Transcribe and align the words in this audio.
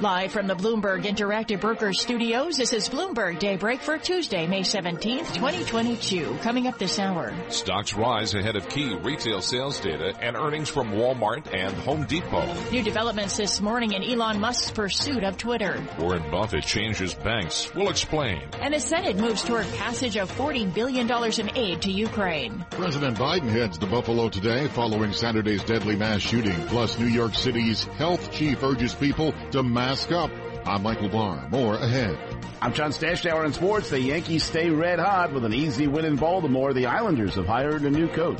Live 0.00 0.32
from 0.32 0.46
the 0.46 0.54
Bloomberg 0.54 1.04
Interactive 1.04 1.60
Brokers 1.60 2.00
Studios, 2.00 2.56
this 2.56 2.72
is 2.72 2.88
Bloomberg 2.88 3.38
Daybreak 3.38 3.82
for 3.82 3.98
Tuesday, 3.98 4.46
May 4.46 4.62
17th, 4.62 5.34
2022. 5.34 6.38
Coming 6.40 6.66
up 6.66 6.78
this 6.78 6.98
hour. 6.98 7.34
Stocks 7.50 7.92
rise 7.92 8.32
ahead 8.32 8.56
of 8.56 8.66
key 8.70 8.94
retail 8.94 9.42
sales 9.42 9.78
data 9.78 10.14
and 10.22 10.36
earnings 10.36 10.70
from 10.70 10.92
Walmart 10.92 11.54
and 11.54 11.74
Home 11.80 12.06
Depot. 12.06 12.50
New 12.70 12.82
developments 12.82 13.36
this 13.36 13.60
morning 13.60 13.92
in 13.92 14.02
Elon 14.02 14.40
Musk's 14.40 14.70
pursuit 14.70 15.22
of 15.22 15.36
Twitter. 15.36 15.78
Warren 15.98 16.30
Buffett 16.30 16.64
changes 16.64 17.12
banks. 17.12 17.70
We'll 17.74 17.90
explain. 17.90 18.40
And 18.58 18.72
the 18.72 18.80
Senate 18.80 19.18
moves 19.18 19.42
toward 19.42 19.66
passage 19.74 20.16
of 20.16 20.32
$40 20.32 20.72
billion 20.72 21.10
in 21.10 21.58
aid 21.58 21.82
to 21.82 21.90
Ukraine. 21.90 22.64
President 22.70 23.18
Biden 23.18 23.50
heads 23.50 23.76
to 23.76 23.86
Buffalo 23.86 24.30
today 24.30 24.66
following 24.68 25.12
Saturday's 25.12 25.62
deadly 25.62 25.96
mass 25.96 26.22
shooting. 26.22 26.58
Plus, 26.68 26.98
New 26.98 27.04
York 27.04 27.34
City's 27.34 27.84
health 27.84 28.32
chief 28.32 28.62
urges 28.62 28.94
people 28.94 29.34
to 29.50 29.62
mask 29.62 29.89
Mask 29.90 30.12
Up. 30.12 30.30
I'm 30.66 30.84
Michael 30.84 31.08
Barr. 31.08 31.48
More 31.48 31.74
ahead. 31.74 32.16
I'm 32.62 32.72
John 32.72 32.92
Stashower 32.92 33.44
in 33.44 33.52
sports. 33.52 33.90
The 33.90 34.00
Yankees 34.00 34.44
stay 34.44 34.70
red 34.70 35.00
hot 35.00 35.32
with 35.32 35.44
an 35.44 35.52
easy 35.52 35.88
win 35.88 36.04
in 36.04 36.14
Baltimore. 36.14 36.72
The 36.72 36.86
Islanders 36.86 37.34
have 37.34 37.48
hired 37.48 37.82
a 37.82 37.90
new 37.90 38.06
coach. 38.06 38.38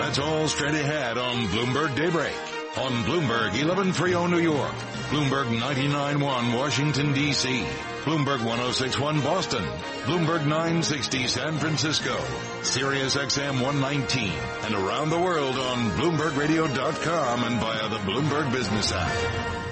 That's 0.00 0.18
all 0.18 0.48
straight 0.48 0.74
ahead 0.74 1.16
on 1.18 1.46
Bloomberg 1.50 1.94
Daybreak. 1.94 2.53
On 2.76 2.90
Bloomberg 3.04 3.52
1130 3.52 4.26
New 4.26 4.40
York, 4.40 4.74
Bloomberg 5.08 5.48
991 5.48 6.52
Washington 6.52 7.14
DC, 7.14 7.64
Bloomberg 8.02 8.44
1061 8.44 9.20
Boston, 9.20 9.64
Bloomberg 10.06 10.44
960 10.44 11.28
San 11.28 11.56
Francisco, 11.58 12.16
Sirius 12.62 13.14
XM 13.14 13.62
119, 13.62 14.32
and 14.64 14.74
around 14.74 15.10
the 15.10 15.20
world 15.20 15.56
on 15.56 15.90
BloombergRadio.com 15.92 17.44
and 17.44 17.60
via 17.60 17.88
the 17.88 17.98
Bloomberg 17.98 18.50
Business 18.50 18.90
app. 18.90 19.63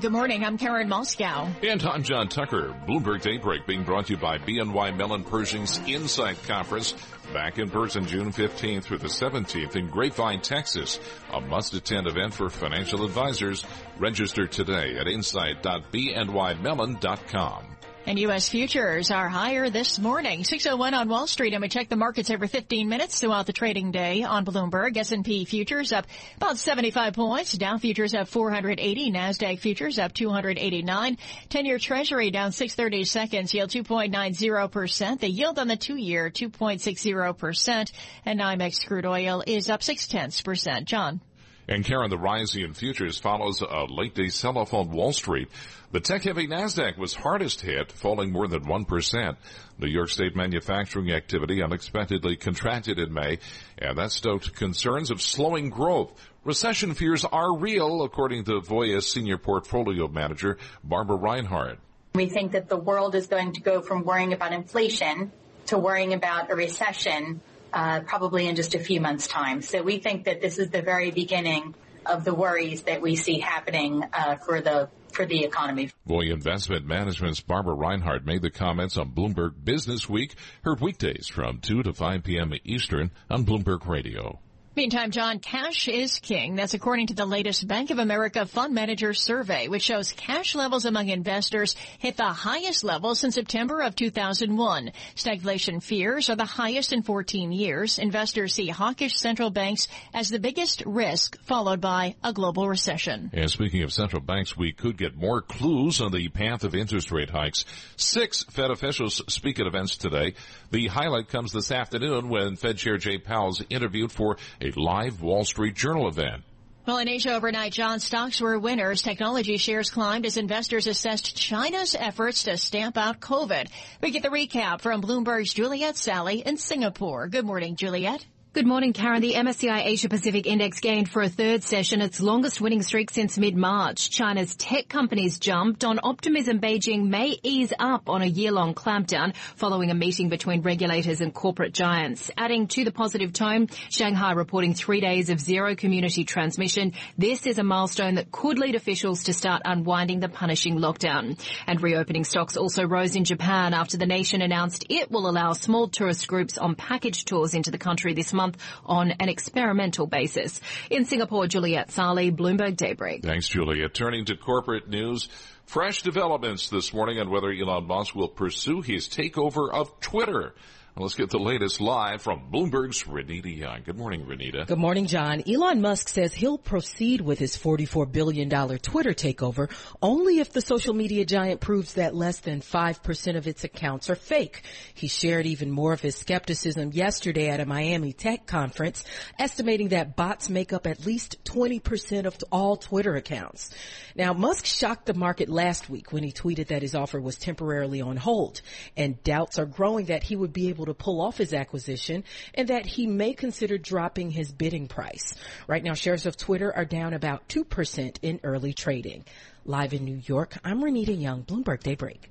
Good 0.00 0.12
morning. 0.12 0.44
I'm 0.44 0.58
Karen 0.58 0.88
Moskow. 0.88 1.48
And 1.62 1.82
I'm 1.84 2.02
John 2.02 2.28
Tucker. 2.28 2.74
Bloomberg 2.86 3.22
Daybreak 3.22 3.66
being 3.66 3.82
brought 3.82 4.06
to 4.06 4.12
you 4.12 4.18
by 4.18 4.36
BNY 4.36 4.94
Mellon 4.96 5.24
Pershing's 5.24 5.78
Insight 5.86 6.42
Conference. 6.42 6.94
Back 7.32 7.58
in 7.58 7.70
person 7.70 8.04
June 8.06 8.30
15th 8.30 8.82
through 8.84 8.98
the 8.98 9.08
17th 9.08 9.74
in 9.74 9.88
Grapevine, 9.88 10.42
Texas. 10.42 11.00
A 11.32 11.40
must-attend 11.40 12.08
event 12.08 12.34
for 12.34 12.50
financial 12.50 13.04
advisors. 13.04 13.64
Register 13.98 14.46
today 14.46 14.98
at 14.98 15.08
insight.bnymellon.com. 15.08 17.75
And 18.08 18.20
U.S. 18.20 18.48
futures 18.48 19.10
are 19.10 19.28
higher 19.28 19.68
this 19.68 19.98
morning. 19.98 20.44
601 20.44 20.94
on 20.94 21.08
Wall 21.08 21.26
Street. 21.26 21.54
And 21.54 21.60
we 21.60 21.68
check 21.68 21.88
the 21.88 21.96
markets 21.96 22.30
every 22.30 22.46
15 22.46 22.88
minutes 22.88 23.18
throughout 23.18 23.46
the 23.46 23.52
trading 23.52 23.90
day 23.90 24.22
on 24.22 24.44
Bloomberg. 24.44 24.96
S&P 24.96 25.44
futures 25.44 25.92
up 25.92 26.06
about 26.36 26.56
75 26.56 27.14
points. 27.14 27.54
Dow 27.54 27.78
futures 27.78 28.14
up 28.14 28.28
480. 28.28 29.10
NASDAQ 29.10 29.58
futures 29.58 29.98
up 29.98 30.14
289. 30.14 31.18
10-year 31.50 31.80
treasury 31.80 32.30
down 32.30 32.52
630 32.52 33.02
seconds. 33.02 33.52
Yield 33.52 33.70
2.90%. 33.70 35.18
The 35.18 35.28
yield 35.28 35.58
on 35.58 35.66
the 35.66 35.76
two-year 35.76 36.30
2.60%. 36.30 37.92
And 38.24 38.38
NYMEX 38.38 38.86
crude 38.86 39.06
oil 39.06 39.42
is 39.44 39.68
up 39.68 39.82
6 39.82 40.06
tenths 40.06 40.42
percent. 40.42 40.86
John. 40.86 41.20
And 41.68 41.84
Karen, 41.84 42.10
the 42.10 42.18
rising 42.18 42.62
in 42.62 42.74
futures 42.74 43.18
follows 43.18 43.60
a 43.60 43.86
late 43.88 44.14
day 44.14 44.28
sell-off 44.28 44.72
on 44.72 44.92
Wall 44.92 45.12
Street. 45.12 45.48
The 45.96 46.00
tech-heavy 46.00 46.46
NASDAQ 46.48 46.98
was 46.98 47.14
hardest 47.14 47.62
hit, 47.62 47.90
falling 47.90 48.30
more 48.30 48.46
than 48.46 48.66
1%. 48.66 49.36
New 49.78 49.86
York 49.86 50.10
State 50.10 50.36
manufacturing 50.36 51.10
activity 51.10 51.62
unexpectedly 51.62 52.36
contracted 52.36 52.98
in 52.98 53.14
May, 53.14 53.38
and 53.78 53.96
that 53.96 54.12
stoked 54.12 54.54
concerns 54.54 55.10
of 55.10 55.22
slowing 55.22 55.70
growth. 55.70 56.12
Recession 56.44 56.92
fears 56.92 57.24
are 57.24 57.56
real, 57.56 58.02
according 58.02 58.44
to 58.44 58.60
Voya 58.60 59.02
senior 59.02 59.38
portfolio 59.38 60.06
manager 60.06 60.58
Barbara 60.84 61.16
Reinhard. 61.16 61.78
We 62.14 62.26
think 62.26 62.52
that 62.52 62.68
the 62.68 62.76
world 62.76 63.14
is 63.14 63.28
going 63.28 63.54
to 63.54 63.62
go 63.62 63.80
from 63.80 64.04
worrying 64.04 64.34
about 64.34 64.52
inflation 64.52 65.32
to 65.68 65.78
worrying 65.78 66.12
about 66.12 66.50
a 66.50 66.54
recession 66.54 67.40
uh, 67.72 68.00
probably 68.00 68.46
in 68.46 68.54
just 68.54 68.74
a 68.74 68.78
few 68.78 69.00
months' 69.00 69.28
time. 69.28 69.62
So 69.62 69.82
we 69.82 69.96
think 69.96 70.24
that 70.26 70.42
this 70.42 70.58
is 70.58 70.68
the 70.68 70.82
very 70.82 71.10
beginning 71.10 71.74
of 72.04 72.22
the 72.26 72.34
worries 72.34 72.82
that 72.82 73.00
we 73.00 73.16
see 73.16 73.38
happening 73.38 74.04
uh, 74.12 74.36
for 74.36 74.60
the 74.60 74.90
for 75.16 75.24
the 75.26 75.42
economy. 75.44 75.90
Voya 76.06 76.32
Investment 76.32 76.86
Management's 76.86 77.40
Barbara 77.40 77.74
Reinhard 77.74 78.26
made 78.26 78.42
the 78.42 78.50
comments 78.50 78.98
on 78.98 79.12
Bloomberg 79.12 79.64
Business 79.64 80.08
Week, 80.08 80.34
heard 80.62 80.80
weekdays 80.80 81.26
from 81.26 81.58
2 81.58 81.82
to 81.84 81.92
5 81.94 82.22
p.m. 82.22 82.52
Eastern 82.64 83.10
on 83.30 83.44
Bloomberg 83.44 83.86
Radio. 83.86 84.38
Meantime, 84.76 85.10
John, 85.10 85.38
cash 85.38 85.88
is 85.88 86.18
king. 86.18 86.54
That's 86.54 86.74
according 86.74 87.06
to 87.06 87.14
the 87.14 87.24
latest 87.24 87.66
Bank 87.66 87.90
of 87.90 87.98
America 87.98 88.44
Fund 88.44 88.74
Manager 88.74 89.14
Survey, 89.14 89.68
which 89.68 89.84
shows 89.84 90.12
cash 90.12 90.54
levels 90.54 90.84
among 90.84 91.08
investors 91.08 91.74
hit 91.98 92.18
the 92.18 92.24
highest 92.24 92.84
level 92.84 93.14
since 93.14 93.36
September 93.36 93.80
of 93.80 93.96
2001. 93.96 94.92
Stagflation 95.14 95.82
fears 95.82 96.28
are 96.28 96.36
the 96.36 96.44
highest 96.44 96.92
in 96.92 97.00
14 97.00 97.52
years. 97.52 97.98
Investors 97.98 98.52
see 98.52 98.68
hawkish 98.68 99.16
central 99.16 99.48
banks 99.48 99.88
as 100.12 100.28
the 100.28 100.38
biggest 100.38 100.82
risk, 100.84 101.42
followed 101.44 101.80
by 101.80 102.14
a 102.22 102.34
global 102.34 102.68
recession. 102.68 103.30
And 103.32 103.50
speaking 103.50 103.82
of 103.82 103.94
central 103.94 104.20
banks, 104.20 104.58
we 104.58 104.72
could 104.72 104.98
get 104.98 105.16
more 105.16 105.40
clues 105.40 106.02
on 106.02 106.12
the 106.12 106.28
path 106.28 106.64
of 106.64 106.74
interest 106.74 107.10
rate 107.10 107.30
hikes. 107.30 107.64
Six 107.96 108.44
Fed 108.50 108.70
officials 108.70 109.22
speak 109.28 109.58
at 109.58 109.66
events 109.66 109.96
today. 109.96 110.34
The 110.70 110.88
highlight 110.88 111.28
comes 111.28 111.52
this 111.52 111.72
afternoon 111.72 112.28
when 112.28 112.56
Fed 112.56 112.76
Chair 112.76 112.98
Jay 112.98 113.16
Powell's 113.16 113.62
interviewed 113.70 114.12
for 114.12 114.36
a 114.60 114.65
live 114.74 115.22
Wall 115.22 115.44
Street 115.44 115.74
Journal 115.76 116.08
event. 116.08 116.42
Well, 116.86 116.98
in 116.98 117.08
Asia 117.08 117.34
overnight, 117.34 117.72
John 117.72 117.98
stocks 117.98 118.40
were 118.40 118.58
winners. 118.58 119.02
Technology 119.02 119.56
shares 119.56 119.90
climbed 119.90 120.24
as 120.24 120.36
investors 120.36 120.86
assessed 120.86 121.36
China's 121.36 121.96
efforts 121.96 122.44
to 122.44 122.56
stamp 122.56 122.96
out 122.96 123.20
COVID. 123.20 123.68
We 124.00 124.12
get 124.12 124.22
the 124.22 124.28
recap 124.28 124.80
from 124.80 125.02
Bloomberg's 125.02 125.52
Juliet 125.52 125.96
Saly 125.96 126.40
in 126.46 126.56
Singapore. 126.56 127.26
Good 127.26 127.44
morning, 127.44 127.74
Juliet. 127.74 128.24
Good 128.56 128.66
morning, 128.66 128.94
Karen. 128.94 129.20
The 129.20 129.34
MSCI 129.34 129.84
Asia 129.84 130.08
Pacific 130.08 130.46
Index 130.46 130.80
gained 130.80 131.10
for 131.10 131.20
a 131.20 131.28
third 131.28 131.62
session 131.62 132.00
its 132.00 132.22
longest 132.22 132.58
winning 132.58 132.80
streak 132.80 133.10
since 133.10 133.36
mid-March. 133.36 134.08
China's 134.08 134.56
tech 134.56 134.88
companies 134.88 135.38
jumped 135.38 135.84
on 135.84 136.00
optimism 136.02 136.58
Beijing 136.58 137.10
may 137.10 137.38
ease 137.42 137.74
up 137.78 138.08
on 138.08 138.22
a 138.22 138.24
year-long 138.24 138.72
clampdown 138.72 139.36
following 139.56 139.90
a 139.90 139.94
meeting 139.94 140.30
between 140.30 140.62
regulators 140.62 141.20
and 141.20 141.34
corporate 141.34 141.74
giants. 141.74 142.30
Adding 142.38 142.68
to 142.68 142.84
the 142.84 142.92
positive 142.92 143.34
tone, 143.34 143.68
Shanghai 143.90 144.32
reporting 144.32 144.72
three 144.72 145.02
days 145.02 145.28
of 145.28 145.38
zero 145.38 145.74
community 145.74 146.24
transmission. 146.24 146.94
This 147.18 147.46
is 147.46 147.58
a 147.58 147.62
milestone 147.62 148.14
that 148.14 148.32
could 148.32 148.58
lead 148.58 148.74
officials 148.74 149.24
to 149.24 149.34
start 149.34 149.60
unwinding 149.66 150.20
the 150.20 150.30
punishing 150.30 150.78
lockdown. 150.78 151.38
And 151.66 151.82
reopening 151.82 152.24
stocks 152.24 152.56
also 152.56 152.86
rose 152.86 153.16
in 153.16 153.24
Japan 153.24 153.74
after 153.74 153.98
the 153.98 154.06
nation 154.06 154.40
announced 154.40 154.86
it 154.88 155.10
will 155.10 155.28
allow 155.28 155.52
small 155.52 155.88
tourist 155.88 156.26
groups 156.26 156.56
on 156.56 156.74
package 156.74 157.26
tours 157.26 157.52
into 157.52 157.70
the 157.70 157.76
country 157.76 158.14
this 158.14 158.32
month 158.32 158.45
month 158.46 158.62
on 158.84 159.10
an 159.12 159.28
experimental 159.28 160.06
basis. 160.06 160.60
In 160.90 161.04
Singapore, 161.04 161.46
Juliet 161.46 161.90
Saly, 161.90 162.30
Bloomberg 162.30 162.76
Daybreak. 162.76 163.22
Thanks, 163.22 163.48
Juliet. 163.48 163.94
Turning 163.94 164.24
to 164.26 164.36
corporate 164.36 164.88
news. 164.88 165.28
Fresh 165.64 166.02
developments 166.02 166.68
this 166.68 166.94
morning 166.94 167.18
on 167.18 167.28
whether 167.28 167.50
Elon 167.50 167.86
Musk 167.86 168.14
will 168.14 168.28
pursue 168.28 168.82
his 168.82 169.08
takeover 169.08 169.68
of 169.72 169.98
Twitter. 170.00 170.54
Let's 170.98 171.14
get 171.14 171.28
the 171.28 171.38
latest 171.38 171.82
live 171.82 172.22
from 172.22 172.50
Bloomberg's 172.50 173.02
Renita 173.02 173.54
Young. 173.54 173.82
Good 173.84 173.98
morning, 173.98 174.24
Renita. 174.24 174.66
Good 174.66 174.78
morning, 174.78 175.04
John. 175.04 175.42
Elon 175.46 175.82
Musk 175.82 176.08
says 176.08 176.32
he'll 176.32 176.56
proceed 176.56 177.20
with 177.20 177.38
his 177.38 177.54
$44 177.54 178.10
billion 178.10 178.48
Twitter 178.48 179.12
takeover 179.12 179.70
only 180.00 180.38
if 180.38 180.54
the 180.54 180.62
social 180.62 180.94
media 180.94 181.26
giant 181.26 181.60
proves 181.60 181.94
that 181.94 182.14
less 182.14 182.38
than 182.38 182.62
5% 182.62 183.36
of 183.36 183.46
its 183.46 183.62
accounts 183.62 184.08
are 184.08 184.14
fake. 184.14 184.62
He 184.94 185.06
shared 185.06 185.44
even 185.44 185.70
more 185.70 185.92
of 185.92 186.00
his 186.00 186.16
skepticism 186.16 186.92
yesterday 186.94 187.50
at 187.50 187.60
a 187.60 187.66
Miami 187.66 188.14
tech 188.14 188.46
conference, 188.46 189.04
estimating 189.38 189.88
that 189.88 190.16
bots 190.16 190.48
make 190.48 190.72
up 190.72 190.86
at 190.86 191.04
least 191.04 191.44
20% 191.44 192.24
of 192.24 192.38
all 192.50 192.78
Twitter 192.78 193.16
accounts. 193.16 193.68
Now, 194.14 194.32
Musk 194.32 194.64
shocked 194.64 195.04
the 195.04 195.12
market 195.12 195.50
last 195.50 195.90
week 195.90 196.14
when 196.14 196.22
he 196.22 196.32
tweeted 196.32 196.68
that 196.68 196.80
his 196.80 196.94
offer 196.94 197.20
was 197.20 197.36
temporarily 197.36 198.00
on 198.00 198.16
hold, 198.16 198.62
and 198.96 199.22
doubts 199.22 199.58
are 199.58 199.66
growing 199.66 200.06
that 200.06 200.22
he 200.22 200.36
would 200.36 200.54
be 200.54 200.70
able 200.70 200.85
able 200.86 200.94
to 200.94 201.04
pull 201.04 201.20
off 201.20 201.38
his 201.38 201.52
acquisition 201.52 202.24
and 202.54 202.68
that 202.68 202.86
he 202.86 203.06
may 203.06 203.32
consider 203.32 203.78
dropping 203.78 204.30
his 204.30 204.52
bidding 204.52 204.88
price. 204.88 205.34
Right 205.66 205.82
now, 205.82 205.94
shares 205.94 206.26
of 206.26 206.36
Twitter 206.36 206.74
are 206.74 206.84
down 206.84 207.12
about 207.12 207.48
2% 207.48 208.16
in 208.22 208.40
early 208.42 208.72
trading. 208.72 209.24
Live 209.64 209.92
in 209.92 210.04
New 210.04 210.20
York, 210.24 210.56
I'm 210.64 210.80
Renita 210.80 211.20
Young, 211.20 211.42
Bloomberg 211.42 211.82
Daybreak. 211.82 212.30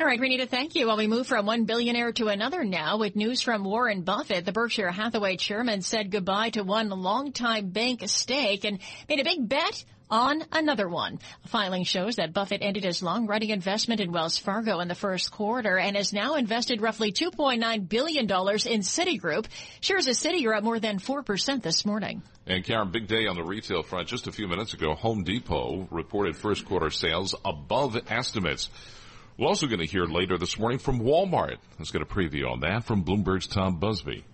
All 0.00 0.06
right, 0.06 0.20
Renita, 0.20 0.48
thank 0.48 0.76
you. 0.76 0.86
While 0.86 0.96
we 0.96 1.08
move 1.08 1.26
from 1.26 1.44
one 1.44 1.64
billionaire 1.64 2.12
to 2.12 2.28
another 2.28 2.62
now 2.62 2.98
with 2.98 3.16
news 3.16 3.42
from 3.42 3.64
Warren 3.64 4.02
Buffett, 4.02 4.44
the 4.44 4.52
Berkshire 4.52 4.92
Hathaway 4.92 5.36
chairman 5.36 5.82
said 5.82 6.12
goodbye 6.12 6.50
to 6.50 6.62
one 6.62 6.88
longtime 6.88 7.70
bank 7.70 8.02
stake 8.06 8.64
and 8.64 8.78
made 9.08 9.18
a 9.18 9.24
big 9.24 9.48
bet 9.48 9.84
on 10.10 10.44
another 10.52 10.88
one. 10.88 11.18
Filing 11.46 11.84
shows 11.84 12.16
that 12.16 12.32
Buffett 12.32 12.62
ended 12.62 12.84
his 12.84 13.02
long-running 13.02 13.50
investment 13.50 14.00
in 14.00 14.12
Wells 14.12 14.38
Fargo 14.38 14.80
in 14.80 14.88
the 14.88 14.94
first 14.94 15.30
quarter 15.32 15.78
and 15.78 15.96
has 15.96 16.12
now 16.12 16.34
invested 16.34 16.80
roughly 16.80 17.12
$2.9 17.12 17.88
billion 17.88 18.24
in 18.24 18.28
Citigroup. 18.28 19.46
Shares 19.80 20.06
of 20.06 20.14
Citi 20.14 20.46
are 20.46 20.54
up 20.54 20.64
more 20.64 20.78
than 20.80 20.98
4% 20.98 21.62
this 21.62 21.84
morning. 21.84 22.22
And 22.46 22.64
Karen, 22.64 22.90
big 22.90 23.06
day 23.06 23.26
on 23.26 23.36
the 23.36 23.44
retail 23.44 23.82
front. 23.82 24.08
Just 24.08 24.26
a 24.26 24.32
few 24.32 24.48
minutes 24.48 24.74
ago, 24.74 24.94
Home 24.94 25.24
Depot 25.24 25.86
reported 25.90 26.36
first 26.36 26.64
quarter 26.64 26.90
sales 26.90 27.34
above 27.44 27.98
estimates. 28.08 28.70
We're 29.38 29.48
also 29.48 29.66
going 29.66 29.80
to 29.80 29.86
hear 29.86 30.04
later 30.04 30.36
this 30.36 30.58
morning 30.58 30.78
from 30.78 31.00
Walmart. 31.00 31.58
Let's 31.78 31.92
get 31.92 32.02
a 32.02 32.06
preview 32.06 32.50
on 32.50 32.60
that 32.60 32.84
from 32.84 33.04
Bloomberg's 33.04 33.46
Tom 33.46 33.78
Busby. 33.78 34.24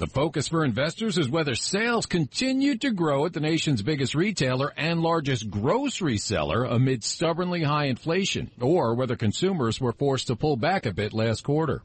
The 0.00 0.06
focus 0.06 0.48
for 0.48 0.64
investors 0.64 1.18
is 1.18 1.28
whether 1.28 1.54
sales 1.54 2.06
continue 2.06 2.78
to 2.78 2.90
grow 2.90 3.26
at 3.26 3.34
the 3.34 3.40
nation's 3.40 3.82
biggest 3.82 4.14
retailer 4.14 4.72
and 4.74 5.02
largest 5.02 5.50
grocery 5.50 6.16
seller 6.16 6.64
amid 6.64 7.04
stubbornly 7.04 7.62
high 7.62 7.84
inflation, 7.84 8.50
or 8.58 8.94
whether 8.94 9.14
consumers 9.14 9.78
were 9.78 9.92
forced 9.92 10.28
to 10.28 10.36
pull 10.36 10.56
back 10.56 10.86
a 10.86 10.94
bit 10.94 11.12
last 11.12 11.44
quarter. 11.44 11.82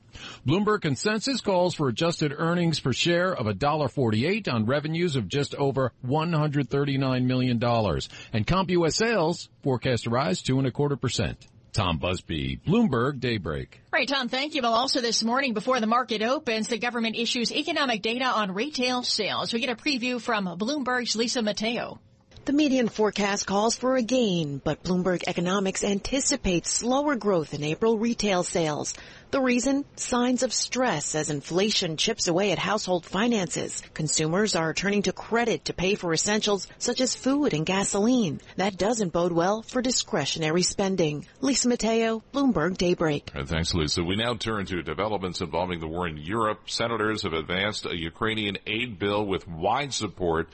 Bloomberg 0.47 0.83
consensus 0.83 1.41
calls 1.41 1.75
for 1.75 1.89
adjusted 1.89 2.33
earnings 2.33 2.79
per 2.79 2.93
share 2.93 3.35
of 3.35 3.47
$1.48 3.47 4.47
on 4.47 4.65
revenues 4.65 5.17
of 5.17 5.27
just 5.27 5.53
over 5.55 5.91
$139 6.07 7.25
million. 7.25 7.61
And 7.61 8.47
CompUS 8.47 8.93
sales 8.93 9.49
forecast 9.61 10.05
to 10.05 10.09
rise 10.09 10.41
two 10.41 10.57
and 10.57 10.67
a 10.67 10.71
quarter 10.71 10.95
percent. 10.95 11.45
Tom 11.75 11.97
Busby, 11.97 12.57
Bloomberg 12.65 13.19
Daybreak. 13.19 13.81
Right, 13.91 14.07
Tom, 14.07 14.29
thank 14.29 14.55
you. 14.55 14.61
Well, 14.61 14.73
also 14.73 15.01
this 15.01 15.21
morning 15.21 15.53
before 15.53 15.81
the 15.81 15.87
market 15.87 16.21
opens, 16.21 16.69
the 16.69 16.77
government 16.77 17.17
issues 17.17 17.51
economic 17.51 18.01
data 18.01 18.23
on 18.23 18.53
retail 18.53 19.03
sales. 19.03 19.51
We 19.51 19.59
get 19.59 19.69
a 19.69 19.75
preview 19.75 20.21
from 20.21 20.45
Bloomberg's 20.45 21.17
Lisa 21.17 21.41
Mateo. 21.41 21.99
The 22.45 22.53
median 22.53 22.87
forecast 22.87 23.45
calls 23.45 23.75
for 23.75 23.97
a 23.97 24.01
gain, 24.01 24.61
but 24.63 24.83
Bloomberg 24.83 25.23
Economics 25.27 25.83
anticipates 25.83 26.71
slower 26.71 27.15
growth 27.15 27.53
in 27.53 27.63
April 27.63 27.97
retail 27.97 28.43
sales. 28.43 28.93
The 29.35 29.41
reason? 29.41 29.83
Signs 29.97 30.43
of 30.43 30.53
stress 30.53 31.13
as 31.13 31.29
inflation 31.29 31.97
chips 31.97 32.29
away 32.29 32.53
at 32.53 32.57
household 32.57 33.05
finances. 33.05 33.83
Consumers 33.93 34.55
are 34.55 34.73
turning 34.73 35.01
to 35.01 35.11
credit 35.11 35.65
to 35.65 35.73
pay 35.73 35.95
for 35.95 36.13
essentials 36.13 36.69
such 36.77 37.01
as 37.01 37.15
food 37.15 37.53
and 37.53 37.65
gasoline. 37.65 38.39
That 38.55 38.77
doesn't 38.77 39.11
bode 39.11 39.33
well 39.33 39.61
for 39.61 39.81
discretionary 39.81 40.61
spending. 40.61 41.27
Lisa 41.41 41.67
Mateo, 41.67 42.23
Bloomberg 42.33 42.77
Daybreak. 42.77 43.31
Right, 43.35 43.45
thanks, 43.45 43.73
Lisa. 43.73 44.05
We 44.05 44.15
now 44.15 44.35
turn 44.35 44.67
to 44.67 44.81
developments 44.81 45.41
involving 45.41 45.81
the 45.81 45.87
war 45.89 46.07
in 46.07 46.15
Europe. 46.15 46.69
Senators 46.69 47.23
have 47.23 47.33
advanced 47.33 47.85
a 47.85 47.93
Ukrainian 47.93 48.57
aid 48.65 48.99
bill 48.99 49.25
with 49.25 49.45
wide 49.49 49.93
support. 49.93 50.47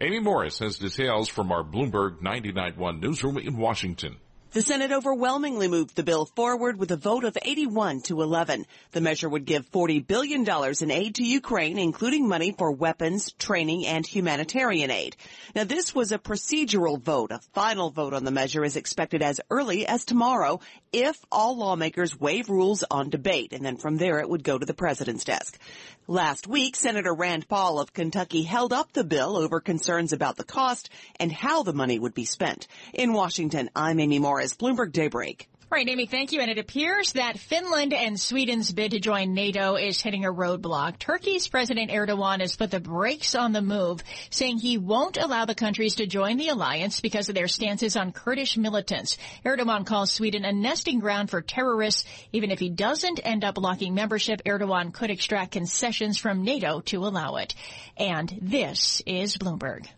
Amy 0.00 0.20
Morris 0.20 0.60
has 0.60 0.78
details 0.78 1.28
from 1.28 1.50
our 1.50 1.64
Bloomberg 1.64 2.20
99.1 2.20 3.02
newsroom 3.02 3.36
in 3.38 3.56
Washington. 3.56 4.18
The 4.50 4.62
Senate 4.62 4.92
overwhelmingly 4.92 5.68
moved 5.68 5.94
the 5.94 6.02
bill 6.02 6.24
forward 6.24 6.78
with 6.78 6.90
a 6.90 6.96
vote 6.96 7.24
of 7.24 7.36
81 7.42 8.00
to 8.04 8.22
11. 8.22 8.64
The 8.92 9.02
measure 9.02 9.28
would 9.28 9.44
give 9.44 9.70
$40 9.70 10.06
billion 10.06 10.46
in 10.80 10.90
aid 10.90 11.16
to 11.16 11.22
Ukraine, 11.22 11.78
including 11.78 12.26
money 12.26 12.54
for 12.56 12.72
weapons, 12.72 13.32
training, 13.32 13.84
and 13.84 14.06
humanitarian 14.06 14.90
aid. 14.90 15.16
Now, 15.54 15.64
this 15.64 15.94
was 15.94 16.12
a 16.12 16.18
procedural 16.18 16.98
vote. 16.98 17.30
A 17.30 17.40
final 17.52 17.90
vote 17.90 18.14
on 18.14 18.24
the 18.24 18.30
measure 18.30 18.64
is 18.64 18.76
expected 18.76 19.20
as 19.20 19.38
early 19.50 19.86
as 19.86 20.06
tomorrow 20.06 20.60
if 20.94 21.22
all 21.30 21.58
lawmakers 21.58 22.18
waive 22.18 22.48
rules 22.48 22.82
on 22.90 23.10
debate, 23.10 23.52
and 23.52 23.62
then 23.62 23.76
from 23.76 23.98
there 23.98 24.18
it 24.18 24.30
would 24.30 24.44
go 24.44 24.56
to 24.56 24.64
the 24.64 24.72
president's 24.72 25.24
desk. 25.24 25.58
Last 26.10 26.46
week, 26.46 26.74
Senator 26.74 27.12
Rand 27.12 27.48
Paul 27.48 27.78
of 27.78 27.92
Kentucky 27.92 28.42
held 28.42 28.72
up 28.72 28.94
the 28.94 29.04
bill 29.04 29.36
over 29.36 29.60
concerns 29.60 30.14
about 30.14 30.36
the 30.36 30.44
cost 30.44 30.88
and 31.20 31.30
how 31.30 31.62
the 31.62 31.74
money 31.74 31.98
would 31.98 32.14
be 32.14 32.24
spent. 32.24 32.66
In 32.94 33.12
Washington, 33.12 33.68
I'm 33.76 34.00
Amy 34.00 34.18
Morris, 34.38 34.54
Bloomberg 34.54 34.92
Daybreak. 34.92 35.48
Right, 35.68 35.88
Amy, 35.88 36.06
thank 36.06 36.30
you. 36.30 36.40
And 36.40 36.48
it 36.48 36.58
appears 36.58 37.14
that 37.14 37.40
Finland 37.40 37.92
and 37.92 38.18
Sweden's 38.18 38.70
bid 38.70 38.92
to 38.92 39.00
join 39.00 39.34
NATO 39.34 39.74
is 39.74 40.00
hitting 40.00 40.24
a 40.24 40.32
roadblock. 40.32 41.00
Turkey's 41.00 41.48
President 41.48 41.90
Erdogan 41.90 42.40
has 42.40 42.54
put 42.54 42.70
the 42.70 42.78
brakes 42.78 43.34
on 43.34 43.52
the 43.52 43.60
move, 43.60 44.00
saying 44.30 44.58
he 44.58 44.78
won't 44.78 45.16
allow 45.16 45.44
the 45.44 45.56
countries 45.56 45.96
to 45.96 46.06
join 46.06 46.36
the 46.36 46.50
alliance 46.50 47.00
because 47.00 47.28
of 47.28 47.34
their 47.34 47.48
stances 47.48 47.96
on 47.96 48.12
Kurdish 48.12 48.56
militants. 48.56 49.18
Erdogan 49.44 49.84
calls 49.84 50.12
Sweden 50.12 50.44
a 50.44 50.52
nesting 50.52 51.00
ground 51.00 51.30
for 51.30 51.42
terrorists. 51.42 52.04
Even 52.32 52.52
if 52.52 52.60
he 52.60 52.70
doesn't 52.70 53.18
end 53.24 53.42
up 53.42 53.56
blocking 53.56 53.92
membership, 53.92 54.40
Erdogan 54.44 54.92
could 54.92 55.10
extract 55.10 55.50
concessions 55.50 56.16
from 56.16 56.44
NATO 56.44 56.78
to 56.82 56.98
allow 56.98 57.36
it. 57.36 57.56
And 57.96 58.32
this 58.40 59.02
is 59.04 59.36
Bloomberg. 59.36 59.88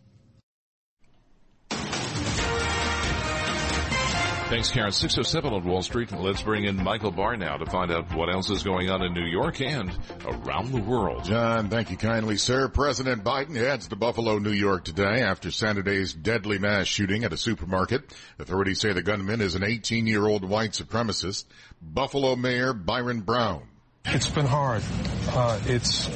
Thanks, 4.50 4.72
Karen. 4.72 4.90
607 4.90 5.52
on 5.54 5.64
Wall 5.64 5.80
Street. 5.80 6.10
Let's 6.10 6.42
bring 6.42 6.64
in 6.64 6.82
Michael 6.82 7.12
Barr 7.12 7.36
now 7.36 7.56
to 7.56 7.66
find 7.66 7.92
out 7.92 8.12
what 8.16 8.28
else 8.28 8.50
is 8.50 8.64
going 8.64 8.90
on 8.90 9.00
in 9.00 9.14
New 9.14 9.24
York 9.24 9.60
and 9.60 9.96
around 10.24 10.72
the 10.72 10.80
world. 10.80 11.22
John, 11.22 11.68
thank 11.68 11.92
you 11.92 11.96
kindly, 11.96 12.36
sir. 12.36 12.66
President 12.66 13.22
Biden 13.22 13.54
heads 13.54 13.86
to 13.86 13.96
Buffalo, 13.96 14.40
New 14.40 14.50
York 14.50 14.82
today 14.82 15.22
after 15.22 15.52
Saturday's 15.52 16.12
deadly 16.12 16.58
mass 16.58 16.88
shooting 16.88 17.22
at 17.22 17.32
a 17.32 17.36
supermarket. 17.36 18.12
Authorities 18.40 18.80
say 18.80 18.92
the 18.92 19.04
gunman 19.04 19.40
is 19.40 19.54
an 19.54 19.62
18-year-old 19.62 20.44
white 20.44 20.72
supremacist. 20.72 21.44
Buffalo 21.80 22.34
Mayor 22.34 22.72
Byron 22.72 23.20
Brown. 23.20 23.62
It's 24.06 24.28
been 24.28 24.46
hard. 24.46 24.82
Uh, 25.28 25.60
it's 25.66 26.10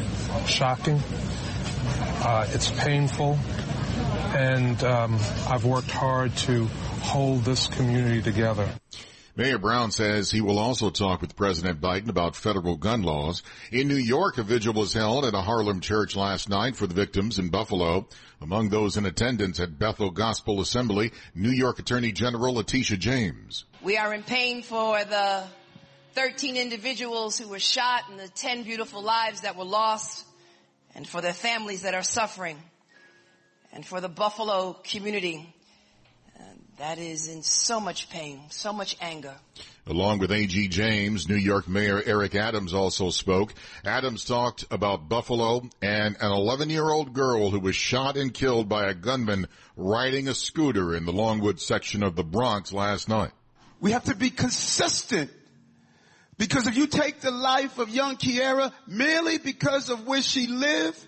shocking. 0.48 1.00
Uh, 2.18 2.48
it's 2.50 2.68
painful. 2.82 3.38
And 4.34 4.82
um, 4.82 5.14
I've 5.48 5.64
worked 5.64 5.92
hard 5.92 6.36
to 6.38 6.64
hold 7.02 7.44
this 7.44 7.68
community 7.68 8.20
together. 8.20 8.68
Mayor 9.36 9.58
Brown 9.58 9.92
says 9.92 10.28
he 10.28 10.40
will 10.40 10.58
also 10.58 10.90
talk 10.90 11.20
with 11.20 11.36
President 11.36 11.80
Biden 11.80 12.08
about 12.08 12.34
federal 12.34 12.76
gun 12.76 13.02
laws. 13.02 13.44
In 13.70 13.86
New 13.86 13.94
York, 13.94 14.38
a 14.38 14.42
vigil 14.42 14.74
was 14.74 14.92
held 14.92 15.24
at 15.24 15.34
a 15.34 15.40
Harlem 15.40 15.80
church 15.80 16.16
last 16.16 16.48
night 16.48 16.74
for 16.74 16.88
the 16.88 16.94
victims 16.94 17.38
in 17.38 17.50
Buffalo. 17.50 18.08
Among 18.40 18.70
those 18.70 18.96
in 18.96 19.06
attendance 19.06 19.60
at 19.60 19.78
Bethel 19.78 20.10
Gospel 20.10 20.60
Assembly, 20.60 21.12
New 21.36 21.50
York 21.50 21.78
Attorney 21.78 22.10
General 22.10 22.54
Letitia 22.54 22.96
James. 22.96 23.64
We 23.82 23.98
are 23.98 24.12
in 24.12 24.24
pain 24.24 24.62
for 24.62 24.98
the 25.04 25.44
13 26.14 26.56
individuals 26.56 27.38
who 27.38 27.46
were 27.46 27.60
shot 27.60 28.10
and 28.10 28.18
the 28.18 28.28
10 28.28 28.64
beautiful 28.64 29.00
lives 29.00 29.42
that 29.42 29.56
were 29.56 29.64
lost 29.64 30.26
and 30.96 31.06
for 31.06 31.20
their 31.20 31.32
families 31.32 31.82
that 31.82 31.94
are 31.94 32.02
suffering 32.02 32.58
and 33.74 33.84
for 33.84 34.00
the 34.00 34.08
Buffalo 34.08 34.76
community 34.84 35.52
uh, 36.38 36.42
that 36.78 36.98
is 36.98 37.28
in 37.28 37.42
so 37.42 37.80
much 37.80 38.08
pain, 38.08 38.40
so 38.48 38.72
much 38.72 38.96
anger. 39.00 39.34
Along 39.86 40.20
with 40.20 40.30
A.G. 40.30 40.68
James, 40.68 41.28
New 41.28 41.34
York 41.34 41.68
Mayor 41.68 42.00
Eric 42.06 42.36
Adams 42.36 42.72
also 42.72 43.10
spoke. 43.10 43.52
Adams 43.84 44.24
talked 44.24 44.64
about 44.70 45.08
Buffalo 45.08 45.68
and 45.82 46.16
an 46.20 46.32
11 46.32 46.70
year 46.70 46.88
old 46.88 47.12
girl 47.12 47.50
who 47.50 47.60
was 47.60 47.74
shot 47.74 48.16
and 48.16 48.32
killed 48.32 48.68
by 48.68 48.88
a 48.88 48.94
gunman 48.94 49.48
riding 49.76 50.28
a 50.28 50.34
scooter 50.34 50.94
in 50.94 51.04
the 51.04 51.12
Longwood 51.12 51.60
section 51.60 52.04
of 52.04 52.14
the 52.14 52.24
Bronx 52.24 52.72
last 52.72 53.08
night. 53.08 53.32
We 53.80 53.90
have 53.90 54.04
to 54.04 54.14
be 54.14 54.30
consistent. 54.30 55.30
Because 56.38 56.66
if 56.66 56.76
you 56.76 56.86
take 56.86 57.20
the 57.20 57.30
life 57.30 57.78
of 57.78 57.90
young 57.90 58.16
Kiera 58.16 58.72
merely 58.88 59.38
because 59.38 59.88
of 59.88 60.06
where 60.06 60.22
she 60.22 60.46
lived, 60.46 61.06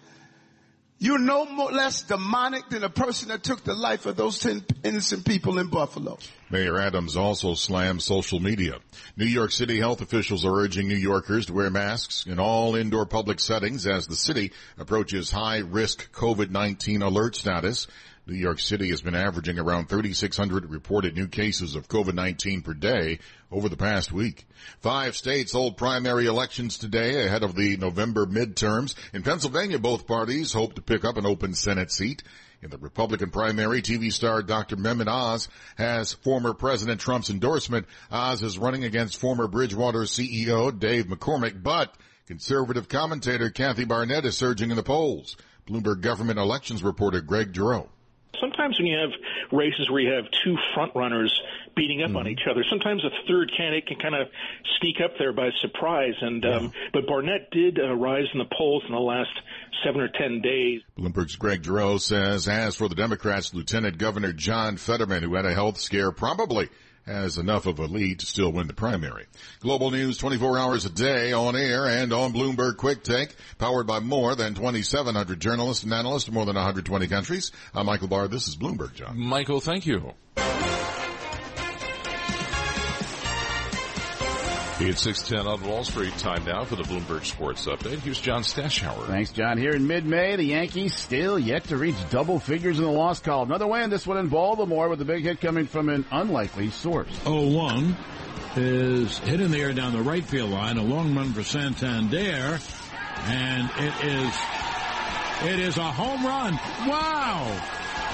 you're 0.99 1.19
no 1.19 1.45
more 1.45 1.71
less 1.71 2.03
demonic 2.03 2.69
than 2.71 2.81
the 2.81 2.89
person 2.89 3.29
that 3.29 3.43
took 3.43 3.63
the 3.65 3.75
life 3.75 4.07
of 4.07 4.17
those 4.17 4.39
10 4.39 4.65
innocent 4.83 5.27
people 5.27 5.59
in 5.59 5.69
Buffalo. 5.69 6.19
Mayor 6.49 6.79
Adams 6.79 7.17
also 7.17 7.55
slammed 7.55 8.03
social 8.03 8.41
media. 8.41 8.79
New 9.17 9.27
York 9.27 9.53
City 9.53 9.79
health 9.79 10.01
officials 10.01 10.45
are 10.45 10.55
urging 10.61 10.89
New 10.89 10.95
Yorkers 10.95 11.47
to 11.47 11.53
wear 11.53 11.71
masks 11.71 12.25
in 12.27 12.39
all 12.39 12.77
indoor 12.77 13.05
public 13.05 13.41
settings 13.41 13.87
as 13.87 14.07
the 14.07 14.17
city 14.17 14.53
approaches 14.79 15.31
high 15.31 15.59
risk 15.59 16.11
COVID-19 16.13 17.03
alert 17.03 17.37
status. 17.37 17.89
New 18.27 18.35
York 18.35 18.59
City 18.59 18.91
has 18.91 19.03
been 19.03 19.15
averaging 19.15 19.59
around 19.59 19.89
3,600 19.89 20.69
reported 20.69 21.15
new 21.15 21.29
cases 21.29 21.77
of 21.77 21.89
COVID-19 21.89 22.65
per 22.65 22.75
day 22.75 23.21
over 23.53 23.69
the 23.69 23.77
past 23.77 24.11
week. 24.11 24.49
Five 24.81 25.15
states 25.15 25.53
hold 25.53 25.77
primary 25.77 26.27
elections 26.27 26.77
today 26.77 27.25
ahead 27.25 27.45
of 27.45 27.55
the 27.55 27.77
November 27.77 28.27
midterms. 28.27 28.97
In 29.15 29.23
Pennsylvania, 29.23 29.79
both 29.79 30.09
parties 30.09 30.53
hope 30.53 30.75
to 30.75 30.83
pick 30.83 31.05
up 31.05 31.17
an 31.17 31.25
open 31.25 31.55
Senate 31.55 31.93
seat. 31.93 32.25
In 32.63 32.71
the 32.71 32.79
Republican 32.79 33.31
primary, 33.31 33.81
TV 33.81 34.13
star 34.13 34.43
Dr. 34.43 34.77
Mehmet 34.77 35.07
Oz 35.07 35.49
has 35.77 36.13
former 36.13 36.53
President 36.53 37.01
Trump's 37.01 37.31
endorsement. 37.31 37.87
Oz 38.11 38.43
is 38.43 38.59
running 38.59 38.83
against 38.83 39.21
former 39.21 39.47
Bridgewater 39.47 40.01
CEO 40.01 40.77
Dave 40.77 41.07
McCormick, 41.07 41.63
but 41.63 41.95
Conservative 42.27 42.89
commentator 42.89 43.51
Kathy 43.51 43.85
Barnette 43.85 44.25
is 44.25 44.37
surging 44.37 44.71
in 44.71 44.77
the 44.77 44.83
polls. 44.83 45.37
Bloomberg 45.69 46.01
government 46.01 46.41
elections 46.41 46.83
reporter 46.83 47.21
Greg 47.21 47.55
Giroux. 47.55 47.89
Sometimes 48.41 48.79
when 48.79 48.87
you 48.87 48.99
have 48.99 49.11
races 49.51 49.91
where 49.91 50.01
you 50.01 50.13
have 50.13 50.25
two 50.45 50.57
front 50.75 50.93
runners 50.95 51.33
beating 51.75 52.03
up 52.03 52.09
mm-hmm. 52.09 52.19
on 52.19 52.29
each 52.29 52.43
other, 52.51 52.65
sometimes 52.69 53.03
a 53.05 53.11
third 53.27 53.51
candidate 53.57 53.87
can 53.87 53.99
kind 53.99 54.15
of 54.15 54.29
sneak 54.79 54.97
up 55.03 55.13
there 55.19 55.33
by 55.33 55.51
surprise. 55.61 56.15
And 56.21 56.45
yeah. 56.45 56.57
um, 56.57 56.73
but 56.93 57.07
Barnette 57.07 57.51
did 57.51 57.79
uh, 57.79 57.95
rise 57.95 58.27
in 58.33 58.39
the 58.39 58.49
polls 58.57 58.83
in 58.87 58.93
the 58.93 59.01
last 59.01 59.31
seven 59.85 60.01
or 60.01 60.09
ten 60.09 60.41
days. 60.43 60.83
Bloomberg's 60.99 61.37
Greg 61.37 61.65
Giroux 61.65 61.99
says, 61.99 62.49
as 62.49 62.77
for 62.77 62.89
the 62.89 62.95
Democrats, 62.95 63.55
Lieutenant 63.55 63.99
Governor 63.99 64.33
John 64.33 64.77
Fetterman, 64.77 65.23
who 65.23 65.35
had 65.35 65.47
a 65.47 65.55
health 65.55 65.79
scare, 65.79 66.13
probably 66.13 66.69
has 67.07 67.39
enough 67.39 67.67
of 67.67 67.79
a 67.79 67.87
lead 67.87 68.21
to 68.21 68.27
still 68.27 68.53
win 68.53 68.67
the 68.67 68.75
primary. 68.75 69.27
Global 69.61 69.91
news 69.91 70.19
24 70.19 70.59
hours 70.59 70.85
a 70.85 70.91
day 70.91 71.33
on 71.33 71.57
air 71.57 71.87
and 71.87 72.13
on 72.13 72.33
Bloomberg 72.33 72.77
Quick 72.77 73.03
Take, 73.03 73.35
powered 73.59 73.87
by 73.87 74.01
more 74.01 74.35
than 74.35 74.55
2,700 74.55 75.41
journalists 75.41 75.85
and 75.85 75.93
analysts 75.93 76.29
in 76.29 76.35
more 76.35 76.45
than 76.45 76.57
120 76.57 77.07
countries. 77.07 77.53
I'm 77.75 77.87
Michael 77.87 78.09
Barr. 78.09 78.29
This 78.29 78.49
is 78.49 78.57
Bloomberg, 78.57 78.95
John. 78.95 79.19
Michael, 79.19 79.61
thank 79.61 79.87
you. 79.87 80.15
It's 84.79 85.01
610 85.01 85.47
on 85.51 85.67
Wall 85.67 85.85
Street. 85.85 86.13
Time 86.19 86.45
now 86.45 86.65
for 86.65 86.77
the 86.77 86.83
Bloomberg 86.83 87.25
Sports 87.25 87.65
Update. 87.65 88.01
Here's 88.01 88.21
John 88.21 88.43
Stashower. 88.43 89.07
Thanks, 89.07 89.33
John. 89.33 89.57
Here 89.57 89.71
in 89.71 89.87
mid-May, 89.87 90.37
the 90.37 90.45
Yankees 90.45 90.95
still 90.95 91.39
yet 91.39 91.65
to 91.69 91.79
reach 91.79 91.97
double 92.11 92.39
figures 92.39 92.79
in 92.79 92.85
the 92.85 92.91
loss 92.91 93.21
column. 93.21 93.49
Another 93.49 93.67
win, 93.67 93.89
this 93.89 94.07
one 94.07 94.19
in 94.19 94.29
Baltimore 94.29 94.91
with 94.91 95.01
a 95.01 95.07
big 95.07 95.25
hit 95.25 95.41
coming 95.41 95.67
from 95.67 95.89
an 95.89 96.05
unlikely 96.11 96.69
source. 96.69 97.09
0-1 97.25 97.97
is 98.57 99.17
hit 99.21 99.41
in 99.41 99.51
the 99.51 99.59
air 99.59 99.73
down 99.73 99.95
the 99.95 100.03
right 100.03 100.25
field 100.25 100.51
line. 100.51 100.77
A 100.77 100.83
long 100.83 101.17
run 101.17 101.33
for 101.33 101.43
Santander. 101.43 102.59
And 103.25 103.71
it 103.79 104.05
is, 104.05 104.35
it 105.43 105.59
is 105.59 105.79
a 105.79 105.91
home 105.91 106.27
run. 106.27 106.53
Wow! 106.87 107.63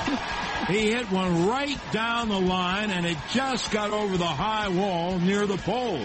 He 0.68 0.92
hit 0.92 1.10
one 1.10 1.48
right 1.48 1.76
down 1.90 2.28
the 2.28 2.38
line 2.38 2.92
and 2.92 3.04
it 3.04 3.16
just 3.32 3.72
got 3.72 3.90
over 3.90 4.16
the 4.16 4.24
high 4.24 4.68
wall 4.68 5.18
near 5.18 5.44
the 5.44 5.56
pole. 5.56 6.00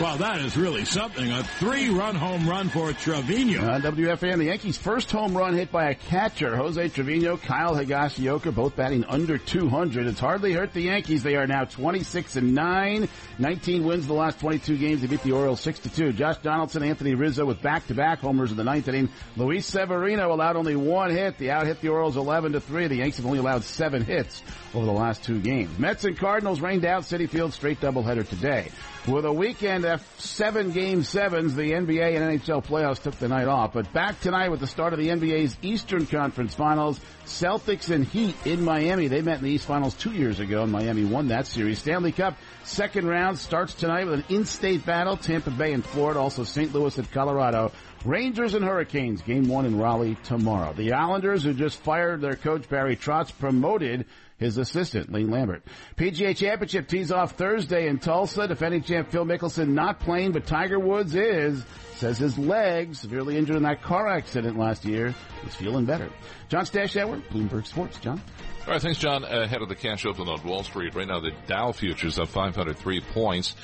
Well, 0.00 0.16
that 0.16 0.40
is 0.40 0.56
really 0.56 0.86
something. 0.86 1.30
A 1.30 1.44
three-run 1.44 2.14
home 2.14 2.48
run 2.48 2.70
for 2.70 2.90
Trevino. 2.94 3.60
Uh, 3.60 3.80
WFAN, 3.80 4.38
the 4.38 4.46
Yankees' 4.46 4.78
first 4.78 5.10
home 5.10 5.36
run 5.36 5.54
hit 5.54 5.70
by 5.70 5.90
a 5.90 5.94
catcher. 5.94 6.56
Jose 6.56 6.88
Trevino, 6.88 7.36
Kyle 7.36 7.74
Higashioka, 7.74 8.54
both 8.54 8.74
batting 8.76 9.04
under 9.04 9.36
200. 9.36 10.06
It's 10.06 10.18
hardly 10.18 10.54
hurt 10.54 10.72
the 10.72 10.80
Yankees. 10.80 11.22
They 11.22 11.36
are 11.36 11.46
now 11.46 11.64
26 11.64 12.36
and 12.36 12.54
9. 12.54 13.10
19 13.38 13.84
wins 13.84 14.06
the 14.06 14.14
last 14.14 14.40
22 14.40 14.78
games. 14.78 15.02
They 15.02 15.06
beat 15.06 15.22
the 15.22 15.32
Orioles 15.32 15.60
6 15.60 15.80
to 15.80 15.94
2. 15.94 16.12
Josh 16.14 16.38
Donaldson, 16.38 16.82
Anthony 16.82 17.14
Rizzo 17.14 17.44
with 17.44 17.60
back-to-back 17.60 18.20
homers 18.20 18.50
in 18.50 18.56
the 18.56 18.64
ninth 18.64 18.88
inning. 18.88 19.10
Luis 19.36 19.66
Severino 19.66 20.32
allowed 20.32 20.56
only 20.56 20.76
one 20.76 21.10
hit. 21.10 21.36
The 21.36 21.50
out 21.50 21.66
hit 21.66 21.82
the 21.82 21.88
Orioles 21.90 22.16
11 22.16 22.52
to 22.52 22.60
3. 22.60 22.86
The 22.88 22.96
Yankees 22.96 23.18
have 23.18 23.26
only 23.26 23.38
allowed 23.38 23.64
seven 23.64 24.02
hits 24.02 24.42
over 24.74 24.86
the 24.86 24.92
last 24.92 25.24
two 25.24 25.40
games. 25.40 25.78
Mets 25.78 26.04
and 26.04 26.16
Cardinals 26.16 26.62
rained 26.62 26.86
out 26.86 27.02
Citi 27.02 27.28
Field 27.28 27.52
straight 27.52 27.80
doubleheader 27.80 28.26
today. 28.26 28.70
With 29.06 29.24
a 29.24 29.32
weekend 29.60 30.00
seven 30.16 30.70
game 30.70 31.02
sevens, 31.02 31.54
the 31.54 31.72
NBA 31.72 32.16
and 32.16 32.40
NHL 32.40 32.64
playoffs 32.64 33.02
took 33.02 33.16
the 33.16 33.28
night 33.28 33.46
off. 33.46 33.74
But 33.74 33.92
back 33.92 34.18
tonight 34.20 34.50
with 34.50 34.60
the 34.60 34.66
start 34.66 34.94
of 34.94 34.98
the 34.98 35.08
NBA's 35.08 35.56
Eastern 35.60 36.06
Conference 36.06 36.54
Finals, 36.54 36.98
Celtics 37.26 37.90
and 37.90 38.06
Heat 38.06 38.34
in 38.46 38.62
Miami. 38.64 39.08
They 39.08 39.20
met 39.20 39.38
in 39.38 39.44
the 39.44 39.50
East 39.50 39.66
Finals 39.66 39.94
two 39.94 40.12
years 40.12 40.40
ago, 40.40 40.62
and 40.62 40.72
Miami 40.72 41.04
won 41.04 41.28
that 41.28 41.46
series. 41.46 41.78
Stanley 41.78 42.12
Cup 42.12 42.38
second 42.64 43.06
round 43.06 43.38
starts 43.38 43.74
tonight 43.74 44.06
with 44.06 44.14
an 44.14 44.24
in-state 44.30 44.86
battle. 44.86 45.18
Tampa 45.18 45.50
Bay 45.50 45.74
and 45.74 45.84
Florida, 45.84 46.20
also 46.20 46.44
St. 46.44 46.72
Louis 46.72 46.98
at 46.98 47.10
Colorado. 47.10 47.70
Rangers 48.06 48.54
and 48.54 48.64
Hurricanes, 48.64 49.20
game 49.20 49.46
one 49.46 49.66
in 49.66 49.78
Raleigh 49.78 50.16
tomorrow. 50.24 50.72
The 50.72 50.94
Islanders, 50.94 51.44
who 51.44 51.52
just 51.52 51.76
fired 51.82 52.22
their 52.22 52.36
coach 52.36 52.66
Barry 52.66 52.96
Trotz, 52.96 53.30
promoted 53.38 54.06
his 54.40 54.56
assistant, 54.58 55.12
Lane 55.12 55.30
Lambert. 55.30 55.62
PGA 55.96 56.34
Championship 56.36 56.88
tees 56.88 57.12
off 57.12 57.32
Thursday 57.32 57.86
in 57.86 57.98
Tulsa. 57.98 58.48
Defending 58.48 58.82
champ 58.82 59.10
Phil 59.10 59.26
Mickelson 59.26 59.68
not 59.68 60.00
playing, 60.00 60.32
but 60.32 60.46
Tiger 60.46 60.80
Woods 60.80 61.14
is. 61.14 61.62
Says 61.96 62.16
his 62.16 62.38
leg, 62.38 62.94
severely 62.94 63.36
injured 63.36 63.56
in 63.56 63.62
that 63.64 63.82
car 63.82 64.08
accident 64.08 64.58
last 64.58 64.86
year, 64.86 65.14
is 65.46 65.54
feeling 65.54 65.84
better. 65.84 66.08
John 66.48 66.64
Stashower, 66.64 67.22
Bloomberg 67.28 67.66
Sports. 67.66 68.00
John? 68.00 68.20
All 68.66 68.72
right, 68.72 68.80
thanks, 68.80 68.98
John. 68.98 69.24
Ahead 69.24 69.60
of 69.60 69.68
the 69.68 69.74
cash 69.74 70.06
open 70.06 70.26
on 70.26 70.42
Wall 70.42 70.62
Street. 70.62 70.94
Right 70.94 71.06
now, 71.06 71.20
the 71.20 71.32
Dow 71.46 71.72
futures 71.72 72.18
up 72.18 72.28
503 72.28 73.02
points. 73.12 73.54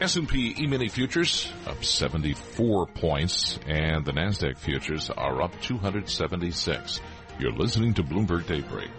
S&P 0.00 0.56
E-mini 0.58 0.88
futures 0.88 1.52
up 1.66 1.84
74 1.84 2.86
points, 2.86 3.58
and 3.66 4.04
the 4.04 4.12
NASDAQ 4.12 4.56
futures 4.56 5.10
are 5.10 5.42
up 5.42 5.60
276. 5.60 7.00
You're 7.38 7.52
listening 7.52 7.94
to 7.94 8.02
Bloomberg 8.02 8.46
Daybreak. 8.46 8.90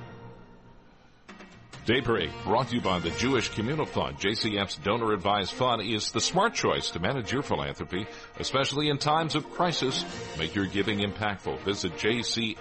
Daybreak 1.90 2.30
brought 2.44 2.68
to 2.68 2.76
you 2.76 2.82
by 2.82 3.00
the 3.00 3.10
Jewish 3.10 3.50
Communal 3.50 3.88
Fund. 3.88 4.20
JCF's 4.20 4.76
donor 4.76 5.12
advised 5.12 5.54
fund 5.54 5.82
is 5.82 6.12
the 6.12 6.22
smart 6.22 6.54
choice 6.54 6.92
to 6.92 7.00
manage 7.00 7.32
your 7.32 7.42
philanthropy, 7.42 8.06
especially 8.38 8.90
in 8.90 9.00
times 9.00 9.34
of 9.34 9.50
crisis. 9.50 10.06
Make 10.38 10.54
your 10.54 10.68
giving 10.68 11.00
impactful. 11.00 11.62
Visit 11.62 11.94
jcfny.org. 11.94 12.60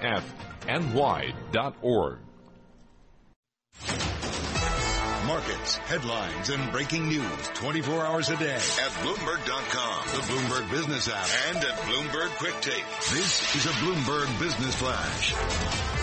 Markets, 5.26 5.76
headlines, 5.76 6.49
and 6.49 6.73
breaking 6.73 7.08
news 7.08 7.49
24 7.52 8.06
hours 8.06 8.30
a 8.30 8.37
day 8.38 8.54
at 8.54 8.92
Bloomberg.com, 9.02 10.06
the 10.06 10.23
Bloomberg 10.23 10.70
Business 10.70 11.06
app, 11.06 11.28
and 11.50 11.58
at 11.58 11.78
Bloomberg 11.80 12.30
Quick 12.38 12.58
Take. 12.62 12.87
This 13.12 13.54
is 13.56 13.66
a 13.66 13.75
Bloomberg 13.80 14.40
Business 14.40 14.75
Flash. 14.76 15.97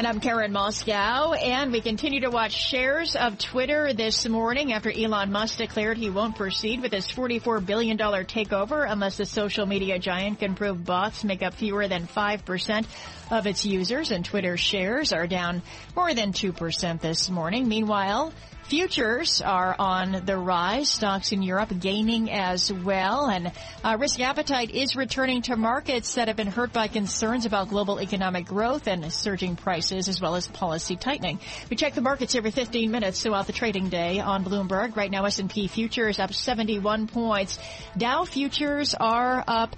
And 0.00 0.06
I'm 0.06 0.20
Karen 0.20 0.50
Moskow, 0.50 1.38
and 1.38 1.72
we 1.72 1.82
continue 1.82 2.20
to 2.20 2.30
watch 2.30 2.52
shares 2.52 3.16
of 3.16 3.36
Twitter 3.36 3.92
this 3.92 4.26
morning 4.26 4.72
after 4.72 4.90
Elon 4.90 5.30
Musk 5.30 5.58
declared 5.58 5.98
he 5.98 6.08
won't 6.08 6.36
proceed 6.36 6.80
with 6.80 6.90
his 6.90 7.06
$44 7.06 7.66
billion 7.66 7.98
takeover 7.98 8.90
unless 8.90 9.18
the 9.18 9.26
social 9.26 9.66
media 9.66 9.98
giant 9.98 10.38
can 10.38 10.54
prove 10.54 10.86
bots 10.86 11.22
make 11.22 11.42
up 11.42 11.52
fewer 11.52 11.86
than 11.86 12.06
5% 12.06 12.86
of 13.30 13.46
its 13.46 13.66
users, 13.66 14.10
and 14.10 14.24
Twitter 14.24 14.56
shares 14.56 15.12
are 15.12 15.26
down 15.26 15.60
more 15.94 16.14
than 16.14 16.32
2% 16.32 17.00
this 17.02 17.28
morning. 17.28 17.68
Meanwhile, 17.68 18.32
Futures 18.70 19.42
are 19.42 19.74
on 19.76 20.22
the 20.26 20.38
rise. 20.38 20.88
Stocks 20.88 21.32
in 21.32 21.42
Europe 21.42 21.72
gaining 21.80 22.30
as 22.30 22.72
well. 22.72 23.26
And 23.26 23.50
uh, 23.82 23.96
risk 23.98 24.20
appetite 24.20 24.70
is 24.70 24.94
returning 24.94 25.42
to 25.42 25.56
markets 25.56 26.14
that 26.14 26.28
have 26.28 26.36
been 26.36 26.46
hurt 26.46 26.72
by 26.72 26.86
concerns 26.86 27.46
about 27.46 27.68
global 27.68 28.00
economic 28.00 28.46
growth 28.46 28.86
and 28.86 29.12
surging 29.12 29.56
prices 29.56 30.06
as 30.06 30.20
well 30.20 30.36
as 30.36 30.46
policy 30.46 30.94
tightening. 30.94 31.40
We 31.68 31.76
check 31.76 31.94
the 31.94 32.00
markets 32.00 32.36
every 32.36 32.52
15 32.52 32.92
minutes 32.92 33.20
throughout 33.20 33.48
the 33.48 33.52
trading 33.52 33.88
day 33.88 34.20
on 34.20 34.44
Bloomberg. 34.44 34.94
Right 34.94 35.10
now 35.10 35.24
S&P 35.24 35.66
futures 35.66 36.20
up 36.20 36.32
71 36.32 37.08
points. 37.08 37.58
Dow 37.98 38.24
futures 38.24 38.94
are 38.94 39.42
up 39.48 39.74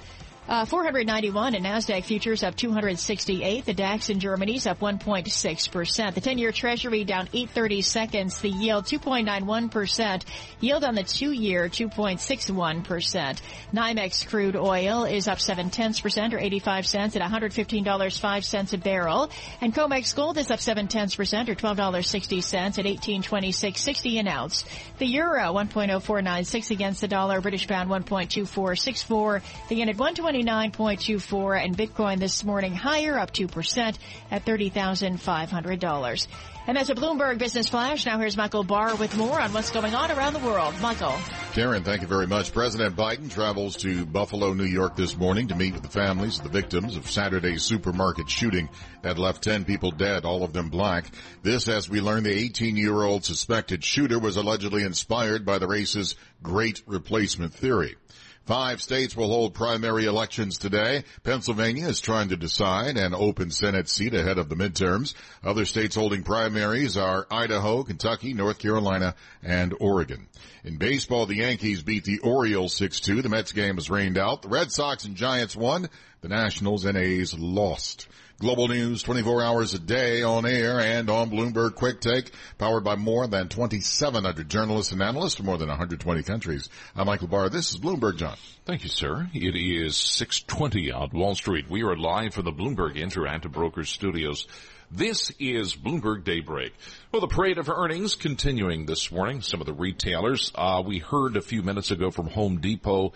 uh, 0.49 0.65
491 0.65 1.55
and 1.55 1.65
Nasdaq 1.65 2.05
futures 2.05 2.43
up 2.43 2.57
268. 2.57 3.65
The 3.65 3.75
DAX 3.75 4.11
in 4.11 4.19
Germany's 4.19 4.67
up 4.67 4.81
1.6%. 4.81 6.15
The 6.15 6.21
10-year 6.21 6.51
Treasury 6.51 7.05
down 7.05 7.29
830 7.33 7.83
seconds. 7.83 8.41
The 8.41 8.51
yield 8.51 8.87
2.91%. 8.87 10.25
Yield 10.61 10.83
on 10.83 10.97
the 10.97 11.05
two-year 11.05 11.69
2.61%. 11.69 13.41
NYMEX 13.73 14.27
crude 14.27 14.57
oil 14.57 15.05
is 15.05 15.29
up 15.29 15.41
7 15.41 15.71
tenths 15.71 16.01
percent 16.01 16.35
or 16.35 16.41
85 16.41 16.87
cents 16.87 17.15
at 17.15 17.23
$115 17.23 18.21
5 18.21 18.45
cents 18.45 18.73
a 18.73 18.79
barrel. 18.79 19.31
And 19.61 19.73
COMEX 19.73 20.17
gold 20.17 20.39
is 20.39 20.51
up 20.51 20.61
7 20.61 20.89
tenths 20.89 21.15
percent 21.15 21.51
or 21.51 21.55
$12.60 21.55 22.79
at 22.79 22.85
1826.60 22.85 24.19
an 24.19 24.27
ounce. 24.27 24.65
The 24.99 25.07
euro 25.07 25.55
1.0496 25.55 26.73
against 26.73 27.01
the 27.01 27.09
dollar. 27.09 27.41
British 27.41 27.69
pound 27.69 27.89
1.2464. 27.89 29.43
The 29.69 29.77
yen 29.77 29.89
at 29.89 29.97
120 29.97 30.32
29.24 30.33 31.63
and 31.63 31.77
Bitcoin 31.77 32.19
this 32.19 32.43
morning 32.43 32.75
higher 32.75 33.19
up 33.19 33.33
2% 33.33 33.99
at 34.31 34.47
$30,500. 34.47 36.27
And 36.67 36.77
that's 36.77 36.89
a 36.89 36.95
Bloomberg 36.95 37.37
Business 37.39 37.69
Flash. 37.69 38.07
Now 38.07 38.19
here's 38.19 38.37
Michael 38.37 38.65
Barr 38.65 38.95
with 38.97 39.15
more 39.15 39.39
on 39.39 39.53
what's 39.53 39.71
going 39.71 39.95
on 39.95 40.11
around 40.11 40.33
the 40.33 40.39
world. 40.39 40.75
Michael. 40.81 41.15
Karen, 41.53 41.85
thank 41.85 42.01
you 42.01 42.07
very 42.07 42.27
much. 42.27 42.55
President 42.55 42.97
Biden 42.97 43.31
travels 43.31 43.77
to 43.79 44.07
Buffalo, 44.07 44.55
New 44.55 44.65
York 44.65 44.97
this 44.97 45.19
morning 45.19 45.49
to 45.49 45.55
meet 45.55 45.75
with 45.75 45.83
the 45.83 45.89
families 45.91 46.39
of 46.39 46.45
the 46.45 46.51
victims 46.51 46.97
of 46.97 47.11
Saturday's 47.11 47.63
supermarket 47.63 48.31
shooting 48.31 48.71
that 49.03 49.19
left 49.19 49.45
10 49.45 49.67
people 49.67 49.91
dead, 49.91 50.25
all 50.25 50.45
of 50.45 50.55
them 50.55 50.71
black. 50.71 51.13
This 51.43 51.69
as 51.69 51.91
we 51.91 52.01
learn 52.01 52.23
the 52.23 52.33
18 52.33 52.77
year 52.79 53.03
old 53.03 53.27
suspected 53.27 53.85
shooter 53.85 54.19
was 54.19 54.39
allegedly 54.39 54.85
inspired 54.85 55.45
by 55.45 55.59
the 55.59 55.69
race's 55.69 56.15
great 56.43 56.81
replacement 56.87 57.53
theory. 57.53 57.97
Five 58.47 58.83
states 58.83 59.17
will 59.17 59.29
hold 59.29 59.55
primary 59.55 60.07
elections 60.07 60.59
today. 60.59 61.05
Pennsylvania 61.23 61.87
is 61.87 62.01
trying 62.01 62.31
to 62.31 62.37
decide 62.37 62.97
an 62.97 63.15
open 63.15 63.53
Senate 63.53 63.89
seat 63.89 64.15
ahead 64.15 64.37
of 64.37 64.49
the 64.49 64.57
midterms. 64.57 65.15
Other 65.45 65.65
states 65.65 65.95
holding 65.95 66.25
primaries 66.25 66.97
are 66.97 67.27
Idaho, 67.31 67.85
Kentucky, 67.85 68.35
North 68.35 68.59
Carolina, 68.59 69.15
and 69.45 69.73
Oregon. 69.79 70.27
In 70.65 70.77
baseball, 70.77 71.27
the 71.27 71.37
Yankees 71.37 71.83
beat 71.83 72.03
the 72.03 72.19
Orioles 72.19 72.77
6-2. 72.77 73.23
The 73.23 73.29
Mets 73.29 73.53
game 73.53 73.77
was 73.77 73.91
rained 73.91 74.19
out. 74.19 74.43
The 74.43 74.49
Red 74.49 74.73
Sox 74.73 75.05
and 75.05 75.15
Giants 75.15 75.55
won. 75.55 75.89
The 76.21 76.29
Nationals 76.29 76.85
and 76.85 76.99
A's 76.99 77.39
lost. 77.39 78.09
Global 78.43 78.67
news 78.67 79.05
24 79.05 79.41
hours 79.41 79.73
a 79.73 79.79
day 79.79 80.25
on 80.25 80.45
air 80.45 80.81
and 80.81 81.09
on 81.09 81.31
Bloomberg 81.31 81.77
Quick 81.77 82.01
Take, 82.01 82.33
powered 82.59 82.83
by 82.83 82.97
more 82.97 83.29
than 83.29 83.47
2,700 83.47 84.49
journalists 84.49 84.91
and 84.91 85.01
analysts 85.01 85.37
from 85.37 85.47
more 85.47 85.59
than 85.59 85.69
120 85.69 86.25
countries. 86.25 86.69
I'm 86.97 87.07
Michael 87.07 87.29
Barr. 87.29 87.51
This 87.51 87.71
is 87.71 87.79
Bloomberg 87.79 88.17
John. 88.17 88.35
Thank 88.65 88.83
you, 88.83 88.89
sir. 88.89 89.31
It 89.33 89.55
is 89.55 89.97
620 89.97 90.91
on 90.91 91.11
Wall 91.13 91.37
Street. 91.37 91.71
We 91.71 91.85
are 91.85 91.97
live 91.97 92.35
from 92.35 92.45
the 92.45 92.51
Bloomberg 92.51 92.97
Interactive 92.97 93.53
Brokers 93.53 93.91
studios. 93.91 94.49
This 94.91 95.31
is 95.39 95.77
Bloomberg 95.77 96.25
Daybreak. 96.25 96.73
Well, 97.13 97.21
the 97.21 97.29
parade 97.29 97.59
of 97.59 97.69
earnings 97.69 98.17
continuing 98.17 98.87
this 98.87 99.13
morning. 99.13 99.43
Some 99.43 99.61
of 99.61 99.69
the 99.69 99.73
retailers, 99.73 100.51
uh, 100.57 100.83
we 100.85 100.99
heard 100.99 101.37
a 101.37 101.43
few 101.43 101.63
minutes 101.63 101.93
ago 101.93 102.11
from 102.11 102.27
Home 102.27 102.61
Depot 102.61 103.13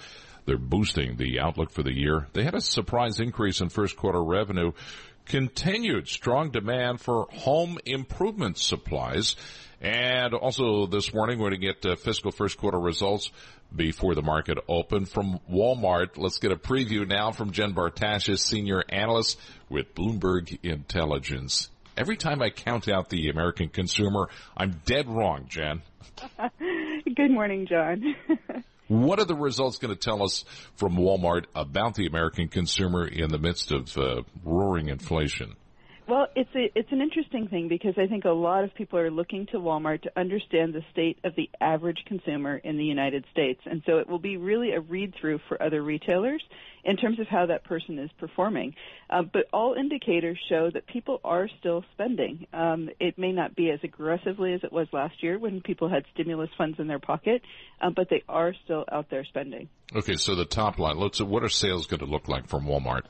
they're 0.46 0.56
boosting 0.56 1.16
the 1.16 1.40
outlook 1.40 1.70
for 1.70 1.82
the 1.82 1.92
year. 1.92 2.28
They 2.32 2.44
had 2.44 2.54
a 2.54 2.60
surprise 2.60 3.18
increase 3.18 3.60
in 3.60 3.68
first 3.68 3.96
quarter 3.96 4.22
revenue 4.22 4.72
continued 5.26 6.08
strong 6.08 6.50
demand 6.50 7.00
for 7.00 7.26
home 7.32 7.78
improvement 7.84 8.58
supplies. 8.58 9.36
And 9.80 10.32
also 10.32 10.86
this 10.86 11.12
morning, 11.12 11.38
we're 11.38 11.50
going 11.50 11.60
to 11.60 11.66
get 11.66 11.86
uh, 11.86 11.96
fiscal 11.96 12.30
first 12.30 12.56
quarter 12.56 12.78
results 12.78 13.30
before 13.74 14.14
the 14.14 14.22
market 14.22 14.58
open 14.68 15.04
from 15.04 15.40
Walmart. 15.50 16.16
Let's 16.16 16.38
get 16.38 16.52
a 16.52 16.56
preview 16.56 17.06
now 17.06 17.32
from 17.32 17.50
Jen 17.50 17.74
Bartashus, 17.74 18.38
senior 18.38 18.82
analyst 18.88 19.38
with 19.68 19.94
Bloomberg 19.94 20.58
Intelligence. 20.62 21.68
Every 21.96 22.16
time 22.16 22.42
I 22.42 22.50
count 22.50 22.88
out 22.88 23.08
the 23.08 23.28
American 23.28 23.68
consumer, 23.68 24.28
I'm 24.56 24.80
dead 24.84 25.08
wrong, 25.08 25.46
Jen. 25.48 25.82
Good 27.16 27.30
morning, 27.30 27.66
John. 27.66 28.14
What 28.88 29.18
are 29.18 29.24
the 29.24 29.34
results 29.34 29.78
going 29.78 29.94
to 29.94 30.00
tell 30.00 30.22
us 30.22 30.44
from 30.76 30.96
Walmart 30.96 31.46
about 31.54 31.94
the 31.94 32.06
American 32.06 32.48
consumer 32.48 33.06
in 33.06 33.30
the 33.30 33.38
midst 33.38 33.72
of 33.72 33.96
uh, 33.98 34.22
roaring 34.44 34.88
inflation? 34.88 35.56
Well, 36.08 36.28
it's 36.36 36.50
a, 36.54 36.70
it's 36.78 36.92
an 36.92 37.00
interesting 37.00 37.48
thing 37.48 37.66
because 37.66 37.94
I 37.98 38.06
think 38.06 38.26
a 38.26 38.30
lot 38.30 38.62
of 38.62 38.72
people 38.76 39.00
are 39.00 39.10
looking 39.10 39.46
to 39.46 39.58
Walmart 39.58 40.02
to 40.02 40.10
understand 40.16 40.72
the 40.72 40.82
state 40.92 41.18
of 41.24 41.34
the 41.34 41.50
average 41.60 41.98
consumer 42.06 42.58
in 42.58 42.76
the 42.78 42.84
United 42.84 43.24
States, 43.32 43.60
and 43.66 43.82
so 43.86 43.98
it 43.98 44.08
will 44.08 44.20
be 44.20 44.36
really 44.36 44.70
a 44.70 44.80
read 44.80 45.14
through 45.20 45.40
for 45.48 45.60
other 45.60 45.82
retailers 45.82 46.44
in 46.86 46.96
terms 46.96 47.18
of 47.18 47.26
how 47.26 47.46
that 47.46 47.64
person 47.64 47.98
is 47.98 48.10
performing. 48.18 48.74
Uh, 49.10 49.22
but 49.22 49.42
all 49.52 49.74
indicators 49.74 50.38
show 50.48 50.70
that 50.72 50.86
people 50.86 51.20
are 51.24 51.48
still 51.58 51.84
spending. 51.92 52.46
Um, 52.54 52.88
it 53.00 53.18
may 53.18 53.32
not 53.32 53.56
be 53.56 53.70
as 53.70 53.80
aggressively 53.82 54.54
as 54.54 54.60
it 54.62 54.72
was 54.72 54.86
last 54.92 55.22
year 55.22 55.38
when 55.38 55.60
people 55.60 55.88
had 55.88 56.04
stimulus 56.14 56.48
funds 56.56 56.78
in 56.78 56.86
their 56.86 57.00
pocket, 57.00 57.42
uh, 57.82 57.90
but 57.90 58.08
they 58.08 58.22
are 58.28 58.54
still 58.64 58.84
out 58.90 59.10
there 59.10 59.24
spending. 59.24 59.68
Okay, 59.94 60.14
so 60.14 60.34
the 60.34 60.44
top 60.44 60.78
line. 60.78 60.96
Let's. 60.98 61.20
What 61.20 61.42
are 61.42 61.48
sales 61.48 61.86
going 61.86 62.00
to 62.00 62.06
look 62.06 62.28
like 62.28 62.48
from 62.48 62.66
Walmart? 62.66 63.02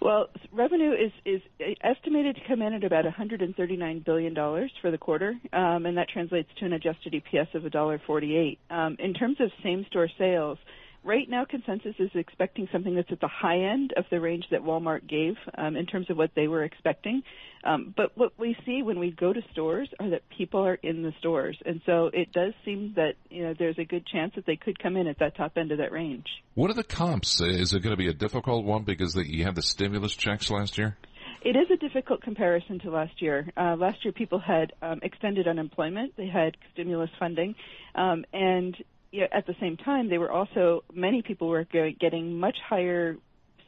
Well, 0.00 0.26
revenue 0.52 0.92
is 0.92 1.12
is 1.24 1.40
estimated 1.80 2.34
to 2.34 2.40
come 2.48 2.60
in 2.60 2.74
at 2.74 2.82
about 2.82 3.04
139 3.04 4.02
billion 4.04 4.34
dollars 4.34 4.72
for 4.80 4.90
the 4.90 4.98
quarter, 4.98 5.34
um, 5.52 5.86
and 5.86 5.96
that 5.96 6.08
translates 6.08 6.48
to 6.58 6.64
an 6.64 6.72
adjusted 6.72 7.12
EPS 7.14 7.54
of 7.54 7.62
$1.48. 7.62 8.58
Um, 8.68 8.96
in 8.98 9.14
terms 9.14 9.36
of 9.40 9.50
same-store 9.62 10.08
sales, 10.18 10.58
right 11.04 11.28
now 11.28 11.44
consensus 11.44 11.94
is 11.98 12.10
expecting 12.14 12.68
something 12.72 12.94
that's 12.94 13.10
at 13.10 13.20
the 13.20 13.28
high 13.28 13.58
end 13.58 13.92
of 13.96 14.04
the 14.10 14.20
range 14.20 14.44
that 14.50 14.60
Walmart 14.62 15.08
gave 15.08 15.34
um, 15.56 15.76
in 15.76 15.86
terms 15.86 16.10
of 16.10 16.16
what 16.16 16.30
they 16.34 16.48
were 16.48 16.64
expecting. 16.64 17.22
Um, 17.64 17.94
but 17.96 18.16
what 18.16 18.32
we 18.38 18.56
see 18.66 18.82
when 18.82 18.98
we 18.98 19.10
go 19.10 19.32
to 19.32 19.40
stores 19.52 19.88
are 20.00 20.10
that 20.10 20.22
people 20.36 20.66
are 20.66 20.74
in 20.74 21.02
the 21.02 21.12
stores, 21.20 21.56
and 21.64 21.80
so 21.86 22.10
it 22.12 22.32
does 22.32 22.52
seem 22.64 22.94
that 22.96 23.14
you 23.30 23.44
know 23.44 23.54
there's 23.56 23.78
a 23.78 23.84
good 23.84 24.04
chance 24.06 24.32
that 24.34 24.46
they 24.46 24.56
could 24.56 24.82
come 24.82 24.96
in 24.96 25.06
at 25.06 25.20
that 25.20 25.36
top 25.36 25.52
end 25.56 25.70
of 25.70 25.78
that 25.78 25.92
range. 25.92 26.26
What 26.54 26.70
are 26.70 26.74
the 26.74 26.82
comps? 26.82 27.40
Is 27.40 27.72
it 27.72 27.80
going 27.80 27.92
to 27.92 27.96
be 27.96 28.08
a 28.08 28.14
difficult 28.14 28.64
one 28.64 28.82
because 28.82 29.14
the, 29.14 29.24
you 29.24 29.44
had 29.44 29.54
the 29.54 29.62
stimulus 29.62 30.14
checks 30.16 30.50
last 30.50 30.76
year? 30.76 30.96
It 31.44 31.56
is 31.56 31.66
a 31.72 31.76
difficult 31.76 32.22
comparison 32.22 32.78
to 32.80 32.90
last 32.90 33.20
year. 33.20 33.50
Uh, 33.56 33.74
last 33.76 34.04
year, 34.04 34.12
people 34.12 34.38
had 34.38 34.72
um, 34.80 35.00
extended 35.02 35.48
unemployment, 35.48 36.16
they 36.16 36.28
had 36.28 36.56
stimulus 36.72 37.10
funding, 37.18 37.56
um, 37.96 38.24
and 38.32 38.76
you 39.12 39.20
know, 39.20 39.28
at 39.30 39.46
the 39.46 39.54
same 39.60 39.76
time, 39.76 40.08
they 40.08 40.18
were 40.18 40.32
also 40.32 40.82
many 40.92 41.22
people 41.22 41.48
were 41.48 41.64
getting 41.64 42.38
much 42.38 42.56
higher 42.68 43.16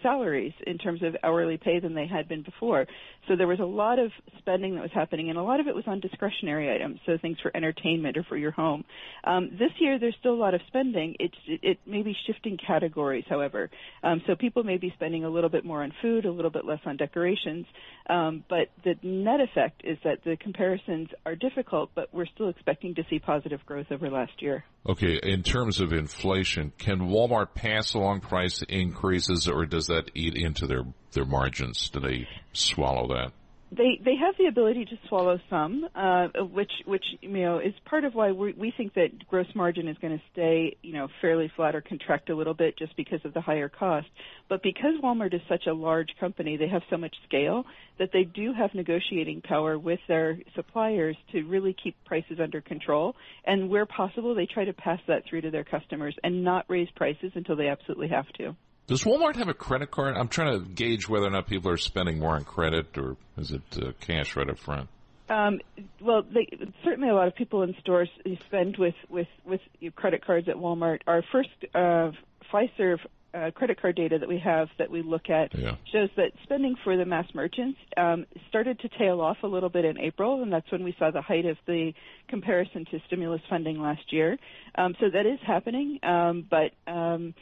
salaries 0.02 0.52
in 0.66 0.76
terms 0.76 1.02
of 1.02 1.16
hourly 1.22 1.56
pay 1.56 1.80
than 1.80 1.94
they 1.94 2.06
had 2.06 2.28
been 2.28 2.42
before. 2.42 2.86
So 3.26 3.36
there 3.36 3.46
was 3.46 3.58
a 3.58 3.64
lot 3.64 3.98
of 3.98 4.12
spending 4.38 4.74
that 4.74 4.82
was 4.82 4.90
happening, 4.92 5.30
and 5.30 5.38
a 5.38 5.42
lot 5.42 5.60
of 5.60 5.66
it 5.66 5.74
was 5.74 5.84
on 5.86 6.00
discretionary 6.00 6.72
items, 6.72 7.00
so 7.06 7.16
things 7.16 7.38
for 7.42 7.50
entertainment 7.56 8.18
or 8.18 8.22
for 8.24 8.36
your 8.36 8.50
home. 8.50 8.84
Um, 9.24 9.50
this 9.52 9.70
year, 9.78 9.98
there's 9.98 10.14
still 10.20 10.34
a 10.34 10.36
lot 10.36 10.52
of 10.52 10.60
spending. 10.66 11.16
It's, 11.18 11.34
it, 11.46 11.60
it 11.62 11.78
may 11.86 12.02
be 12.02 12.14
shifting 12.26 12.58
categories, 12.58 13.24
however. 13.28 13.70
Um, 14.02 14.20
so 14.26 14.34
people 14.34 14.62
may 14.62 14.76
be 14.76 14.92
spending 14.94 15.24
a 15.24 15.30
little 15.30 15.50
bit 15.50 15.64
more 15.64 15.82
on 15.82 15.92
food, 16.02 16.26
a 16.26 16.30
little 16.30 16.50
bit 16.50 16.66
less 16.66 16.80
on 16.84 16.98
decorations, 16.98 17.64
um, 18.10 18.44
but 18.48 18.68
the 18.84 18.96
net 19.02 19.40
effect 19.40 19.80
is 19.84 19.96
that 20.04 20.22
the 20.24 20.36
comparisons 20.36 21.08
are 21.24 21.34
difficult, 21.34 21.90
but 21.94 22.12
we're 22.12 22.26
still 22.26 22.50
expecting 22.50 22.94
to 22.96 23.04
see 23.08 23.18
positive 23.18 23.60
growth 23.64 23.86
over 23.90 24.10
last 24.10 24.42
year. 24.42 24.64
Okay, 24.86 25.18
in 25.22 25.42
terms 25.42 25.80
of 25.80 25.94
inflation, 25.94 26.72
can 26.76 27.08
Walmart 27.08 27.54
pass 27.54 27.94
along 27.94 28.20
price 28.20 28.62
increases, 28.68 29.48
or 29.48 29.64
does 29.64 29.86
that 29.86 30.10
eat 30.14 30.36
into 30.36 30.66
their 30.66 30.84
their 31.12 31.24
margins? 31.24 31.88
Do 31.88 32.00
they 32.00 32.28
swallow 32.52 33.08
that? 33.14 33.32
They 33.76 34.00
they 34.04 34.14
have 34.16 34.34
the 34.38 34.46
ability 34.46 34.84
to 34.84 34.98
swallow 35.08 35.38
some, 35.50 35.88
uh, 35.94 36.28
which 36.52 36.70
which 36.84 37.04
you 37.20 37.30
know 37.30 37.58
is 37.58 37.72
part 37.84 38.04
of 38.04 38.14
why 38.14 38.30
we, 38.30 38.52
we 38.52 38.72
think 38.76 38.94
that 38.94 39.26
gross 39.28 39.46
margin 39.54 39.88
is 39.88 39.96
going 39.98 40.16
to 40.16 40.22
stay 40.32 40.76
you 40.82 40.92
know 40.92 41.08
fairly 41.20 41.50
flat 41.56 41.74
or 41.74 41.80
contract 41.80 42.30
a 42.30 42.36
little 42.36 42.54
bit 42.54 42.78
just 42.78 42.96
because 42.96 43.20
of 43.24 43.34
the 43.34 43.40
higher 43.40 43.68
cost. 43.68 44.06
But 44.48 44.62
because 44.62 44.94
Walmart 45.02 45.34
is 45.34 45.40
such 45.48 45.66
a 45.66 45.72
large 45.72 46.10
company, 46.20 46.56
they 46.56 46.68
have 46.68 46.82
so 46.88 46.96
much 46.96 47.14
scale 47.26 47.64
that 47.98 48.10
they 48.12 48.24
do 48.24 48.52
have 48.52 48.74
negotiating 48.74 49.40
power 49.42 49.78
with 49.78 50.00
their 50.08 50.38
suppliers 50.54 51.16
to 51.32 51.42
really 51.42 51.74
keep 51.82 51.96
prices 52.04 52.38
under 52.40 52.60
control. 52.60 53.14
And 53.44 53.70
where 53.70 53.86
possible, 53.86 54.34
they 54.34 54.46
try 54.46 54.64
to 54.64 54.72
pass 54.72 55.00
that 55.08 55.24
through 55.28 55.42
to 55.42 55.50
their 55.50 55.64
customers 55.64 56.14
and 56.22 56.44
not 56.44 56.66
raise 56.68 56.88
prices 56.96 57.32
until 57.34 57.56
they 57.56 57.68
absolutely 57.68 58.08
have 58.08 58.28
to. 58.34 58.54
Does 58.86 59.04
Walmart 59.04 59.36
have 59.36 59.48
a 59.48 59.54
credit 59.54 59.90
card? 59.90 60.16
I'm 60.16 60.28
trying 60.28 60.60
to 60.60 60.68
gauge 60.68 61.08
whether 61.08 61.26
or 61.26 61.30
not 61.30 61.46
people 61.46 61.70
are 61.70 61.78
spending 61.78 62.18
more 62.18 62.34
on 62.34 62.44
credit 62.44 62.98
or 62.98 63.16
is 63.38 63.50
it 63.50 63.62
uh, 63.80 63.92
cash 64.00 64.36
right 64.36 64.48
up 64.48 64.58
front. 64.58 64.88
Um, 65.28 65.60
well, 66.02 66.22
they, 66.22 66.46
certainly 66.84 67.08
a 67.08 67.14
lot 67.14 67.28
of 67.28 67.34
people 67.34 67.62
in 67.62 67.74
stores 67.80 68.10
spend 68.46 68.76
with 68.76 68.94
with 69.08 69.28
with 69.46 69.60
credit 69.96 70.24
cards 70.24 70.48
at 70.48 70.56
Walmart. 70.56 71.00
Our 71.06 71.22
first 71.32 71.48
uh, 71.74 72.10
Fiserv 72.52 72.98
uh, 73.34 73.50
credit 73.52 73.80
card 73.80 73.96
data 73.96 74.18
that 74.18 74.28
we 74.28 74.38
have 74.38 74.68
that 74.78 74.90
we 74.90 75.02
look 75.02 75.28
at 75.28 75.58
yeah. 75.58 75.76
shows 75.90 76.10
that 76.16 76.32
spending 76.42 76.76
for 76.84 76.96
the 76.96 77.04
mass 77.04 77.26
merchants 77.34 77.78
um, 77.96 78.26
started 78.48 78.78
to 78.80 78.88
tail 78.98 79.20
off 79.20 79.38
a 79.42 79.46
little 79.46 79.70
bit 79.70 79.84
in 79.84 79.98
April, 79.98 80.42
and 80.42 80.52
that's 80.52 80.70
when 80.70 80.84
we 80.84 80.94
saw 80.98 81.10
the 81.10 81.22
height 81.22 81.46
of 81.46 81.56
the 81.66 81.92
comparison 82.28 82.84
to 82.90 83.00
stimulus 83.06 83.40
funding 83.48 83.80
last 83.80 84.12
year. 84.12 84.38
Um, 84.76 84.94
so 85.00 85.06
that 85.10 85.26
is 85.26 85.38
happening, 85.44 85.98
um, 86.02 86.46
but 86.48 86.72
um, 86.86 87.34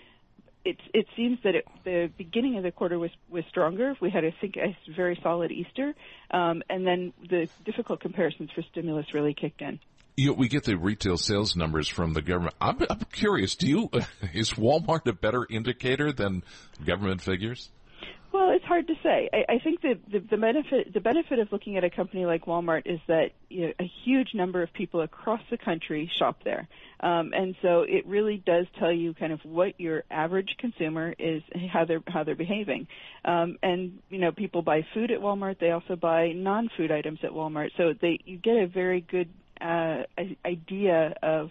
it 0.65 0.79
it 0.95 1.07
seems 1.17 1.39
that 1.45 1.55
it, 1.55 1.67
the 1.85 2.11
beginning 2.17 2.57
of 2.57 2.63
the 2.63 2.73
quarter 2.73 2.99
was 2.99 3.11
was 3.31 3.45
stronger. 3.49 3.95
We 4.01 4.11
had, 4.11 4.25
I 4.25 4.35
think, 4.41 4.57
a 4.57 4.77
very 4.95 5.19
solid 5.23 5.51
Easter, 5.51 5.95
um, 6.31 6.63
and 6.69 6.87
then 6.87 7.13
the 7.29 7.49
difficult 7.65 8.01
comparisons 8.01 8.51
for 8.55 8.63
stimulus 8.71 9.13
really 9.13 9.35
kicked 9.35 9.61
in. 9.61 9.81
You 10.17 10.29
know, 10.29 10.33
we 10.35 10.49
get 10.49 10.65
the 10.65 10.77
retail 10.77 11.17
sales 11.17 11.57
numbers 11.57 11.89
from 11.89 12.13
the 12.13 12.21
government. 12.21 12.55
I'm, 12.61 12.79
I'm 12.91 13.01
curious. 13.13 13.57
Do 13.57 13.67
you 13.67 13.91
is 14.35 14.53
Walmart 14.53 15.07
a 15.07 15.13
better 15.13 15.47
indicator 15.49 16.13
than 16.13 16.43
government 16.85 17.23
figures? 17.23 17.71
Well, 18.43 18.51
it's 18.51 18.65
hard 18.65 18.89
to 18.89 18.95
say. 19.05 19.31
I, 19.33 19.53
I 19.53 19.59
think 19.61 19.83
that 19.83 20.01
the, 20.11 20.19
the 20.19 20.37
benefit 20.37 20.93
the 20.93 20.99
benefit 20.99 21.39
of 21.39 21.53
looking 21.53 21.77
at 21.77 21.85
a 21.85 21.91
company 21.91 22.27
like 22.27 22.47
Walmart 22.47 22.83
is 22.87 22.99
that 23.07 23.31
you 23.49 23.69
know, 23.69 23.73
a 23.79 23.89
huge 24.05 24.31
number 24.35 24.65
of 24.65 24.73
people 24.73 25.01
across 25.03 25.41
the 25.49 25.57
country 25.57 26.11
shop 26.19 26.39
there, 26.43 26.67
um, 26.99 27.31
and 27.33 27.55
so 27.63 27.83
it 27.83 28.05
really 28.05 28.43
does 28.45 28.67
tell 28.81 28.91
you 28.91 29.15
kind 29.15 29.33
of 29.33 29.39
what 29.45 29.79
your 29.79 30.03
average 30.11 30.57
consumer 30.59 31.15
is, 31.21 31.41
how 31.73 31.85
they're 31.85 32.03
how 32.09 32.25
they're 32.25 32.35
behaving. 32.35 32.89
Um, 33.25 33.59
and 33.63 34.01
you 34.11 34.19
know, 34.19 34.33
people 34.33 34.63
buy 34.63 34.85
food 34.93 35.13
at 35.13 35.21
Walmart. 35.21 35.61
They 35.61 35.71
also 35.71 35.95
buy 35.95 36.33
non-food 36.33 36.91
items 36.91 37.21
at 37.23 37.31
Walmart, 37.31 37.69
so 37.77 37.95
they 38.01 38.19
you 38.25 38.39
get 38.39 38.57
a 38.57 38.67
very 38.67 39.03
good 39.03 39.29
uh, 39.61 40.03
idea 40.45 41.15
of 41.23 41.51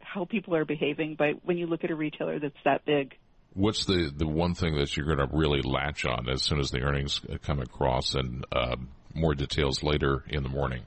how 0.00 0.24
people 0.24 0.56
are 0.56 0.64
behaving 0.64 1.14
by 1.14 1.34
when 1.44 1.56
you 1.56 1.68
look 1.68 1.84
at 1.84 1.92
a 1.92 1.94
retailer 1.94 2.40
that's 2.40 2.54
that 2.64 2.84
big 2.84 3.14
what's 3.56 3.86
the, 3.86 4.12
the 4.14 4.26
one 4.26 4.54
thing 4.54 4.76
that 4.76 4.96
you're 4.96 5.06
going 5.06 5.28
to 5.28 5.36
really 5.36 5.62
latch 5.62 6.04
on 6.04 6.28
as 6.28 6.42
soon 6.42 6.60
as 6.60 6.70
the 6.70 6.82
earnings 6.82 7.20
come 7.42 7.58
across 7.58 8.14
and 8.14 8.44
uh, 8.52 8.76
more 9.14 9.34
details 9.34 9.82
later 9.82 10.24
in 10.28 10.42
the 10.42 10.48
morning? 10.48 10.82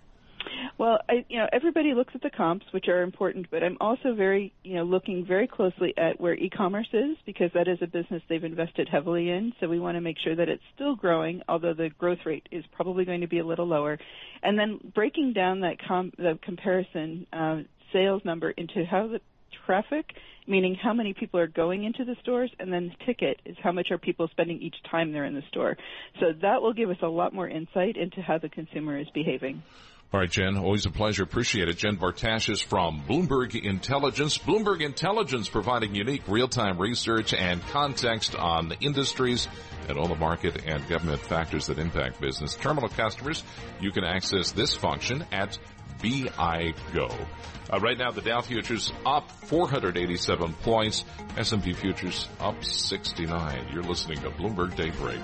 Well, 0.77 0.99
I, 1.09 1.25
you 1.27 1.39
know, 1.39 1.47
everybody 1.51 1.93
looks 1.93 2.13
at 2.15 2.21
the 2.21 2.29
comps, 2.29 2.65
which 2.71 2.87
are 2.87 3.01
important, 3.01 3.47
but 3.51 3.63
I'm 3.63 3.75
also 3.81 4.13
very, 4.15 4.53
you 4.63 4.75
know, 4.75 4.83
looking 4.83 5.25
very 5.25 5.45
closely 5.45 5.93
at 5.97 6.21
where 6.21 6.33
e-commerce 6.35 6.87
is 6.93 7.17
because 7.25 7.51
that 7.53 7.67
is 7.67 7.79
a 7.81 7.87
business 7.87 8.23
they've 8.29 8.41
invested 8.45 8.87
heavily 8.89 9.29
in. 9.29 9.51
So 9.59 9.67
we 9.67 9.77
want 9.77 9.97
to 9.97 10.01
make 10.01 10.15
sure 10.23 10.37
that 10.37 10.47
it's 10.47 10.63
still 10.75 10.95
growing, 10.95 11.41
although 11.49 11.73
the 11.73 11.89
growth 11.89 12.19
rate 12.25 12.47
is 12.49 12.63
probably 12.71 13.03
going 13.03 13.21
to 13.21 13.27
be 13.27 13.39
a 13.39 13.45
little 13.45 13.67
lower. 13.67 13.99
And 14.41 14.57
then 14.57 14.79
breaking 14.95 15.33
down 15.33 15.59
that 15.61 15.85
com- 15.85 16.13
the 16.17 16.39
comparison 16.41 17.27
uh, 17.33 17.57
sales 17.91 18.21
number 18.23 18.51
into 18.51 18.85
how 18.85 19.07
the 19.07 19.19
traffic, 19.65 20.13
meaning 20.47 20.75
how 20.75 20.93
many 20.93 21.13
people 21.13 21.39
are 21.39 21.47
going 21.47 21.83
into 21.83 22.05
the 22.05 22.15
stores, 22.21 22.51
and 22.59 22.71
then 22.71 22.89
the 22.89 23.05
ticket 23.05 23.39
is 23.45 23.55
how 23.61 23.71
much 23.71 23.91
are 23.91 23.97
people 23.97 24.27
spending 24.29 24.61
each 24.61 24.75
time 24.89 25.11
they're 25.11 25.25
in 25.25 25.35
the 25.35 25.43
store. 25.49 25.77
So 26.19 26.33
that 26.41 26.61
will 26.61 26.73
give 26.73 26.89
us 26.89 26.97
a 27.01 27.07
lot 27.07 27.33
more 27.33 27.47
insight 27.47 27.97
into 27.97 28.21
how 28.21 28.37
the 28.37 28.49
consumer 28.49 28.97
is 28.97 29.07
behaving. 29.13 29.63
All 30.11 30.19
right, 30.19 30.29
Jen, 30.29 30.57
always 30.57 30.87
a 30.87 30.89
pleasure. 30.89 31.21
Appreciate 31.21 31.69
it. 31.69 31.77
Jen 31.77 31.95
Bartashus 31.95 32.63
from 32.63 33.03
Bloomberg 33.07 33.53
Intelligence. 33.53 34.39
Bloomberg 34.39 34.81
Intelligence 34.81 35.47
providing 35.47 35.93
unique 35.93 36.23
real-time 36.27 36.79
research 36.79 37.31
and 37.31 37.61
context 37.67 38.35
on 38.35 38.69
the 38.69 38.79
industries 38.79 39.47
and 39.87 39.99
all 39.99 40.07
the 40.07 40.15
market 40.15 40.65
and 40.65 40.87
government 40.89 41.21
factors 41.21 41.67
that 41.67 41.77
impact 41.77 42.19
business. 42.19 42.55
Terminal 42.55 42.89
customers, 42.89 43.43
you 43.79 43.91
can 43.91 44.03
access 44.03 44.51
this 44.51 44.73
function 44.73 45.23
at 45.31 45.59
BIGO. 46.01 47.27
Uh, 47.71 47.79
right 47.79 47.97
now, 47.99 48.09
the 48.09 48.21
Dow 48.21 48.41
futures 48.41 48.91
up 49.05 49.29
487 49.29 50.53
points. 50.63 51.05
S&P 51.37 51.73
futures 51.73 52.27
up 52.39 52.63
69. 52.63 53.67
You're 53.71 53.83
listening 53.83 54.21
to 54.21 54.31
Bloomberg 54.31 54.75
Daybreak 54.75 55.21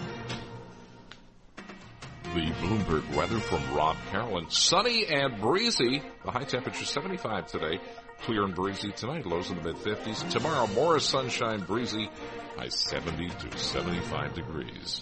the 2.35 2.51
Bloomberg 2.55 3.15
weather 3.15 3.39
from 3.39 3.61
Rob 3.73 3.95
Carolan. 4.11 4.49
Sunny 4.49 5.05
and 5.05 5.39
breezy. 5.39 6.03
The 6.25 6.31
high 6.31 6.43
temperature 6.43 6.83
75 6.83 7.47
today. 7.47 7.79
Clear 8.23 8.43
and 8.43 8.53
breezy 8.53 8.91
tonight. 8.91 9.25
Lows 9.25 9.49
in 9.49 9.55
the 9.55 9.63
mid 9.63 9.77
50s. 9.77 10.29
Tomorrow 10.31 10.67
more 10.67 10.99
sunshine, 10.99 11.61
breezy. 11.61 12.09
High 12.57 12.67
70 12.67 13.29
to 13.29 13.57
75 13.57 14.33
degrees. 14.33 15.01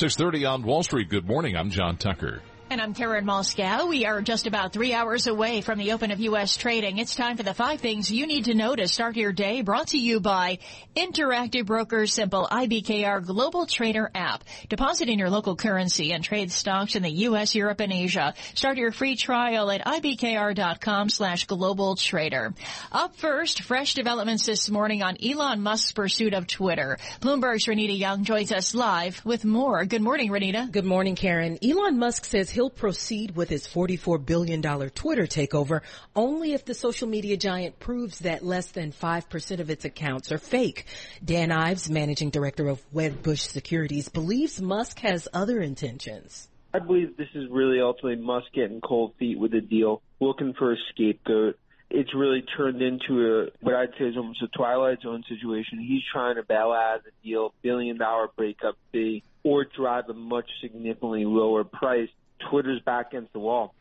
6:30 0.00 0.50
on 0.50 0.62
Wall 0.62 0.82
Street. 0.82 1.10
Good 1.10 1.26
morning. 1.26 1.54
I'm 1.58 1.68
John 1.68 1.98
Tucker. 1.98 2.40
And 2.70 2.80
I'm 2.80 2.94
Karen 2.94 3.24
Moskow. 3.24 3.88
We 3.88 4.06
are 4.06 4.22
just 4.22 4.46
about 4.46 4.72
three 4.72 4.94
hours 4.94 5.26
away 5.26 5.60
from 5.60 5.76
the 5.76 5.90
open 5.90 6.12
of 6.12 6.20
U.S. 6.20 6.56
trading. 6.56 6.98
It's 6.98 7.16
time 7.16 7.36
for 7.36 7.42
the 7.42 7.52
five 7.52 7.80
things 7.80 8.12
you 8.12 8.28
need 8.28 8.44
to 8.44 8.54
know 8.54 8.76
to 8.76 8.86
start 8.86 9.16
your 9.16 9.32
day 9.32 9.62
brought 9.62 9.88
to 9.88 9.98
you 9.98 10.20
by 10.20 10.60
Interactive 10.94 11.66
Brokers 11.66 12.12
Simple 12.12 12.46
IBKR 12.48 13.26
Global 13.26 13.66
Trader 13.66 14.08
app. 14.14 14.44
Deposit 14.68 15.08
in 15.08 15.18
your 15.18 15.30
local 15.30 15.56
currency 15.56 16.12
and 16.12 16.22
trade 16.22 16.52
stocks 16.52 16.94
in 16.94 17.02
the 17.02 17.10
U.S., 17.10 17.56
Europe, 17.56 17.80
and 17.80 17.92
Asia. 17.92 18.34
Start 18.54 18.78
your 18.78 18.92
free 18.92 19.16
trial 19.16 19.68
at 19.68 19.84
ibkr.com 19.84 21.08
slash 21.08 21.46
global 21.46 21.96
trader. 21.96 22.54
Up 22.92 23.16
first, 23.16 23.62
fresh 23.62 23.94
developments 23.94 24.46
this 24.46 24.70
morning 24.70 25.02
on 25.02 25.16
Elon 25.20 25.60
Musk's 25.60 25.90
pursuit 25.90 26.34
of 26.34 26.46
Twitter. 26.46 26.98
Bloomberg's 27.20 27.66
Renita 27.66 27.98
Young 27.98 28.22
joins 28.22 28.52
us 28.52 28.76
live 28.76 29.20
with 29.24 29.44
more. 29.44 29.84
Good 29.86 30.02
morning, 30.02 30.30
Renita. 30.30 30.70
Good 30.70 30.84
morning, 30.84 31.16
Karen. 31.16 31.58
Elon 31.64 31.98
Musk 31.98 32.26
says 32.26 32.48
he'll 32.48 32.59
proceed 32.68 33.36
with 33.36 33.48
his 33.48 33.66
$44 33.66 34.26
billion 34.26 34.60
Twitter 34.60 35.22
takeover 35.22 35.80
only 36.14 36.52
if 36.52 36.64
the 36.64 36.74
social 36.74 37.08
media 37.08 37.36
giant 37.36 37.78
proves 37.78 38.18
that 38.18 38.44
less 38.44 38.72
than 38.72 38.92
5% 38.92 39.60
of 39.60 39.70
its 39.70 39.84
accounts 39.84 40.30
are 40.30 40.38
fake. 40.38 40.84
Dan 41.24 41.52
Ives, 41.52 41.88
managing 41.88 42.30
director 42.30 42.68
of 42.68 42.82
Wedbush 42.92 43.46
Securities, 43.48 44.08
believes 44.08 44.60
Musk 44.60 44.98
has 44.98 45.28
other 45.32 45.60
intentions. 45.60 46.48
I 46.72 46.78
believe 46.78 47.16
this 47.16 47.28
is 47.34 47.48
really 47.50 47.80
ultimately 47.80 48.22
Musk 48.22 48.52
getting 48.54 48.80
cold 48.80 49.14
feet 49.18 49.38
with 49.38 49.52
the 49.52 49.60
deal, 49.60 50.02
looking 50.20 50.52
for 50.52 50.72
a 50.72 50.76
scapegoat. 50.90 51.58
It's 51.88 52.14
really 52.14 52.42
turned 52.56 52.82
into 52.82 53.26
a 53.26 53.46
what 53.60 53.74
I'd 53.74 53.90
say 53.98 54.04
is 54.04 54.16
almost 54.16 54.42
a 54.42 54.48
Twilight 54.48 55.00
Zone 55.02 55.24
situation. 55.28 55.80
He's 55.80 56.02
trying 56.12 56.36
to 56.36 56.44
bail 56.44 56.70
out 56.70 56.98
of 56.98 57.04
the 57.04 57.10
deal, 57.24 57.52
billion 57.62 57.98
dollar 57.98 58.28
breakup 58.36 58.76
fee, 58.92 59.24
or 59.42 59.64
drive 59.64 60.08
a 60.08 60.14
much 60.14 60.48
significantly 60.60 61.24
lower 61.24 61.64
price 61.64 62.08
Twitter's 62.48 62.80
back 62.82 63.08
against 63.12 63.32
the 63.32 63.40
wall. 63.40 63.74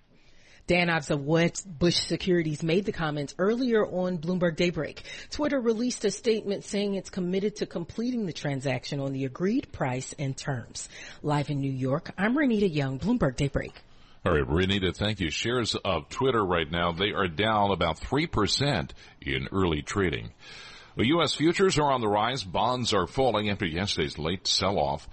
Dan 0.68 0.88
Ives 0.88 1.10
of 1.10 1.26
Bush 1.26 1.96
Securities 1.96 2.62
made 2.62 2.86
the 2.86 2.92
comments 2.92 3.34
earlier 3.40 3.84
on 3.84 4.20
Bloomberg 4.20 4.56
Daybreak. 4.56 5.02
Twitter 5.32 5.60
released 5.60 6.06
a 6.06 6.12
statement 6.12 6.64
saying 6.64 6.94
it's 6.94 7.10
committed 7.10 7.56
to 7.56 7.66
completing 7.66 8.28
the 8.28 8.34
transaction 8.34 9.00
on 9.00 9.12
the 9.12 9.26
agreed 9.26 9.72
price 9.72 10.14
and 10.20 10.38
terms. 10.38 10.88
Live 11.24 11.50
in 11.50 11.60
New 11.60 11.72
York, 11.72 12.12
I'm 12.20 12.36
Renita 12.36 12.72
Young, 12.72 13.00
Bloomberg 13.00 13.36
Daybreak. 13.36 13.74
All 14.24 14.34
right, 14.34 14.48
Renita, 14.48 14.96
thank 14.96 15.20
you. 15.20 15.32
Shares 15.32 15.74
of 15.74 16.08
Twitter 16.10 16.46
right 16.46 16.70
now, 16.70 16.92
they 16.92 17.14
are 17.14 17.28
down 17.28 17.72
about 17.72 18.00
3% 18.00 18.92
in 19.22 19.48
early 19.52 19.82
trading. 19.82 20.30
The 20.98 21.08
U.S. 21.08 21.34
futures 21.34 21.80
are 21.80 21.92
on 21.92 22.02
the 22.02 22.08
rise. 22.08 22.44
Bonds 22.44 22.94
are 22.94 23.08
falling 23.08 23.50
after 23.50 23.66
yesterday's 23.66 24.20
late 24.20 24.46
sell-off. 24.46 25.08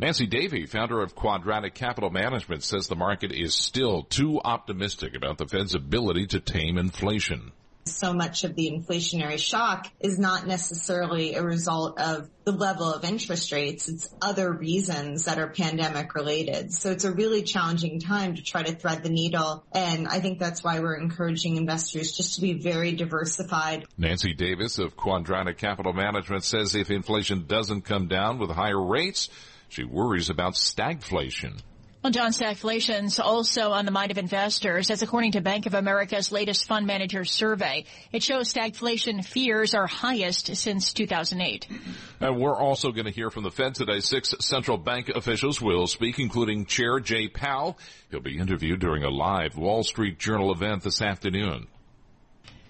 Nancy 0.00 0.26
Davis, 0.26 0.70
founder 0.70 1.02
of 1.02 1.14
Quadratic 1.14 1.74
Capital 1.74 2.08
Management, 2.08 2.64
says 2.64 2.88
the 2.88 2.96
market 2.96 3.32
is 3.32 3.54
still 3.54 4.02
too 4.02 4.40
optimistic 4.42 5.14
about 5.14 5.36
the 5.36 5.46
Fed's 5.46 5.74
ability 5.74 6.26
to 6.28 6.40
tame 6.40 6.78
inflation. 6.78 7.52
So 7.84 8.14
much 8.14 8.44
of 8.44 8.54
the 8.54 8.70
inflationary 8.70 9.38
shock 9.38 9.88
is 10.00 10.18
not 10.18 10.46
necessarily 10.46 11.34
a 11.34 11.42
result 11.42 12.00
of 12.00 12.30
the 12.44 12.52
level 12.52 12.90
of 12.90 13.04
interest 13.04 13.52
rates. 13.52 13.90
It's 13.90 14.08
other 14.22 14.50
reasons 14.50 15.26
that 15.26 15.38
are 15.38 15.48
pandemic 15.48 16.14
related. 16.14 16.72
So 16.72 16.92
it's 16.92 17.04
a 17.04 17.12
really 17.12 17.42
challenging 17.42 18.00
time 18.00 18.36
to 18.36 18.42
try 18.42 18.62
to 18.62 18.74
thread 18.74 19.02
the 19.02 19.10
needle. 19.10 19.64
And 19.72 20.08
I 20.08 20.20
think 20.20 20.38
that's 20.38 20.64
why 20.64 20.80
we're 20.80 20.96
encouraging 20.96 21.56
investors 21.56 22.12
just 22.12 22.36
to 22.36 22.40
be 22.40 22.54
very 22.54 22.92
diversified. 22.92 23.84
Nancy 23.98 24.32
Davis 24.32 24.78
of 24.78 24.96
Quadratic 24.96 25.58
Capital 25.58 25.92
Management 25.92 26.44
says 26.44 26.74
if 26.74 26.90
inflation 26.90 27.44
doesn't 27.46 27.82
come 27.82 28.08
down 28.08 28.38
with 28.38 28.50
higher 28.50 28.82
rates, 28.82 29.28
she 29.70 29.84
worries 29.84 30.28
about 30.30 30.54
stagflation. 30.54 31.60
Well, 32.02 32.12
John, 32.12 32.32
stagflation's 32.32 33.20
also 33.20 33.72
on 33.72 33.84
the 33.84 33.90
mind 33.90 34.10
of 34.10 34.16
investors, 34.16 34.90
as 34.90 35.02
according 35.02 35.32
to 35.32 35.42
Bank 35.42 35.66
of 35.66 35.74
America's 35.74 36.32
latest 36.32 36.66
fund 36.66 36.86
manager 36.86 37.26
survey, 37.26 37.84
it 38.10 38.22
shows 38.22 38.50
stagflation 38.50 39.22
fears 39.22 39.74
are 39.74 39.86
highest 39.86 40.56
since 40.56 40.94
2008. 40.94 41.68
And 42.20 42.40
we're 42.40 42.56
also 42.56 42.90
going 42.90 43.04
to 43.04 43.10
hear 43.10 43.30
from 43.30 43.44
the 43.44 43.50
Fed 43.50 43.74
today. 43.74 44.00
Six 44.00 44.34
central 44.40 44.78
bank 44.78 45.10
officials 45.10 45.60
will 45.60 45.86
speak, 45.86 46.18
including 46.18 46.64
Chair 46.64 47.00
Jay 47.00 47.28
Powell. 47.28 47.78
He'll 48.10 48.20
be 48.20 48.38
interviewed 48.38 48.80
during 48.80 49.04
a 49.04 49.10
live 49.10 49.58
Wall 49.58 49.82
Street 49.82 50.18
Journal 50.18 50.52
event 50.52 50.82
this 50.82 51.02
afternoon. 51.02 51.66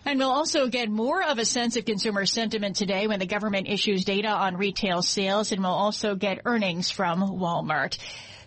And 0.05 0.19
we'll 0.19 0.31
also 0.31 0.69
get 0.69 0.89
more 0.89 1.23
of 1.23 1.39
a 1.39 1.45
sense 1.45 1.77
of 1.77 1.85
consumer 1.85 2.27
sentiment 2.27 2.77
today 2.77 3.07
when 3.07 3.19
the 3.19 3.27
government 3.27 3.69
issues 3.69 4.05
data 4.05 4.29
on 4.29 4.57
retail 4.57 5.03
sales, 5.03 5.53
and 5.53 5.63
we'll 5.63 5.71
also 5.71 6.15
get 6.15 6.41
earnings 6.45 6.91
from 6.91 7.21
Walmart. 7.21 7.99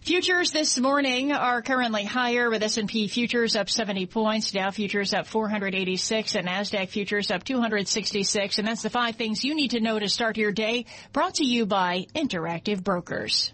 Futures 0.02 0.52
this 0.52 0.78
morning 0.78 1.32
are 1.32 1.62
currently 1.62 2.04
higher 2.04 2.50
with 2.50 2.62
S&P 2.62 3.08
futures 3.08 3.56
up 3.56 3.70
70 3.70 4.08
points, 4.08 4.52
Dow 4.52 4.70
futures 4.70 5.14
up 5.14 5.28
486, 5.28 6.36
and 6.36 6.46
NASDAQ 6.46 6.90
futures 6.90 7.32
up 7.32 7.46
266. 7.46 8.60
And 8.60 8.68
that's 8.68 8.82
the 8.82 8.90
five 8.90 9.16
things 9.16 9.46
you 9.46 9.56
need 9.56 9.72
to 9.72 9.80
know 9.80 9.98
to 9.98 10.10
start 10.10 10.36
your 10.36 10.52
day, 10.52 10.88
brought 11.14 11.36
to 11.36 11.46
you 11.46 11.66
by 11.66 12.06
Interactive 12.14 12.84
Brokers. 12.84 13.54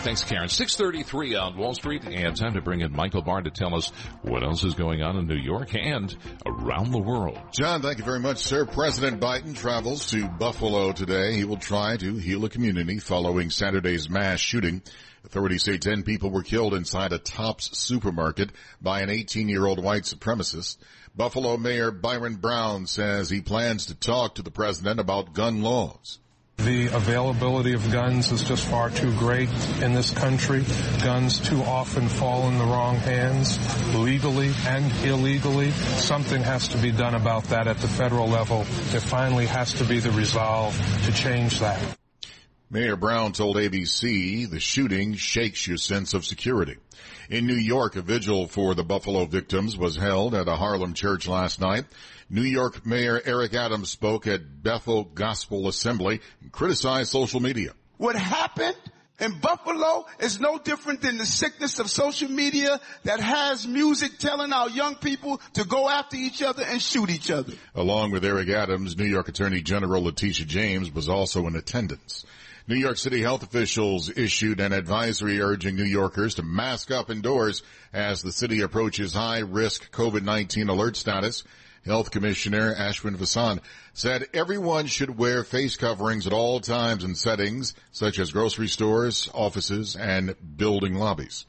Right, 0.00 0.06
thanks, 0.06 0.24
Karen. 0.24 0.48
633 0.48 1.34
on 1.34 1.58
Wall 1.58 1.74
Street, 1.74 2.06
and 2.06 2.34
time 2.34 2.54
to 2.54 2.62
bring 2.62 2.80
in 2.80 2.90
Michael 2.90 3.20
Barr 3.20 3.42
to 3.42 3.50
tell 3.50 3.74
us 3.74 3.90
what 4.22 4.42
else 4.42 4.64
is 4.64 4.72
going 4.72 5.02
on 5.02 5.18
in 5.18 5.26
New 5.26 5.36
York 5.36 5.74
and 5.74 6.16
around 6.46 6.90
the 6.90 6.98
world. 6.98 7.38
John, 7.52 7.82
thank 7.82 7.98
you 7.98 8.04
very 8.04 8.18
much, 8.18 8.38
sir. 8.38 8.64
President 8.64 9.20
Biden 9.20 9.54
travels 9.54 10.10
to 10.12 10.26
Buffalo 10.26 10.92
today. 10.92 11.34
He 11.34 11.44
will 11.44 11.58
try 11.58 11.98
to 11.98 12.14
heal 12.14 12.42
a 12.46 12.48
community 12.48 12.98
following 12.98 13.50
Saturday's 13.50 14.08
mass 14.08 14.40
shooting. 14.40 14.80
Authorities 15.26 15.64
say 15.64 15.76
10 15.76 16.02
people 16.02 16.30
were 16.30 16.44
killed 16.44 16.72
inside 16.72 17.12
a 17.12 17.18
Tops 17.18 17.76
supermarket 17.78 18.52
by 18.80 19.02
an 19.02 19.10
18-year-old 19.10 19.84
white 19.84 20.04
supremacist. 20.04 20.78
Buffalo 21.14 21.58
Mayor 21.58 21.90
Byron 21.90 22.36
Brown 22.36 22.86
says 22.86 23.28
he 23.28 23.42
plans 23.42 23.84
to 23.86 23.94
talk 23.94 24.36
to 24.36 24.42
the 24.42 24.50
president 24.50 24.98
about 24.98 25.34
gun 25.34 25.60
laws. 25.60 26.20
The 26.64 26.94
availability 26.94 27.72
of 27.72 27.90
guns 27.90 28.30
is 28.32 28.44
just 28.44 28.66
far 28.66 28.90
too 28.90 29.16
great 29.16 29.48
in 29.80 29.94
this 29.94 30.10
country. 30.10 30.62
Guns 31.02 31.40
too 31.40 31.62
often 31.62 32.06
fall 32.06 32.48
in 32.48 32.58
the 32.58 32.64
wrong 32.64 32.96
hands, 32.96 33.58
legally 33.94 34.52
and 34.66 34.92
illegally. 35.02 35.70
Something 35.70 36.42
has 36.42 36.68
to 36.68 36.78
be 36.78 36.92
done 36.92 37.14
about 37.14 37.44
that 37.44 37.66
at 37.66 37.78
the 37.78 37.88
federal 37.88 38.28
level. 38.28 38.64
There 38.90 39.00
finally 39.00 39.46
has 39.46 39.72
to 39.74 39.84
be 39.84 40.00
the 40.00 40.10
resolve 40.10 40.78
to 41.06 41.12
change 41.12 41.60
that. 41.60 41.80
Mayor 42.68 42.96
Brown 42.96 43.32
told 43.32 43.56
ABC 43.56 44.48
the 44.48 44.60
shooting 44.60 45.14
shakes 45.14 45.66
your 45.66 45.78
sense 45.78 46.12
of 46.12 46.26
security. 46.26 46.76
In 47.30 47.46
New 47.46 47.54
York, 47.54 47.96
a 47.96 48.02
vigil 48.02 48.46
for 48.46 48.74
the 48.74 48.84
Buffalo 48.84 49.24
victims 49.24 49.76
was 49.76 49.96
held 49.96 50.34
at 50.34 50.46
a 50.46 50.56
Harlem 50.56 50.94
church 50.94 51.26
last 51.26 51.60
night. 51.60 51.86
New 52.32 52.42
York 52.42 52.86
Mayor 52.86 53.20
Eric 53.24 53.54
Adams 53.54 53.90
spoke 53.90 54.28
at 54.28 54.62
Bethel 54.62 55.02
Gospel 55.02 55.66
Assembly 55.66 56.20
and 56.40 56.52
criticized 56.52 57.10
social 57.10 57.40
media. 57.40 57.72
What 57.96 58.14
happened 58.14 58.76
in 59.18 59.40
Buffalo 59.40 60.06
is 60.20 60.38
no 60.38 60.56
different 60.56 61.02
than 61.02 61.18
the 61.18 61.26
sickness 61.26 61.80
of 61.80 61.90
social 61.90 62.30
media 62.30 62.80
that 63.02 63.18
has 63.18 63.66
music 63.66 64.18
telling 64.18 64.52
our 64.52 64.70
young 64.70 64.94
people 64.94 65.40
to 65.54 65.64
go 65.64 65.88
after 65.88 66.16
each 66.16 66.40
other 66.40 66.62
and 66.62 66.80
shoot 66.80 67.10
each 67.10 67.32
other. 67.32 67.52
Along 67.74 68.12
with 68.12 68.24
Eric 68.24 68.48
Adams, 68.48 68.96
New 68.96 69.06
York 69.06 69.28
Attorney 69.28 69.60
General 69.60 70.04
Letitia 70.04 70.46
James 70.46 70.94
was 70.94 71.08
also 71.08 71.48
in 71.48 71.56
attendance. 71.56 72.24
New 72.68 72.76
York 72.76 72.98
City 72.98 73.20
health 73.20 73.42
officials 73.42 74.08
issued 74.16 74.60
an 74.60 74.72
advisory 74.72 75.40
urging 75.40 75.74
New 75.74 75.82
Yorkers 75.82 76.36
to 76.36 76.44
mask 76.44 76.92
up 76.92 77.10
indoors 77.10 77.64
as 77.92 78.22
the 78.22 78.30
city 78.30 78.60
approaches 78.60 79.12
high 79.12 79.40
risk 79.40 79.90
COVID-19 79.90 80.68
alert 80.68 80.96
status. 80.96 81.42
Health 81.84 82.10
Commissioner 82.10 82.74
Ashwin 82.74 83.16
Vasan 83.16 83.60
said 83.94 84.26
everyone 84.34 84.86
should 84.86 85.16
wear 85.16 85.42
face 85.44 85.76
coverings 85.76 86.26
at 86.26 86.32
all 86.32 86.60
times 86.60 87.04
and 87.04 87.16
settings 87.16 87.74
such 87.90 88.18
as 88.18 88.32
grocery 88.32 88.68
stores, 88.68 89.30
offices, 89.32 89.96
and 89.96 90.34
building 90.56 90.94
lobbies. 90.94 91.46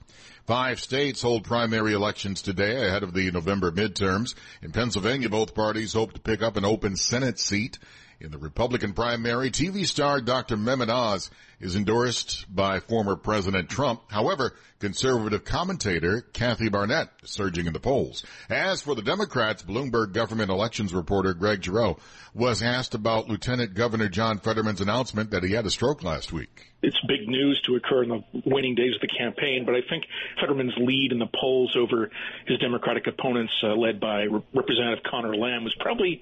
Five 0.48 0.80
states 0.80 1.22
hold 1.22 1.44
primary 1.44 1.94
elections 1.94 2.42
today 2.42 2.88
ahead 2.88 3.04
of 3.04 3.14
the 3.14 3.30
November 3.32 3.72
midterms. 3.72 4.34
In 4.62 4.72
Pennsylvania, 4.72 5.30
both 5.30 5.54
parties 5.54 5.94
hope 5.94 6.14
to 6.14 6.20
pick 6.20 6.42
up 6.42 6.56
an 6.56 6.66
open 6.66 6.96
Senate 6.96 7.38
seat. 7.38 7.78
In 8.20 8.32
the 8.32 8.38
Republican 8.38 8.94
primary, 8.94 9.52
TV 9.52 9.86
star 9.86 10.22
Dr. 10.22 10.56
Mehmet 10.56 10.90
Oz 10.90 11.30
is 11.62 11.76
endorsed 11.76 12.46
by 12.54 12.80
former 12.80 13.16
President 13.16 13.70
Trump. 13.70 14.02
However, 14.10 14.54
conservative 14.80 15.46
commentator 15.46 16.22
Kathy 16.34 16.70
Barnette 16.70 17.10
is 17.24 17.30
surging 17.30 17.68
in 17.68 17.74
the 17.74 17.80
polls. 17.80 18.26
As 18.50 18.82
for 18.82 18.96
the 18.96 19.02
Democrats, 19.04 19.64
Bloomberg 19.64 20.14
government 20.14 20.50
elections 20.50 20.94
reporter 20.94 21.34
Greg 21.34 21.64
Giroux 21.64 21.98
was 22.34 22.62
asked 22.62 22.96
about 22.96 23.30
Lieutenant 23.30 23.74
Governor 23.74 24.10
John 24.10 24.40
Fetterman's 24.40 24.82
announcement 24.82 25.32
that 25.32 25.44
he 25.44 25.54
had 25.54 25.66
a 25.66 25.70
stroke 25.70 26.04
last 26.04 26.34
week. 26.34 26.72
It's 26.82 26.98
big 27.08 27.28
news 27.28 27.62
to 27.68 27.76
occur 27.76 28.04
in 28.04 28.10
the 28.10 28.24
winning 28.44 28.74
days 28.74 28.96
of 28.96 29.02
the 29.02 29.08
campaign, 29.08 29.66
but 29.68 29.76
I 29.76 29.82
think 29.88 30.06
Fetterman's 30.40 30.74
lead 30.78 31.12
in 31.12 31.20
the 31.20 31.28
polls 31.28 31.76
over 31.78 32.10
his 32.48 32.58
Democratic 32.58 33.06
opponents, 33.06 33.54
uh, 33.62 33.76
led 33.76 34.00
by 34.00 34.24
Re- 34.24 34.42
Representative 34.56 35.04
Conor 35.04 35.36
Lamb, 35.36 35.64
was 35.64 35.76
probably 35.80 36.22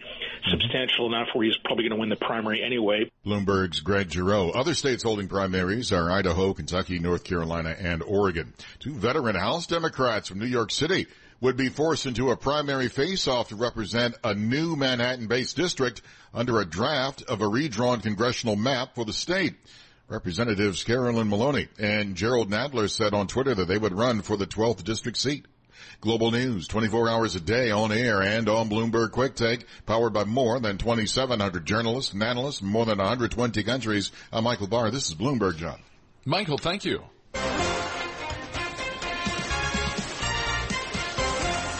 substantial 0.51 1.05
enough 1.07 1.29
where 1.33 1.45
he's 1.45 1.55
probably 1.63 1.87
going 1.87 1.97
to 1.97 1.99
win 2.01 2.09
the 2.09 2.17
primary 2.17 2.61
anyway. 2.61 3.09
Bloomberg's 3.25 3.79
Greg 3.79 4.11
Giroux. 4.11 4.49
Other 4.49 4.73
states 4.73 5.03
holding 5.03 5.27
primaries 5.29 5.91
are 5.93 6.11
Idaho, 6.11 6.53
Kentucky, 6.53 6.99
North 6.99 7.23
Carolina, 7.23 7.75
and 7.79 8.03
Oregon. 8.03 8.53
Two 8.79 8.93
veteran 8.93 9.35
House 9.35 9.67
Democrats 9.67 10.27
from 10.27 10.39
New 10.39 10.45
York 10.45 10.71
City 10.71 11.07
would 11.39 11.55
be 11.55 11.69
forced 11.69 12.05
into 12.05 12.31
a 12.31 12.35
primary 12.35 12.89
face-off 12.89 13.49
to 13.49 13.55
represent 13.55 14.15
a 14.23 14.33
new 14.33 14.75
Manhattan-based 14.75 15.55
district 15.55 16.01
under 16.33 16.59
a 16.59 16.65
draft 16.65 17.21
of 17.23 17.41
a 17.41 17.47
redrawn 17.47 18.01
congressional 18.01 18.55
map 18.55 18.95
for 18.95 19.05
the 19.05 19.13
state. 19.13 19.55
Representatives 20.09 20.83
Carolyn 20.83 21.29
Maloney 21.29 21.67
and 21.77 22.15
Gerald 22.15 22.49
Nadler 22.49 22.89
said 22.89 23.13
on 23.13 23.27
Twitter 23.27 23.53
that 23.53 23.67
they 23.67 23.77
would 23.77 23.93
run 23.93 24.21
for 24.21 24.35
the 24.35 24.47
12th 24.47 24.83
district 24.83 25.17
seat. 25.17 25.45
Global 26.01 26.31
news 26.31 26.65
24 26.69 27.09
hours 27.09 27.35
a 27.35 27.41
day 27.41 27.71
on 27.71 27.91
air 27.91 28.21
and 28.21 28.47
on 28.47 28.69
Bloomberg 28.69 29.11
Quick 29.11 29.35
Take, 29.35 29.65
powered 29.85 30.13
by 30.13 30.23
more 30.23 30.57
than 30.61 30.77
2,700 30.77 31.65
journalists 31.65 32.13
and 32.13 32.23
analysts 32.23 32.61
in 32.61 32.67
more 32.67 32.85
than 32.85 32.99
120 32.99 33.63
countries. 33.63 34.13
I'm 34.31 34.45
Michael 34.45 34.67
Barr. 34.67 34.91
This 34.91 35.09
is 35.09 35.15
Bloomberg, 35.15 35.57
John. 35.57 35.77
Michael, 36.23 36.57
thank 36.57 36.85
you. 36.85 37.03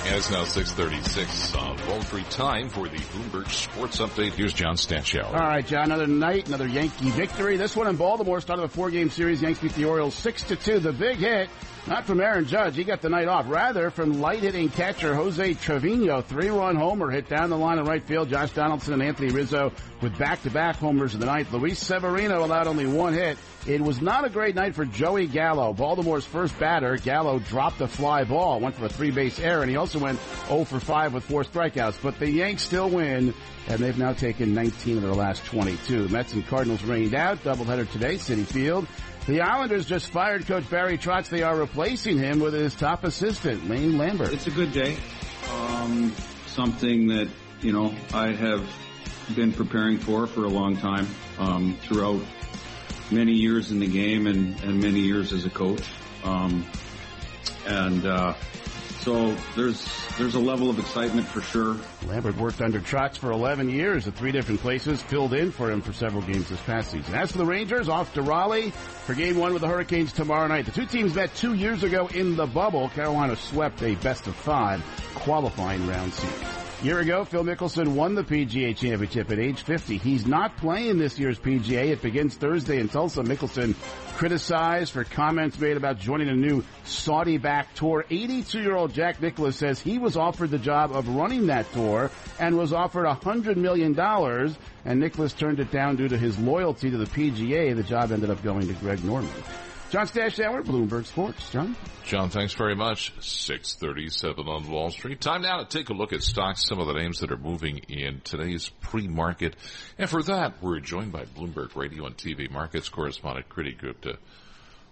And 0.09 0.17
it's 0.17 0.31
now 0.31 0.43
636 0.43 1.55
uh, 1.55 1.59
on 1.59 1.87
Wall 1.87 2.01
Street 2.01 2.29
time 2.31 2.67
for 2.67 2.89
the 2.89 2.97
Bloomberg 2.97 3.47
Sports 3.49 3.99
Update. 3.99 4.31
Here's 4.31 4.53
John 4.53 4.75
Stashower. 4.75 5.27
All 5.27 5.33
right, 5.33 5.65
John, 5.65 5.85
another 5.85 6.07
night, 6.07 6.47
another 6.47 6.67
Yankee 6.67 7.11
victory. 7.11 7.57
This 7.57 7.75
one 7.75 7.87
in 7.87 7.95
Baltimore, 7.95 8.41
started 8.41 8.63
a 8.63 8.67
four-game 8.67 9.11
series. 9.11 9.41
Yankees 9.41 9.61
beat 9.61 9.73
the 9.75 9.85
Orioles 9.85 10.15
6-2. 10.15 10.81
The 10.81 10.91
big 10.91 11.17
hit, 11.17 11.49
not 11.87 12.05
from 12.05 12.21
Aaron 12.21 12.45
Judge. 12.45 12.75
He 12.75 12.83
got 12.83 13.01
the 13.01 13.09
night 13.09 13.27
off. 13.27 13.49
Rather, 13.49 13.89
from 13.89 14.21
light-hitting 14.21 14.69
catcher 14.69 15.15
Jose 15.15 15.53
Trevino. 15.55 16.21
Three-run 16.21 16.75
homer 16.75 17.09
hit 17.09 17.29
down 17.29 17.49
the 17.49 17.57
line 17.57 17.79
in 17.79 17.85
right 17.85 18.03
field. 18.03 18.29
Josh 18.29 18.51
Donaldson 18.51 18.93
and 18.93 19.03
Anthony 19.03 19.29
Rizzo 19.29 19.71
with 20.01 20.17
back-to-back 20.17 20.77
homers 20.77 21.13
in 21.13 21.19
the 21.19 21.25
ninth. 21.25 21.51
Luis 21.51 21.79
Severino 21.79 22.43
allowed 22.43 22.67
only 22.67 22.85
one 22.85 23.13
hit. 23.13 23.37
It 23.67 23.81
was 23.81 24.01
not 24.01 24.25
a 24.25 24.29
great 24.29 24.55
night 24.55 24.75
for 24.75 24.85
Joey 24.85 25.27
Gallo, 25.27 25.73
Baltimore's 25.73 26.25
first 26.25 26.57
batter. 26.57 26.95
Gallo 26.95 27.39
dropped 27.39 27.81
a 27.81 27.87
fly 27.87 28.23
ball, 28.23 28.59
went 28.59 28.75
for 28.75 28.85
a 28.85 28.89
three-base 28.89 29.39
error, 29.39 29.61
and 29.61 29.69
he 29.69 29.75
also 29.75 29.99
went 29.99 30.19
0 30.47 30.63
for 30.63 30.79
5 30.79 31.13
with 31.13 31.23
four 31.25 31.43
strikeouts. 31.43 32.01
But 32.01 32.19
the 32.19 32.29
Yanks 32.29 32.63
still 32.63 32.89
win, 32.89 33.33
and 33.67 33.79
they've 33.79 33.97
now 33.97 34.13
taken 34.13 34.53
19 34.53 34.97
of 34.97 35.03
their 35.03 35.13
last 35.13 35.43
22. 35.45 36.07
Mets 36.07 36.33
and 36.33 36.47
Cardinals 36.47 36.83
rained 36.83 37.13
out. 37.13 37.43
Doubleheader 37.43 37.89
today, 37.91 38.15
Citi 38.15 38.45
Field. 38.45 38.87
The 39.29 39.41
Islanders 39.41 39.85
just 39.85 40.09
fired 40.09 40.47
Coach 40.47 40.67
Barry 40.71 40.97
Trotz. 40.97 41.29
They 41.29 41.43
are 41.43 41.55
replacing 41.55 42.17
him 42.17 42.39
with 42.39 42.55
his 42.55 42.73
top 42.73 43.03
assistant, 43.03 43.69
Lane 43.69 43.95
Lambert. 43.95 44.33
It's 44.33 44.47
a 44.47 44.51
good 44.51 44.71
day. 44.71 44.97
Um, 45.51 46.11
something 46.47 47.09
that, 47.09 47.29
you 47.61 47.71
know, 47.71 47.93
I 48.11 48.29
have 48.29 48.67
been 49.35 49.53
preparing 49.53 49.99
for 49.99 50.25
for 50.25 50.45
a 50.45 50.49
long 50.49 50.77
time 50.77 51.07
um, 51.37 51.77
throughout 51.83 52.23
many 53.11 53.33
years 53.33 53.69
in 53.69 53.79
the 53.79 53.85
game 53.85 54.25
and, 54.25 54.59
and 54.61 54.81
many 54.81 55.01
years 55.01 55.31
as 55.31 55.45
a 55.45 55.51
coach. 55.51 55.87
Um, 56.23 56.65
and 57.67 58.07
uh, 58.07 58.33
so 59.01 59.35
there's 59.55 59.87
there's 60.17 60.35
a 60.35 60.39
level 60.39 60.69
of 60.69 60.79
excitement 60.79 61.27
for 61.27 61.41
sure. 61.41 61.77
Lambert 62.07 62.35
worked 62.37 62.61
under 62.61 62.79
Trotz 62.79 63.17
for 63.17 63.31
11 63.31 63.69
years 63.69 64.07
at 64.07 64.15
three 64.15 64.31
different 64.31 64.59
places, 64.61 65.01
filled 65.01 65.33
in 65.33 65.51
for 65.51 65.71
him 65.71 65.81
for 65.81 65.93
several 65.93 66.21
games 66.21 66.49
this 66.49 66.61
past 66.61 66.91
season. 66.91 67.13
As 67.15 67.31
for 67.31 67.37
the 67.37 67.45
Rangers, 67.45 67.87
off 67.89 68.13
to 68.13 68.21
Raleigh 68.21 68.71
for 68.71 69.13
game 69.13 69.37
one 69.37 69.53
with 69.53 69.61
the 69.61 69.67
Hurricanes 69.67 70.11
tomorrow 70.11 70.47
night. 70.47 70.65
The 70.65 70.71
two 70.71 70.85
teams 70.85 71.15
met 71.15 71.33
two 71.35 71.53
years 71.53 71.83
ago 71.83 72.07
in 72.07 72.35
the 72.35 72.47
bubble. 72.47 72.89
Carolina 72.89 73.35
swept 73.35 73.81
a 73.83 73.95
best 73.95 74.27
of 74.27 74.35
five 74.35 74.83
qualifying 75.15 75.87
round 75.87 76.13
series. 76.13 76.58
Year 76.81 76.99
ago, 76.99 77.25
Phil 77.25 77.43
Mickelson 77.43 77.89
won 77.89 78.15
the 78.15 78.23
PGA 78.23 78.73
Championship 78.73 79.29
at 79.31 79.37
age 79.37 79.63
50. 79.63 79.97
He's 79.97 80.25
not 80.25 80.55
playing 80.55 80.97
this 80.97 81.19
year's 81.19 81.37
PGA. 81.37 81.89
It 81.89 82.01
begins 82.01 82.35
Thursday 82.35 82.79
in 82.79 82.87
Tulsa. 82.87 83.21
Mickelson 83.21 83.75
criticized 84.15 84.93
for 84.93 85.03
comments 85.03 85.59
made 85.59 85.75
about 85.75 85.99
joining 85.99 86.29
a 86.29 86.33
new 86.33 86.63
Saudi-backed 86.85 87.75
tour. 87.75 88.05
82-year-old 88.09 88.93
Jack 88.93 89.21
Nicklaus 89.21 89.57
says 89.57 89.81
he 89.81 89.97
was 89.97 90.15
offered 90.15 90.51
the 90.51 90.57
job 90.57 90.93
of 90.93 91.09
running 91.09 91.47
that 91.47 91.69
tour 91.73 92.11
and 92.39 92.57
was 92.57 92.71
offered 92.71 93.05
$100 93.05 93.57
million, 93.57 93.99
and 94.85 94.99
Nicklaus 95.01 95.33
turned 95.33 95.59
it 95.59 95.71
down 95.71 95.97
due 95.97 96.07
to 96.07 96.17
his 96.17 96.39
loyalty 96.39 96.89
to 96.89 96.97
the 96.97 97.07
PGA. 97.07 97.75
The 97.75 97.83
job 97.83 98.13
ended 98.13 98.29
up 98.29 98.41
going 98.41 98.69
to 98.69 98.73
Greg 98.75 99.03
Norman. 99.03 99.29
John 99.89 100.05
Stashower, 100.07 100.63
Bloomberg 100.63 101.05
Sports. 101.05 101.49
John? 101.51 101.75
John, 102.05 102.29
thanks 102.29 102.53
very 102.53 102.75
much. 102.75 103.11
637 103.21 104.47
on 104.47 104.69
Wall 104.69 104.91
Street. 104.91 105.19
Time 105.19 105.41
now 105.41 105.63
to 105.63 105.65
take 105.65 105.89
a 105.89 105.93
look 105.93 106.13
at 106.13 106.21
stocks, 106.21 106.63
some 106.67 106.79
of 106.79 106.85
the 106.87 106.93
names 106.93 107.19
that 107.19 107.31
are 107.31 107.37
moving 107.37 107.79
in 107.89 108.21
today's 108.23 108.69
pre-market. 108.81 109.55
And 109.97 110.07
for 110.07 110.21
that, 110.23 110.61
we're 110.61 110.79
joined 110.79 111.11
by 111.11 111.25
Bloomberg 111.25 111.75
Radio 111.75 112.05
and 112.05 112.15
TV 112.15 112.51
markets 112.51 112.87
correspondent 112.89 113.49
Kriti 113.49 113.75
Gupta. 113.75 114.17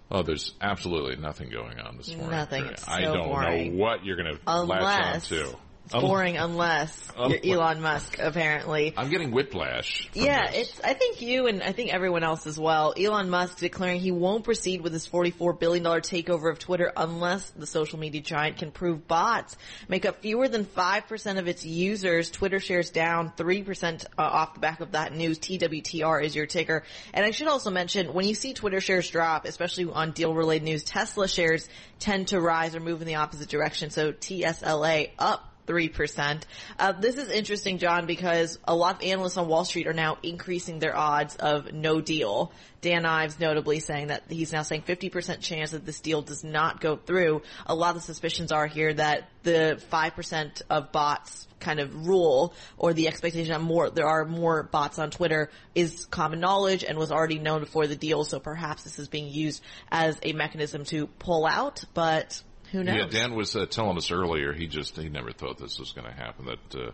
Oh, 0.10 0.24
there's 0.24 0.54
absolutely 0.62 1.18
nothing 1.18 1.50
going 1.50 1.80
on 1.80 1.98
this 1.98 2.10
morning. 2.10 2.32
Nothing. 2.32 2.66
It's 2.66 2.88
I 2.88 3.02
don't 3.02 3.28
boring. 3.28 3.78
know 3.78 3.84
what 3.84 4.04
you're 4.06 4.16
going 4.16 4.36
to 4.38 4.64
latch 4.64 5.16
on 5.16 5.22
to. 5.22 5.56
It's 5.94 6.02
boring 6.04 6.38
unless 6.38 7.12
Um, 7.16 7.34
you're 7.44 7.60
Elon 7.60 7.82
Musk, 7.82 8.20
apparently. 8.20 8.94
I'm 8.96 9.10
getting 9.10 9.32
whiplash. 9.32 10.10
Yeah, 10.14 10.52
this. 10.52 10.70
it's. 10.70 10.82
I 10.82 10.94
think 10.94 11.22
you 11.22 11.48
and 11.48 11.64
I 11.64 11.72
think 11.72 11.94
everyone 11.94 12.24
else 12.24 12.46
as 12.46 12.60
well. 12.60 12.94
Elon 12.98 13.30
Musk 13.30 13.58
declaring 13.60 14.00
he 14.00 14.12
won't 14.12 14.44
proceed 14.44 14.82
with 14.82 14.94
his 14.94 15.08
forty-four 15.08 15.54
billion 15.54 15.84
dollar 15.84 16.02
takeover 16.02 16.52
of 16.52 16.60
Twitter 16.60 16.92
unless 16.96 17.50
the 17.52 17.66
social 17.66 18.00
media 18.00 18.22
giant 18.22 18.58
can 18.58 18.72
prove 18.72 19.08
bots 19.08 19.56
make 19.88 20.06
up 20.06 20.22
fewer 20.22 20.48
than 20.48 20.66
five 20.66 21.08
percent 21.08 21.40
of 21.40 21.48
its 21.48 21.66
users. 21.66 22.30
Twitter 22.30 22.60
shares 22.60 22.90
down 22.90 23.32
three 23.36 23.64
percent 23.64 24.06
uh, 24.18 24.22
off 24.22 24.54
the 24.54 24.60
back 24.60 24.82
of 24.82 24.92
that 24.92 25.14
news. 25.14 25.40
TWTR 25.40 26.24
is 26.24 26.36
your 26.36 26.46
ticker. 26.46 26.84
And 27.14 27.26
I 27.26 27.32
should 27.32 27.48
also 27.48 27.72
mention 27.72 28.14
when 28.14 28.28
you 28.28 28.36
see 28.36 28.54
Twitter 28.54 28.82
shares 28.82 29.10
drop, 29.10 29.46
especially 29.46 29.86
on 29.86 30.12
deal-related 30.12 30.66
news, 30.66 30.84
Tesla 30.84 31.28
shares 31.28 31.68
tend 32.00 32.28
to 32.30 32.40
rise 32.40 32.76
or 32.76 32.80
move 32.80 33.02
in 33.02 33.08
the 33.08 33.16
opposite 33.16 33.50
direction. 33.50 33.90
So 33.90 34.12
TSLA 34.12 35.12
up 35.18 35.54
3%. 35.68 36.42
Uh, 36.80 36.92
this 36.94 37.18
is 37.18 37.30
interesting, 37.30 37.78
John, 37.78 38.06
because 38.06 38.58
a 38.64 38.76
lot 38.76 38.96
of 38.96 39.02
analysts 39.04 39.38
on 39.38 39.48
Wall 39.48 39.66
Street 39.66 39.88
are 39.88 39.94
now 39.94 40.18
increasing 40.24 40.80
their 40.80 40.96
odds 40.96 41.36
of 41.36 41.74
no 41.74 42.02
deal. 42.02 42.52
Dan 42.82 43.06
Ives 43.06 43.40
notably 43.40 43.80
saying 43.80 44.08
that 44.08 44.24
he's 44.30 44.54
now 44.54 44.62
saying 44.62 44.84
50% 44.84 45.42
chance 45.42 45.72
that 45.72 45.86
this 45.86 46.00
deal 46.00 46.22
does 46.22 46.44
not 46.44 46.80
go 46.80 46.96
through. 46.96 47.42
A 47.66 47.76
lot 47.76 47.96
of 47.96 48.04
suspicions 48.04 48.52
are 48.52 48.68
here 48.68 48.94
that 48.94 49.30
the 49.44 49.82
5% 49.92 50.62
of 50.70 50.92
bots 50.92 51.48
kind 51.60 51.80
of 51.80 52.08
rule 52.08 52.54
or 52.78 52.94
the 52.94 53.08
expectation 53.08 53.52
that 53.52 53.62
more, 53.62 53.90
there 53.90 54.08
are 54.08 54.26
more 54.26 54.64
bots 54.64 55.00
on 55.00 55.10
Twitter 55.10 55.50
is 55.76 56.06
common 56.06 56.40
knowledge 56.40 56.84
and 56.84 56.98
was 56.98 57.12
already 57.12 57.40
known 57.40 57.62
before 57.62 57.88
the 57.88 57.96
deal. 57.96 58.24
So 58.24 58.40
perhaps 58.40 58.84
this 58.84 59.00
is 59.00 59.08
being 59.08 59.28
used 59.28 59.64
as 59.92 60.20
a 60.22 60.34
mechanism 60.34 60.86
to 60.86 61.08
pull 61.08 61.46
out, 61.46 61.84
but 61.94 62.42
who 62.72 62.84
knows? 62.84 62.96
Yeah, 62.96 63.08
Dan 63.08 63.36
was 63.36 63.56
uh, 63.56 63.66
telling 63.66 63.98
us 63.98 64.12
earlier. 64.12 64.54
He 64.54 64.68
just 64.68 64.98
he 64.98 65.10
never 65.10 65.32
thought 65.32 65.58
this 65.58 65.80
was 65.80 65.94
going 65.94 66.08
to 66.08 66.14
happen. 66.14 66.46
That 66.46 66.80
uh, 66.80 66.92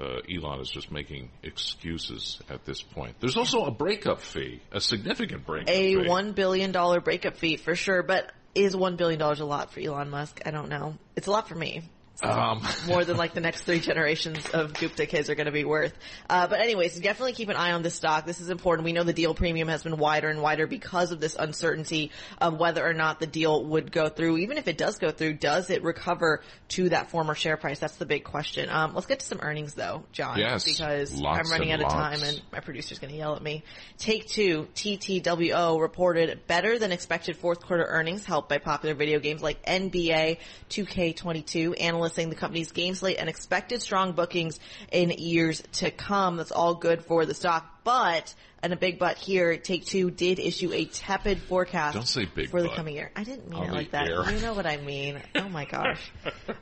uh, 0.00 0.20
Elon 0.30 0.60
is 0.60 0.70
just 0.70 0.90
making 0.90 1.30
excuses 1.42 2.40
at 2.48 2.64
this 2.64 2.82
point. 2.82 3.16
There's 3.20 3.36
also 3.36 3.64
a 3.64 3.70
breakup 3.70 4.20
fee, 4.20 4.62
a 4.70 4.80
significant 4.80 5.46
breakup 5.46 5.68
a 5.68 5.94
fee. 5.96 6.08
one 6.08 6.32
billion 6.32 6.72
dollar 6.72 7.00
breakup 7.00 7.36
fee 7.36 7.56
for 7.56 7.74
sure. 7.74 8.02
But 8.02 8.32
is 8.54 8.76
one 8.76 8.96
billion 8.96 9.18
dollars 9.18 9.40
a 9.40 9.44
lot 9.44 9.72
for 9.72 9.80
Elon 9.80 10.10
Musk? 10.10 10.40
I 10.44 10.50
don't 10.50 10.68
know. 10.68 10.96
It's 11.16 11.26
a 11.26 11.30
lot 11.30 11.48
for 11.48 11.54
me. 11.54 11.82
Um, 12.22 12.62
more 12.86 13.04
than 13.04 13.16
like 13.16 13.34
the 13.34 13.40
next 13.40 13.62
three 13.62 13.80
generations 13.80 14.48
of 14.50 14.74
Gupta 14.74 15.06
kids 15.06 15.28
are 15.28 15.34
going 15.34 15.46
to 15.46 15.52
be 15.52 15.64
worth. 15.64 15.92
Uh, 16.30 16.46
but 16.46 16.60
anyways, 16.60 16.98
definitely 17.00 17.32
keep 17.32 17.48
an 17.48 17.56
eye 17.56 17.72
on 17.72 17.82
this 17.82 17.94
stock. 17.94 18.26
This 18.26 18.40
is 18.40 18.48
important. 18.48 18.84
We 18.84 18.92
know 18.92 19.02
the 19.02 19.12
deal 19.12 19.34
premium 19.34 19.68
has 19.68 19.82
been 19.82 19.96
wider 19.96 20.28
and 20.28 20.40
wider 20.40 20.66
because 20.66 21.10
of 21.12 21.20
this 21.20 21.34
uncertainty 21.38 22.12
of 22.40 22.58
whether 22.58 22.86
or 22.86 22.94
not 22.94 23.18
the 23.18 23.26
deal 23.26 23.64
would 23.64 23.90
go 23.90 24.08
through. 24.08 24.38
Even 24.38 24.58
if 24.58 24.68
it 24.68 24.78
does 24.78 24.98
go 24.98 25.10
through, 25.10 25.34
does 25.34 25.70
it 25.70 25.82
recover 25.82 26.42
to 26.68 26.90
that 26.90 27.10
former 27.10 27.34
share 27.34 27.56
price? 27.56 27.78
That's 27.78 27.96
the 27.96 28.06
big 28.06 28.24
question. 28.24 28.70
Um, 28.70 28.94
let's 28.94 29.06
get 29.06 29.20
to 29.20 29.26
some 29.26 29.40
earnings 29.42 29.74
though, 29.74 30.04
John. 30.12 30.38
Yes, 30.38 30.64
because 30.64 31.20
I'm 31.20 31.50
running 31.50 31.72
out 31.72 31.80
of 31.80 31.92
lots. 31.92 31.94
time 31.94 32.22
and 32.22 32.40
my 32.52 32.60
producer's 32.60 32.98
going 32.98 33.12
to 33.12 33.18
yell 33.18 33.34
at 33.34 33.42
me. 33.42 33.64
Take 33.98 34.28
two, 34.28 34.68
TTWO 34.74 35.80
reported 35.80 36.46
better 36.46 36.78
than 36.78 36.92
expected 36.92 37.36
fourth 37.36 37.60
quarter 37.60 37.84
earnings 37.84 38.24
helped 38.24 38.48
by 38.48 38.58
popular 38.58 38.94
video 38.94 39.18
games 39.18 39.42
like 39.42 39.64
NBA 39.66 40.38
2K22, 40.70 41.80
analysts 41.80 42.11
saying 42.12 42.30
the 42.30 42.34
company's 42.34 42.72
game 42.72 42.94
slate 42.94 43.18
and 43.18 43.28
expected 43.28 43.82
strong 43.82 44.12
bookings 44.12 44.58
in 44.90 45.10
years 45.10 45.62
to 45.72 45.90
come. 45.90 46.36
That's 46.36 46.52
all 46.52 46.74
good 46.74 47.04
for 47.04 47.26
the 47.26 47.34
stock. 47.34 47.80
But, 47.84 48.34
and 48.62 48.72
a 48.72 48.76
big 48.76 48.98
but 48.98 49.18
here, 49.18 49.56
Take 49.56 49.84
Two 49.84 50.10
did 50.10 50.38
issue 50.38 50.72
a 50.72 50.84
tepid 50.84 51.40
forecast 51.42 51.94
Don't 51.94 52.06
say 52.06 52.26
big 52.26 52.50
for 52.50 52.62
the 52.62 52.68
coming 52.68 52.94
year. 52.94 53.10
I 53.16 53.24
didn't 53.24 53.48
mean 53.48 53.64
it 53.64 53.72
like 53.72 53.90
that. 53.90 54.08
air. 54.08 54.30
You 54.30 54.40
know 54.40 54.54
what 54.54 54.66
I 54.66 54.76
mean. 54.76 55.20
Oh 55.34 55.48
my 55.48 55.64
gosh. 55.64 56.12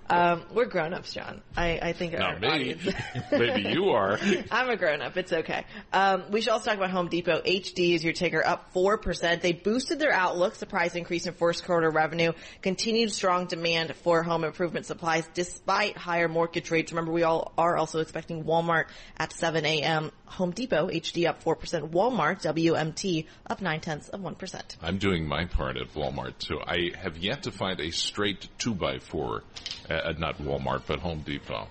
um, 0.09 0.45
we're 0.55 0.65
grown-ups, 0.65 1.13
John. 1.13 1.43
I, 1.57 1.79
I 1.83 1.93
think 1.93 2.15
Not 2.15 2.41
me. 2.41 2.77
Maybe 3.33 3.69
you 3.69 3.91
are. 3.91 4.19
I'm 4.51 4.71
a 4.71 4.77
grown 4.77 5.03
up. 5.03 5.17
It's 5.17 5.33
okay. 5.33 5.65
Um, 5.93 6.25
we 6.31 6.41
should 6.41 6.51
also 6.51 6.71
talk 6.71 6.79
about 6.79 6.91
Home 6.91 7.09
Depot. 7.09 7.43
HD 7.43 7.95
is 7.95 8.03
your 8.03 8.15
ticker 8.15 8.45
up 8.45 8.73
4%. 8.73 9.43
They 9.43 9.53
boosted 9.53 9.99
their 9.99 10.13
outlook, 10.13 10.55
surprise 10.55 10.97
increase 10.97 11.27
in 11.27 11.35
first 11.35 11.65
quarter 11.65 11.91
revenue, 11.91 12.33
continued 12.63 13.13
strong 13.13 13.47
demand 13.47 13.95
for 13.97 14.23
home 14.23 14.45
improvement 14.45 14.87
supplies 14.87 15.29
despite 15.35 15.97
higher 15.97 16.29
mortgage 16.29 16.71
rates. 16.71 16.93
Remember, 16.93 17.13
we 17.13 17.23
all 17.23 17.53
are 17.59 17.77
also 17.77 18.01
expecting 18.01 18.45
Walmart 18.45 18.87
at 19.19 19.33
7 19.33 19.65
a.m. 19.67 20.11
Home 20.31 20.53
Depot, 20.53 20.89
HD 20.89 21.29
up 21.29 21.43
4%. 21.43 21.91
Walmart, 21.91 22.43
WMT 22.43 23.27
up 23.47 23.61
9 23.61 23.81
tenths 23.81 24.09
of 24.09 24.21
1%. 24.21 24.63
I'm 24.83 24.99
doing 24.99 25.27
my 25.27 25.45
part 25.47 25.77
at 25.77 25.93
Walmart 25.95 26.39
too. 26.39 26.59
I 26.65 26.93
have 26.99 27.19
yet 27.19 27.45
to 27.45 27.51
find 27.51 27.81
a 27.81 27.91
straight 27.91 28.49
two 28.59 28.75
by 28.75 28.99
four 28.99 29.43
at 29.89 30.19
not 30.19 30.39
Walmart 30.39 30.83
but 30.87 31.01
Home 31.01 31.21
Depot. 31.21 31.69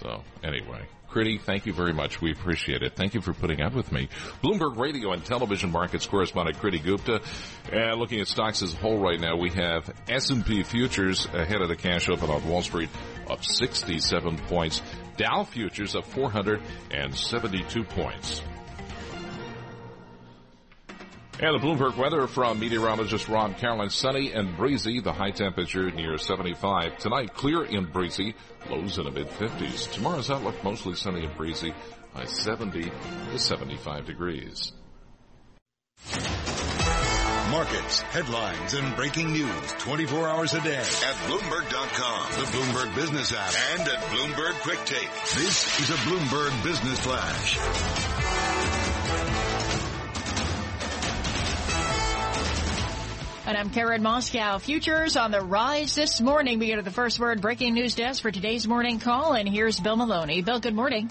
So 0.00 0.22
anyway, 0.42 0.86
Kriti, 1.12 1.40
thank 1.40 1.66
you 1.66 1.72
very 1.72 1.92
much. 1.92 2.20
We 2.20 2.32
appreciate 2.32 2.82
it. 2.82 2.96
Thank 2.96 3.14
you 3.14 3.20
for 3.20 3.34
putting 3.34 3.60
up 3.60 3.74
with 3.74 3.92
me. 3.92 4.08
Bloomberg 4.42 4.78
Radio 4.78 5.12
and 5.12 5.22
Television 5.24 5.70
Markets 5.70 6.06
correspondent 6.06 6.58
Kriti 6.58 6.82
Gupta. 6.82 7.20
Uh, 7.70 7.94
looking 7.94 8.20
at 8.20 8.28
stocks 8.28 8.62
as 8.62 8.72
a 8.72 8.76
whole 8.76 8.98
right 8.98 9.20
now, 9.20 9.36
we 9.36 9.50
have 9.50 9.92
S&P 10.08 10.62
futures 10.62 11.26
ahead 11.26 11.60
of 11.60 11.68
the 11.68 11.76
cash 11.76 12.08
open 12.08 12.30
on 12.30 12.48
Wall 12.48 12.62
Street 12.62 12.88
up 13.28 13.44
67 13.44 14.38
points. 14.48 14.80
Dow 15.22 15.44
futures 15.44 15.94
up 15.94 16.04
472 16.06 17.84
points. 17.84 18.42
And 21.38 21.54
the 21.54 21.64
Bloomberg 21.64 21.96
weather 21.96 22.26
from 22.26 22.58
meteorologist 22.58 23.28
Rob 23.28 23.56
Carolan. 23.56 23.90
Sunny 23.90 24.32
and 24.32 24.56
breezy. 24.56 24.98
The 24.98 25.12
high 25.12 25.30
temperature 25.30 25.92
near 25.92 26.18
75. 26.18 26.98
Tonight, 26.98 27.34
clear 27.34 27.62
and 27.62 27.92
breezy. 27.92 28.34
Lows 28.68 28.98
in 28.98 29.04
the 29.04 29.12
mid 29.12 29.28
50s. 29.28 29.92
Tomorrow's 29.92 30.28
outlook 30.28 30.64
mostly 30.64 30.96
sunny 30.96 31.24
and 31.24 31.36
breezy. 31.36 31.72
High 32.14 32.24
70 32.24 32.90
to 33.30 33.38
75 33.38 34.06
degrees. 34.06 34.72
Markets, 37.52 38.00
headlines, 38.00 38.72
and 38.72 38.96
breaking 38.96 39.30
news 39.30 39.72
24 39.80 40.26
hours 40.26 40.54
a 40.54 40.60
day 40.62 40.74
at 40.74 41.16
Bloomberg.com, 41.26 42.30
the 42.40 42.46
Bloomberg 42.46 42.94
Business 42.94 43.30
app, 43.34 43.52
and 43.74 43.88
at 43.88 44.02
Bloomberg 44.04 44.54
Quick 44.62 44.78
Take. 44.86 45.10
This 45.34 45.78
is 45.80 45.90
a 45.90 45.98
Bloomberg 45.98 46.64
Business 46.64 46.98
Flash. 47.00 47.58
And 53.44 53.58
I'm 53.58 53.68
Karen 53.68 54.02
Moskow. 54.02 54.58
Futures 54.58 55.18
on 55.18 55.30
the 55.30 55.42
rise 55.42 55.94
this 55.94 56.22
morning. 56.22 56.58
We 56.58 56.70
go 56.70 56.76
to 56.76 56.82
the 56.82 56.90
first 56.90 57.20
word 57.20 57.42
breaking 57.42 57.74
news 57.74 57.94
desk 57.94 58.22
for 58.22 58.30
today's 58.30 58.66
morning 58.66 58.98
call. 58.98 59.34
And 59.34 59.46
here's 59.46 59.78
Bill 59.78 59.96
Maloney. 59.96 60.40
Bill, 60.40 60.58
good 60.58 60.74
morning. 60.74 61.10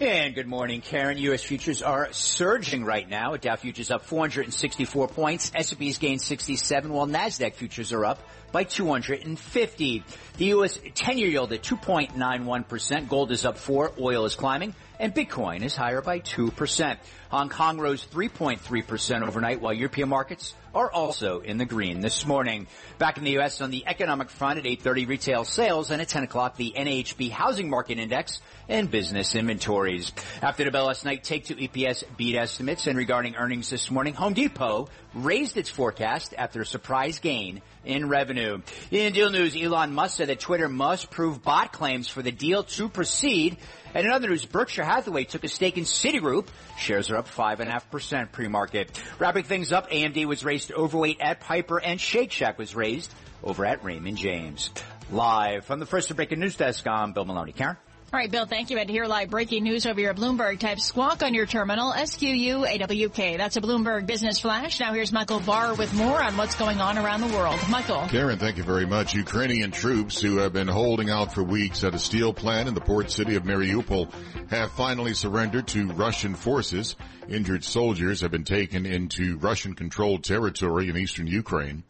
And 0.00 0.36
good 0.36 0.46
morning, 0.46 0.80
Karen. 0.80 1.18
U.S. 1.18 1.42
futures 1.42 1.82
are 1.82 2.12
surging 2.12 2.84
right 2.84 3.08
now. 3.08 3.34
Dow 3.34 3.56
futures 3.56 3.90
up 3.90 4.04
464 4.04 5.08
points. 5.08 5.50
S&P's 5.52 5.98
gained 5.98 6.22
67, 6.22 6.92
while 6.92 7.08
NASDAQ 7.08 7.54
futures 7.54 7.92
are 7.92 8.04
up 8.04 8.20
by 8.52 8.62
250. 8.62 10.04
The 10.36 10.44
U.S. 10.44 10.78
10-year 10.78 11.26
yield 11.26 11.52
at 11.52 11.62
2.91%. 11.62 13.08
Gold 13.08 13.32
is 13.32 13.44
up 13.44 13.58
4. 13.58 13.94
Oil 13.98 14.24
is 14.24 14.36
climbing. 14.36 14.72
And 15.00 15.12
Bitcoin 15.12 15.64
is 15.64 15.74
higher 15.74 16.00
by 16.00 16.20
2%. 16.20 16.96
Hong 17.30 17.50
Kong 17.50 17.78
rose 17.78 18.06
3.3% 18.06 19.26
overnight, 19.26 19.60
while 19.60 19.72
European 19.72 20.08
markets 20.08 20.54
are 20.74 20.90
also 20.90 21.40
in 21.40 21.58
the 21.58 21.64
green 21.64 22.00
this 22.00 22.24
morning. 22.24 22.66
Back 22.98 23.18
in 23.18 23.24
the 23.24 23.32
U.S. 23.32 23.60
on 23.60 23.70
the 23.70 23.86
economic 23.86 24.30
front 24.30 24.58
at 24.58 24.64
8.30 24.64 25.08
retail 25.08 25.44
sales 25.44 25.90
and 25.90 26.00
at 26.00 26.08
10 26.08 26.24
o'clock 26.24 26.56
the 26.56 26.74
NAHB 26.76 27.30
Housing 27.30 27.68
Market 27.68 27.98
Index 27.98 28.40
and 28.68 28.90
business 28.90 29.34
inventories. 29.34 30.12
After 30.42 30.64
the 30.64 30.70
bell 30.70 30.86
last 30.86 31.04
night, 31.04 31.24
Take 31.24 31.44
Two 31.44 31.56
EPS 31.56 32.04
beat 32.16 32.36
estimates 32.36 32.86
and 32.86 32.98
regarding 32.98 33.36
earnings 33.36 33.70
this 33.70 33.90
morning, 33.90 34.14
Home 34.14 34.34
Depot 34.34 34.88
raised 35.14 35.56
its 35.56 35.70
forecast 35.70 36.34
after 36.36 36.60
a 36.60 36.66
surprise 36.66 37.18
gain 37.18 37.62
in 37.84 38.08
revenue. 38.08 38.60
In 38.90 39.12
deal 39.12 39.30
news, 39.30 39.56
Elon 39.56 39.94
Musk 39.94 40.18
said 40.18 40.28
that 40.28 40.40
Twitter 40.40 40.68
must 40.68 41.10
prove 41.10 41.42
bot 41.42 41.72
claims 41.72 42.08
for 42.08 42.22
the 42.22 42.30
deal 42.30 42.62
to 42.64 42.88
proceed. 42.88 43.56
And 43.94 44.06
in 44.06 44.12
other 44.12 44.28
news, 44.28 44.44
Berkshire 44.44 44.84
Hathaway 44.84 45.24
took 45.24 45.44
a 45.44 45.48
stake 45.48 45.78
in 45.78 45.84
Citigroup. 45.84 46.48
Shares 46.76 47.10
are 47.10 47.16
up 47.18 47.28
5.5% 47.28 48.32
pre-market. 48.32 49.02
Wrapping 49.18 49.44
things 49.44 49.72
up, 49.72 49.90
AMD 49.90 50.24
was 50.26 50.44
raised 50.44 50.72
overweight 50.72 51.20
at 51.20 51.40
Piper 51.40 51.78
and 51.78 52.00
Shake 52.00 52.32
Shack 52.32 52.58
was 52.58 52.74
raised 52.74 53.12
over 53.42 53.66
at 53.66 53.84
Raymond 53.84 54.16
James. 54.16 54.70
Live 55.10 55.64
from 55.64 55.80
the 55.80 55.86
first 55.86 56.08
to 56.08 56.14
breaking 56.14 56.40
news 56.40 56.56
desk, 56.56 56.86
I'm 56.86 57.12
Bill 57.12 57.24
Maloney. 57.24 57.52
Karen? 57.52 57.76
All 58.10 58.18
right, 58.18 58.30
Bill, 58.30 58.46
thank 58.46 58.70
you. 58.70 58.78
And 58.78 58.88
hear 58.88 59.04
live 59.04 59.28
breaking 59.28 59.64
news 59.64 59.84
over 59.84 60.00
your 60.00 60.14
Bloomberg, 60.14 60.60
type 60.60 60.80
squawk 60.80 61.22
on 61.22 61.34
your 61.34 61.44
terminal, 61.44 61.92
S-Q-U-A-W-K. 61.92 63.36
That's 63.36 63.58
a 63.58 63.60
Bloomberg 63.60 64.06
Business 64.06 64.38
Flash. 64.38 64.80
Now 64.80 64.94
here's 64.94 65.12
Michael 65.12 65.40
Barr 65.40 65.74
with 65.74 65.92
more 65.92 66.22
on 66.22 66.34
what's 66.38 66.54
going 66.56 66.80
on 66.80 66.96
around 66.96 67.20
the 67.20 67.36
world. 67.36 67.60
Michael. 67.68 68.06
Karen, 68.08 68.38
thank 68.38 68.56
you 68.56 68.62
very 68.62 68.86
much. 68.86 69.12
Ukrainian 69.12 69.72
troops 69.72 70.22
who 70.22 70.38
have 70.38 70.54
been 70.54 70.68
holding 70.68 71.10
out 71.10 71.34
for 71.34 71.42
weeks 71.42 71.84
at 71.84 71.94
a 71.94 71.98
steel 71.98 72.32
plant 72.32 72.66
in 72.66 72.74
the 72.74 72.80
port 72.80 73.10
city 73.10 73.34
of 73.34 73.42
Mariupol 73.42 74.10
have 74.48 74.72
finally 74.72 75.12
surrendered 75.12 75.66
to 75.66 75.88
Russian 75.88 76.34
forces. 76.34 76.96
Injured 77.28 77.62
soldiers 77.62 78.22
have 78.22 78.30
been 78.30 78.44
taken 78.44 78.86
into 78.86 79.36
Russian 79.36 79.74
controlled 79.74 80.24
territory 80.24 80.88
in 80.88 80.96
eastern 80.96 81.26
Ukraine. 81.26 81.82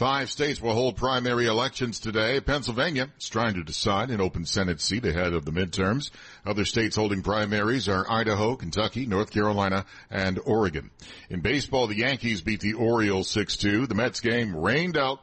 Five 0.00 0.30
states 0.30 0.62
will 0.62 0.72
hold 0.72 0.96
primary 0.96 1.44
elections 1.44 2.00
today. 2.00 2.40
Pennsylvania 2.40 3.10
is 3.18 3.28
trying 3.28 3.52
to 3.52 3.62
decide 3.62 4.08
an 4.08 4.22
open 4.22 4.46
Senate 4.46 4.80
seat 4.80 5.04
ahead 5.04 5.34
of 5.34 5.44
the 5.44 5.50
midterms. 5.50 6.10
Other 6.46 6.64
states 6.64 6.96
holding 6.96 7.22
primaries 7.22 7.86
are 7.86 8.10
Idaho, 8.10 8.56
Kentucky, 8.56 9.04
North 9.04 9.30
Carolina, 9.30 9.84
and 10.10 10.40
Oregon. 10.46 10.90
In 11.28 11.40
baseball, 11.40 11.86
the 11.86 11.98
Yankees 11.98 12.40
beat 12.40 12.60
the 12.60 12.72
Orioles 12.72 13.28
6-2. 13.28 13.90
The 13.90 13.94
Mets 13.94 14.20
game 14.20 14.56
rained 14.56 14.96
out. 14.96 15.20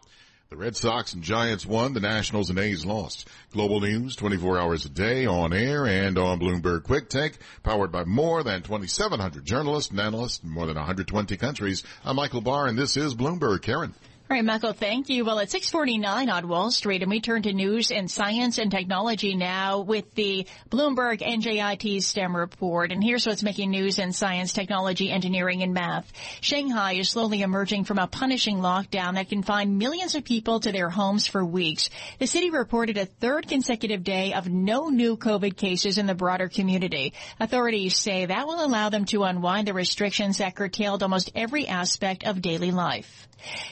The 0.52 0.58
Red 0.58 0.76
Sox 0.76 1.14
and 1.14 1.24
Giants 1.24 1.66
won. 1.66 1.94
The 1.94 2.00
Nationals 2.00 2.52
and 2.52 2.60
A's 2.60 2.86
lost. 2.86 3.28
Global 3.54 3.82
news 3.82 4.16
24 4.16 4.60
hours 4.60 4.86
a 4.86 4.90
day 4.90 5.26
on 5.26 5.54
air 5.54 5.88
and 5.88 6.20
on 6.20 6.40
Bloomberg 6.40 6.84
Quick 6.84 7.10
Take, 7.10 7.40
powered 7.64 7.92
by 7.92 8.04
more 8.04 8.44
than 8.44 8.62
2,700 8.62 9.44
journalists 9.44 9.90
and 9.90 10.00
analysts 10.00 10.44
in 10.44 10.52
more 10.52 10.68
than 10.68 10.76
120 10.76 11.36
countries. 11.38 11.82
I'm 12.06 12.18
Michael 12.18 12.42
Barr 12.42 12.68
and 12.68 12.78
this 12.78 12.96
is 12.96 13.16
Bloomberg. 13.16 13.64
Karen. 13.64 13.96
All 14.30 14.36
right, 14.36 14.44
Michael, 14.44 14.74
thank 14.74 15.08
you. 15.08 15.24
Well, 15.24 15.40
it's 15.40 15.54
649 15.54 16.30
on 16.30 16.50
Wall 16.50 16.70
Street, 16.70 17.02
and 17.02 17.10
we 17.10 17.22
turn 17.22 17.44
to 17.44 17.54
news 17.54 17.92
and 17.92 18.12
science 18.12 18.58
and 18.58 18.70
technology 18.70 19.36
now 19.36 19.80
with 19.80 20.14
the 20.16 20.46
Bloomberg 20.70 21.22
NJIT 21.22 22.04
STEM 22.04 22.36
report. 22.36 22.92
And 22.92 23.02
here's 23.02 23.26
what's 23.26 23.42
making 23.42 23.72
news 23.72 24.00
in 24.00 24.12
science, 24.12 24.52
technology, 24.52 25.10
engineering, 25.10 25.64
and 25.64 25.74
math. 25.74 26.12
Shanghai 26.42 26.96
is 26.96 27.10
slowly 27.10 27.42
emerging 27.42 27.86
from 27.86 28.00
a 28.00 28.08
punishing 28.08 28.58
lockdown 28.58 29.14
that 29.14 29.30
confined 29.30 29.78
millions 29.78 30.14
of 30.14 30.26
people 30.26 30.60
to 30.60 30.74
their 30.74 30.90
homes 30.90 31.26
for 31.26 31.46
weeks. 31.46 31.90
The 32.20 32.28
city 32.28 32.50
reported 32.50 32.98
a 32.98 33.06
third 33.06 33.48
consecutive 33.48 34.04
day 34.04 34.34
of 34.34 34.50
no 34.50 34.90
new 34.90 35.16
COVID 35.16 35.56
cases 35.56 35.98
in 35.98 36.06
the 36.06 36.16
broader 36.16 36.50
community. 36.50 37.14
Authorities 37.40 37.96
say 37.96 38.26
that 38.26 38.46
will 38.46 38.66
allow 38.66 38.90
them 38.90 39.06
to 39.06 39.24
unwind 39.24 39.70
the 39.70 39.74
restrictions 39.74 40.40
that 40.40 40.56
curtailed 40.56 41.02
almost 41.02 41.32
every 41.34 41.66
aspect 41.66 42.26
of 42.26 42.42
daily 42.42 42.72
life. 42.72 43.27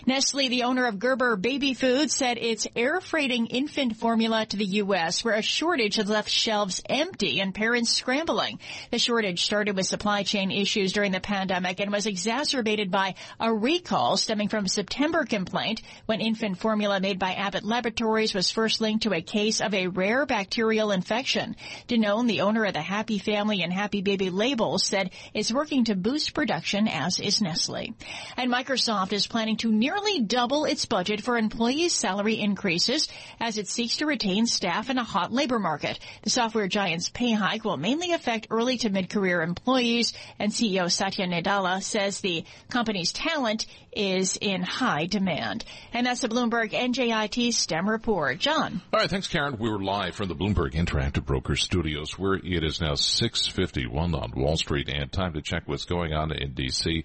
Nestle, 0.05 0.49
the 0.49 0.63
owner 0.63 0.85
of 0.85 0.99
Gerber 0.99 1.35
Baby 1.35 1.73
Foods, 1.73 2.15
said 2.15 2.37
it's 2.39 2.67
air 2.75 3.01
freighting 3.01 3.47
infant 3.47 3.97
formula 3.97 4.45
to 4.45 4.57
the 4.57 4.65
U.S., 4.65 5.23
where 5.23 5.35
a 5.35 5.41
shortage 5.41 5.95
has 5.95 6.07
left 6.07 6.29
shelves 6.29 6.81
empty 6.87 7.39
and 7.39 7.53
parents 7.53 7.91
scrambling. 7.91 8.59
The 8.91 8.99
shortage 8.99 9.43
started 9.43 9.75
with 9.75 9.87
supply 9.87 10.23
chain 10.23 10.51
issues 10.51 10.93
during 10.93 11.11
the 11.11 11.19
pandemic 11.19 11.79
and 11.79 11.91
was 11.91 12.05
exacerbated 12.05 12.91
by 12.91 13.15
a 13.39 13.53
recall 13.53 14.17
stemming 14.17 14.49
from 14.49 14.65
a 14.65 14.69
September 14.69 15.25
complaint 15.25 15.81
when 16.05 16.21
infant 16.21 16.57
formula 16.57 16.99
made 16.99 17.19
by 17.19 17.33
Abbott 17.33 17.63
Laboratories 17.63 18.33
was 18.33 18.51
first 18.51 18.81
linked 18.81 19.03
to 19.03 19.13
a 19.13 19.21
case 19.21 19.61
of 19.61 19.73
a 19.73 19.87
rare 19.87 20.25
bacterial 20.25 20.91
infection. 20.91 21.55
Danone, 21.87 22.27
the 22.27 22.41
owner 22.41 22.65
of 22.65 22.73
the 22.73 22.81
Happy 22.81 23.17
Family 23.17 23.63
and 23.63 23.73
Happy 23.73 24.01
Baby 24.01 24.29
labels, 24.29 24.85
said 24.85 25.11
it's 25.33 25.51
working 25.51 25.85
to 25.85 25.95
boost 25.95 26.33
production, 26.33 26.87
as 26.87 27.19
is 27.19 27.41
Nestle. 27.41 27.95
And 28.37 28.51
Microsoft 28.51 29.13
is 29.13 29.27
planning 29.27 29.54
to 29.55 29.71
nearly 29.71 30.21
double 30.21 30.65
its 30.65 30.85
budget 30.85 31.21
for 31.21 31.37
employees' 31.37 31.93
salary 31.93 32.39
increases 32.39 33.07
as 33.39 33.57
it 33.57 33.67
seeks 33.67 33.97
to 33.97 34.05
retain 34.05 34.45
staff 34.45 34.89
in 34.89 34.97
a 34.97 35.03
hot 35.03 35.31
labor 35.31 35.59
market. 35.59 35.99
The 36.23 36.29
software 36.29 36.67
giant's 36.67 37.09
pay 37.09 37.31
hike 37.31 37.63
will 37.63 37.77
mainly 37.77 38.11
affect 38.11 38.47
early 38.49 38.77
to 38.79 38.89
mid-career 38.89 39.41
employees, 39.41 40.13
and 40.39 40.51
CEO 40.51 40.91
Satya 40.91 41.27
Nadella 41.27 41.81
says 41.81 42.19
the 42.19 42.43
company's 42.69 43.11
talent 43.11 43.65
is 43.95 44.37
in 44.39 44.61
high 44.61 45.05
demand. 45.05 45.63
And 45.93 46.05
that's 46.05 46.21
the 46.21 46.27
Bloomberg 46.27 46.71
NJIT 46.71 47.53
STEM 47.53 47.89
report. 47.89 48.39
John. 48.39 48.81
All 48.93 48.99
right, 48.99 49.09
thanks, 49.09 49.27
Karen. 49.27 49.57
We're 49.57 49.79
live 49.79 50.15
from 50.15 50.27
the 50.27 50.35
Bloomberg 50.35 50.73
Interactive 50.73 51.25
Brokers 51.25 51.61
studios 51.61 52.17
where 52.17 52.35
it 52.35 52.63
is 52.63 52.81
now 52.81 52.95
651 52.95 54.15
on 54.15 54.31
Wall 54.35 54.57
Street 54.57 54.89
and 54.89 55.11
time 55.11 55.33
to 55.33 55.41
check 55.41 55.63
what's 55.65 55.85
going 55.85 56.13
on 56.13 56.31
in 56.31 56.53
D.C. 56.53 57.03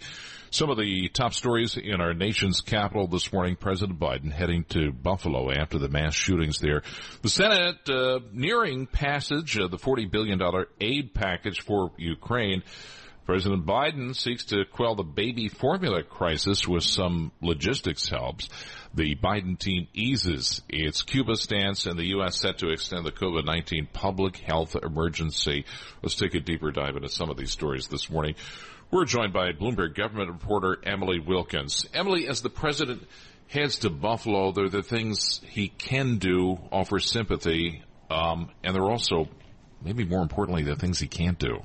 Some 0.50 0.68
of 0.68 0.78
the 0.78 1.08
top 1.08 1.32
stories 1.32 1.76
in 1.76 2.00
our 2.00 2.12
nation's 2.12 2.60
capital 2.60 3.06
this 3.06 3.32
morning. 3.32 3.54
President 3.54 4.00
Biden 4.00 4.32
heading 4.32 4.64
to 4.70 4.90
Buffalo 4.90 5.52
after 5.52 5.78
the 5.78 5.88
mass 5.88 6.14
shootings 6.14 6.58
there. 6.58 6.82
The 7.22 7.28
Senate 7.28 7.88
uh, 7.88 8.18
nearing 8.32 8.86
passage 8.86 9.56
of 9.56 9.70
the 9.70 9.78
$40 9.78 10.10
billion 10.10 10.40
aid 10.80 11.14
package 11.14 11.60
for 11.60 11.92
Ukraine. 11.98 12.64
President 13.26 13.64
Biden 13.64 14.14
seeks 14.14 14.44
to 14.46 14.64
quell 14.64 14.94
the 14.94 15.04
baby 15.04 15.48
formula 15.48 16.02
crisis 16.02 16.66
with 16.66 16.82
some 16.82 17.30
logistics 17.40 18.08
helps. 18.08 18.48
The 18.94 19.14
Biden 19.14 19.58
team 19.58 19.86
eases 19.94 20.62
its 20.68 21.02
Cuba 21.02 21.36
stance 21.36 21.86
and 21.86 21.98
the 21.98 22.08
U.S. 22.08 22.40
set 22.40 22.58
to 22.58 22.70
extend 22.70 23.06
the 23.06 23.12
COVID-19 23.12 23.92
public 23.92 24.36
health 24.38 24.74
emergency. 24.74 25.64
Let's 26.02 26.16
take 26.16 26.34
a 26.34 26.40
deeper 26.40 26.72
dive 26.72 26.96
into 26.96 27.08
some 27.08 27.30
of 27.30 27.36
these 27.36 27.52
stories 27.52 27.88
this 27.88 28.10
morning. 28.10 28.34
We're 28.90 29.04
joined 29.04 29.32
by 29.32 29.52
Bloomberg 29.52 29.94
government 29.94 30.30
reporter 30.30 30.78
Emily 30.82 31.20
Wilkins. 31.20 31.86
Emily, 31.94 32.26
as 32.26 32.42
the 32.42 32.50
president 32.50 33.06
heads 33.46 33.78
to 33.80 33.90
Buffalo, 33.90 34.50
there 34.50 34.64
are 34.64 34.68
the 34.68 34.82
things 34.82 35.40
he 35.48 35.68
can 35.68 36.18
do, 36.18 36.58
offer 36.72 36.98
sympathy, 36.98 37.84
um, 38.10 38.50
and 38.64 38.74
there 38.74 38.82
are 38.82 38.90
also, 38.90 39.28
maybe 39.80 40.04
more 40.04 40.22
importantly, 40.22 40.64
the 40.64 40.74
things 40.74 40.98
he 40.98 41.06
can't 41.06 41.38
do. 41.38 41.62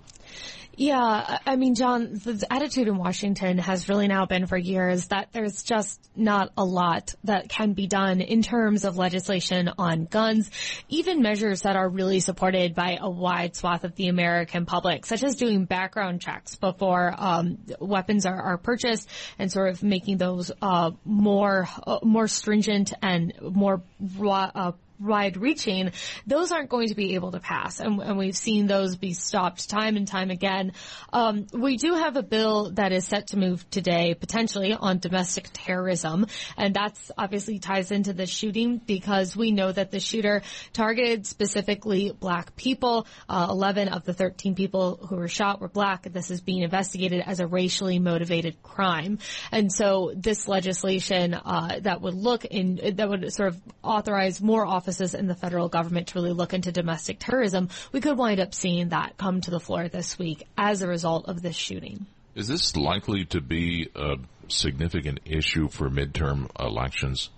Yeah, 0.78 1.40
I 1.46 1.56
mean, 1.56 1.76
John, 1.76 2.14
the 2.14 2.46
attitude 2.52 2.90
in 2.90 2.98
Washington 2.98 3.60
has 3.60 3.88
really 3.88 4.08
now 4.10 4.26
been 4.26 4.46
for 4.46 4.58
years 4.58 5.08
that 5.08 5.30
there's 5.32 5.64
just 5.64 6.00
not 6.18 6.52
a 6.58 6.66
lot 6.66 7.16
that 7.24 7.48
can 7.48 7.74
be 7.74 7.88
done 7.88 8.20
in 8.20 8.42
terms 8.42 8.84
of 8.84 8.98
legislation 8.98 9.72
on 9.78 10.06
guns, 10.06 10.52
even 10.90 11.22
measures 11.22 11.62
that 11.62 11.78
are 11.78 11.88
really 11.88 12.20
supported 12.20 12.76
by 12.76 12.98
a 13.00 13.10
wide 13.10 13.56
swath 13.56 13.86
of 13.86 13.96
the 13.96 14.10
American 14.10 14.66
public, 14.66 15.06
such 15.06 15.24
as 15.24 15.38
doing 15.38 15.64
background 15.64 16.20
checks 16.20 16.56
before 16.56 17.14
um, 17.18 17.58
weapons 17.80 18.26
are, 18.26 18.42
are, 18.42 18.58
purchased 18.58 19.10
and 19.40 19.52
sort 19.52 19.70
of 19.70 19.84
making 19.84 20.18
those 20.18 20.52
uh, 20.62 20.92
more 21.06 21.68
uh, 21.86 22.00
more 22.04 22.28
stringent 22.28 22.94
and 23.02 23.34
more 23.42 23.82
uh, 24.28 24.72
wide 25.00 25.38
reaching, 25.38 25.92
those 26.26 26.52
aren't 26.52 26.70
going 26.70 26.90
to 26.90 26.96
be 26.96 27.16
able 27.16 27.32
to 27.32 27.40
pass. 27.40 27.80
And, 27.80 28.02
and 28.02 28.18
we've 28.18 28.36
seen 28.36 28.68
those 28.68 28.96
be 28.96 29.14
stopped 29.14 29.70
time 29.70 29.96
and 29.98 30.08
time 30.08 30.30
again. 30.30 30.74
Um, 31.12 31.48
we 31.54 31.78
do 31.78 31.94
have 31.96 32.16
a 32.16 32.24
bill 32.24 32.72
that 32.72 32.92
is 32.92 33.06
set 33.06 33.28
to 33.28 33.38
move 33.38 33.70
today, 33.70 34.14
potentially 34.14 34.74
on 34.74 35.00
domestic 35.00 35.50
terrorism. 35.54 36.28
And 36.58 36.74
that's 36.74 37.12
obviously 37.18 37.60
ties 37.60 37.92
into 37.92 38.14
the 38.14 38.26
shooting 38.26 38.78
because 38.78 39.36
we 39.36 39.52
know 39.52 39.72
that 39.72 39.92
the 39.92 40.00
shooter 40.00 40.42
targeted 40.74 41.26
specifically 41.26 42.12
black 42.12 42.56
people. 42.56 43.08
Uh, 43.28 43.48
11 43.50 43.90
of 43.90 44.04
the 44.04 44.14
13 44.14 44.56
people 44.56 44.98
who 45.10 45.16
were 45.18 45.28
shot 45.28 45.62
were 45.62 45.68
black. 45.68 46.04
This 46.04 46.32
is 46.32 46.42
being 46.42 46.64
investigated 46.64 47.24
as 47.26 47.40
a 47.40 47.48
racially 47.48 48.00
motivated 48.00 48.62
crime. 48.64 49.20
And 49.52 49.72
so 49.72 50.14
this 50.16 50.48
legislation, 50.48 51.34
uh, 51.34 51.80
that 51.82 52.02
would 52.02 52.14
look 52.14 52.46
in, 52.46 52.80
that 52.96 53.10
would 53.10 53.32
sort 53.34 53.50
of 53.50 53.62
authorize 53.84 54.42
more 54.42 54.66
offices 54.86 55.16
in 55.16 55.26
the 55.26 55.34
federal 55.34 55.68
government 55.68 56.06
to 56.06 56.20
really 56.20 56.32
look 56.32 56.54
into 56.54 56.72
domestic 56.72 57.18
terrorism, 57.18 57.70
we 57.92 58.00
could 58.00 58.16
wind 58.20 58.40
up 58.40 58.54
seeing 58.54 58.90
that 58.90 59.18
come 59.18 59.42
to 59.42 59.50
the 59.50 59.60
floor 59.60 59.88
this 59.88 60.20
week 60.20 60.48
as 60.56 60.84
a 60.84 60.88
result 60.88 61.28
of 61.28 61.42
this 61.42 61.56
shooting. 61.56 62.06
Is 62.36 62.48
this 62.48 62.76
likely 62.76 63.26
to 63.26 63.42
be 63.42 63.90
a 63.96 64.18
significant 64.48 65.22
issue 65.26 65.70
for 65.70 65.90
midterm 65.90 66.52
elections? 66.60 67.32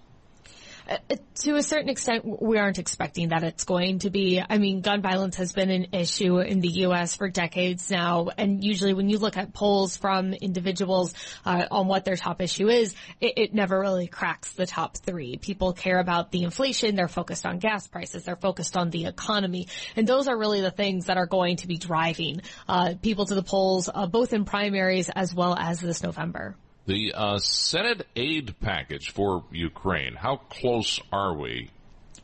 Uh, 0.87 0.97
to 1.35 1.55
a 1.55 1.63
certain 1.63 1.89
extent, 1.89 2.23
we 2.41 2.57
aren't 2.57 2.79
expecting 2.79 3.29
that 3.29 3.43
it's 3.43 3.63
going 3.63 3.99
to 3.99 4.09
be. 4.09 4.41
I 4.47 4.57
mean, 4.57 4.81
gun 4.81 5.01
violence 5.01 5.35
has 5.35 5.51
been 5.51 5.69
an 5.69 5.87
issue 5.91 6.39
in 6.39 6.61
the 6.61 6.69
U.S. 6.85 7.15
for 7.15 7.29
decades 7.29 7.91
now, 7.91 8.29
and 8.37 8.63
usually 8.63 8.93
when 8.93 9.09
you 9.09 9.17
look 9.17 9.37
at 9.37 9.53
polls 9.53 9.97
from 9.97 10.33
individuals 10.33 11.13
uh, 11.45 11.65
on 11.69 11.87
what 11.87 12.05
their 12.05 12.15
top 12.15 12.41
issue 12.41 12.69
is, 12.69 12.95
it, 13.19 13.33
it, 13.37 13.53
never 13.53 13.79
really 13.79 14.07
cracks 14.07 14.53
the 14.53 14.65
top 14.65 14.97
three. 14.97 15.37
People 15.37 15.73
care 15.73 15.99
about 15.99 16.31
the 16.31 16.43
inflation, 16.43 16.95
they're 16.95 17.07
focused 17.07 17.45
on 17.45 17.59
gas 17.59 17.87
prices, 17.87 18.23
they're 18.23 18.35
focused 18.35 18.77
on 18.77 18.89
the 18.89 19.05
economy, 19.05 19.67
and 19.95 20.07
those 20.07 20.27
are 20.27 20.37
really 20.37 20.61
the 20.61 20.71
things 20.71 21.05
that 21.05 21.17
are 21.17 21.27
going 21.27 21.57
to 21.57 21.67
be 21.67 21.77
driving 21.77 22.41
uh, 22.67 22.93
people 23.01 23.25
to 23.25 23.35
the 23.35 23.43
polls, 23.43 23.89
uh, 23.93 24.07
both 24.07 24.33
in 24.33 24.45
primaries 24.45 25.09
as 25.09 25.33
well 25.33 25.55
as 25.55 25.81
this 25.81 26.01
November. 26.01 26.55
The 26.87 27.11
uh, 27.13 27.37
Senate 27.39 28.07
aid 28.15 28.61
package 28.61 29.11
for 29.11 29.43
Ukraine, 29.51 30.15
how 30.15 30.37
close 30.37 31.01
are 31.11 31.35
we 31.35 31.69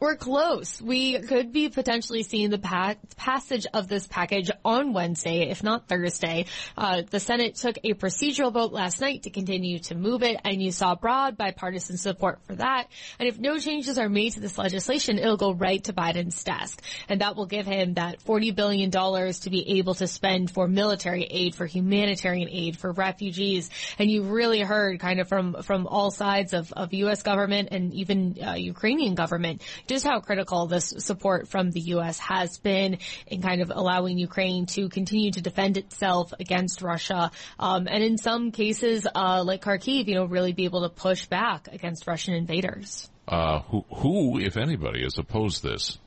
we're 0.04 0.18
close. 0.18 0.82
We 0.82 1.18
could 1.22 1.54
be 1.54 1.70
potentially 1.70 2.24
seeing 2.24 2.50
the 2.50 2.58
pa- 2.58 2.96
passage 3.16 3.66
of 3.74 3.88
this 3.88 4.06
package 4.06 4.52
on 4.66 4.92
Wednesday, 4.92 5.50
if 5.50 5.64
not 5.64 5.88
Thursday. 5.88 6.48
Uh, 6.78 7.04
the 7.10 7.22
Senate 7.22 7.56
took 7.56 7.78
a 7.86 7.94
procedural 7.94 8.52
vote 8.52 8.74
last 8.74 9.00
night 9.00 9.24
to 9.24 9.30
continue 9.30 9.80
to 9.80 9.96
move 9.96 10.22
it, 10.22 10.42
and 10.44 10.62
you 10.62 10.74
saw 10.74 10.96
broad 10.96 11.38
bipartisan 11.38 11.96
support 11.96 12.40
for 12.46 12.56
that. 12.56 12.88
And 13.18 13.30
if 13.30 13.40
no 13.40 13.58
changes 13.60 13.98
are 13.98 14.10
made 14.10 14.34
to 14.34 14.42
this 14.42 14.58
legislation, 14.58 15.20
it'll 15.20 15.38
go 15.38 15.54
right 15.54 15.82
to 15.86 15.94
Biden's 15.94 16.44
desk, 16.44 16.82
and 17.08 17.22
that 17.22 17.38
will 17.38 17.46
give 17.46 17.66
him 17.66 17.94
that 17.94 18.22
forty 18.22 18.52
billion 18.52 18.90
dollars 18.90 19.40
to 19.42 19.50
be 19.50 19.80
able 19.80 19.94
to 19.96 20.08
spend 20.08 20.52
for 20.52 20.68
military 20.68 21.24
aid, 21.24 21.56
for 21.56 21.66
humanitarian 21.66 22.50
aid, 22.50 22.76
for 22.76 22.92
refugees. 22.92 23.70
And 23.98 24.12
you 24.12 24.24
really 24.24 24.60
heard 24.60 25.00
kind 25.00 25.22
of 25.22 25.30
from 25.30 25.64
from 25.64 25.88
all 25.88 26.12
sides 26.12 26.52
of 26.52 26.74
of 26.74 26.94
U.S. 26.94 27.24
government 27.24 27.70
and 27.72 27.94
even 27.94 28.38
uh, 28.46 28.56
Ukrainian 28.56 29.16
government 29.16 29.62
just 29.94 30.06
how 30.06 30.20
critical 30.20 30.66
this 30.66 30.94
support 30.98 31.48
from 31.48 31.72
the 31.72 31.80
U.S. 31.96 32.18
has 32.20 32.58
been 32.58 32.98
in 33.28 33.42
kind 33.42 33.62
of 33.62 33.72
allowing 33.74 34.18
Ukraine 34.18 34.66
to 34.68 34.90
continue 34.90 35.32
to 35.32 35.42
defend 35.42 35.78
itself 35.78 36.34
against 36.40 36.82
Russia, 36.82 37.32
um, 37.60 37.88
and 37.88 38.04
in 38.04 38.18
some 38.18 38.52
cases, 38.52 39.06
uh, 39.14 39.44
like 39.44 39.62
Kharkiv, 39.62 40.08
you 40.08 40.16
know, 40.16 40.26
really 40.26 40.54
be 40.54 40.66
able 40.66 40.82
to 40.82 40.90
push 40.90 41.28
back 41.28 41.68
against 41.72 42.08
Russian 42.08 42.34
invaders. 42.34 43.10
Uh, 43.28 43.60
who, 43.60 43.86
who, 43.94 44.40
if 44.40 44.58
anybody, 44.58 45.04
has 45.04 45.18
opposed 45.18 45.64
this? 45.64 46.00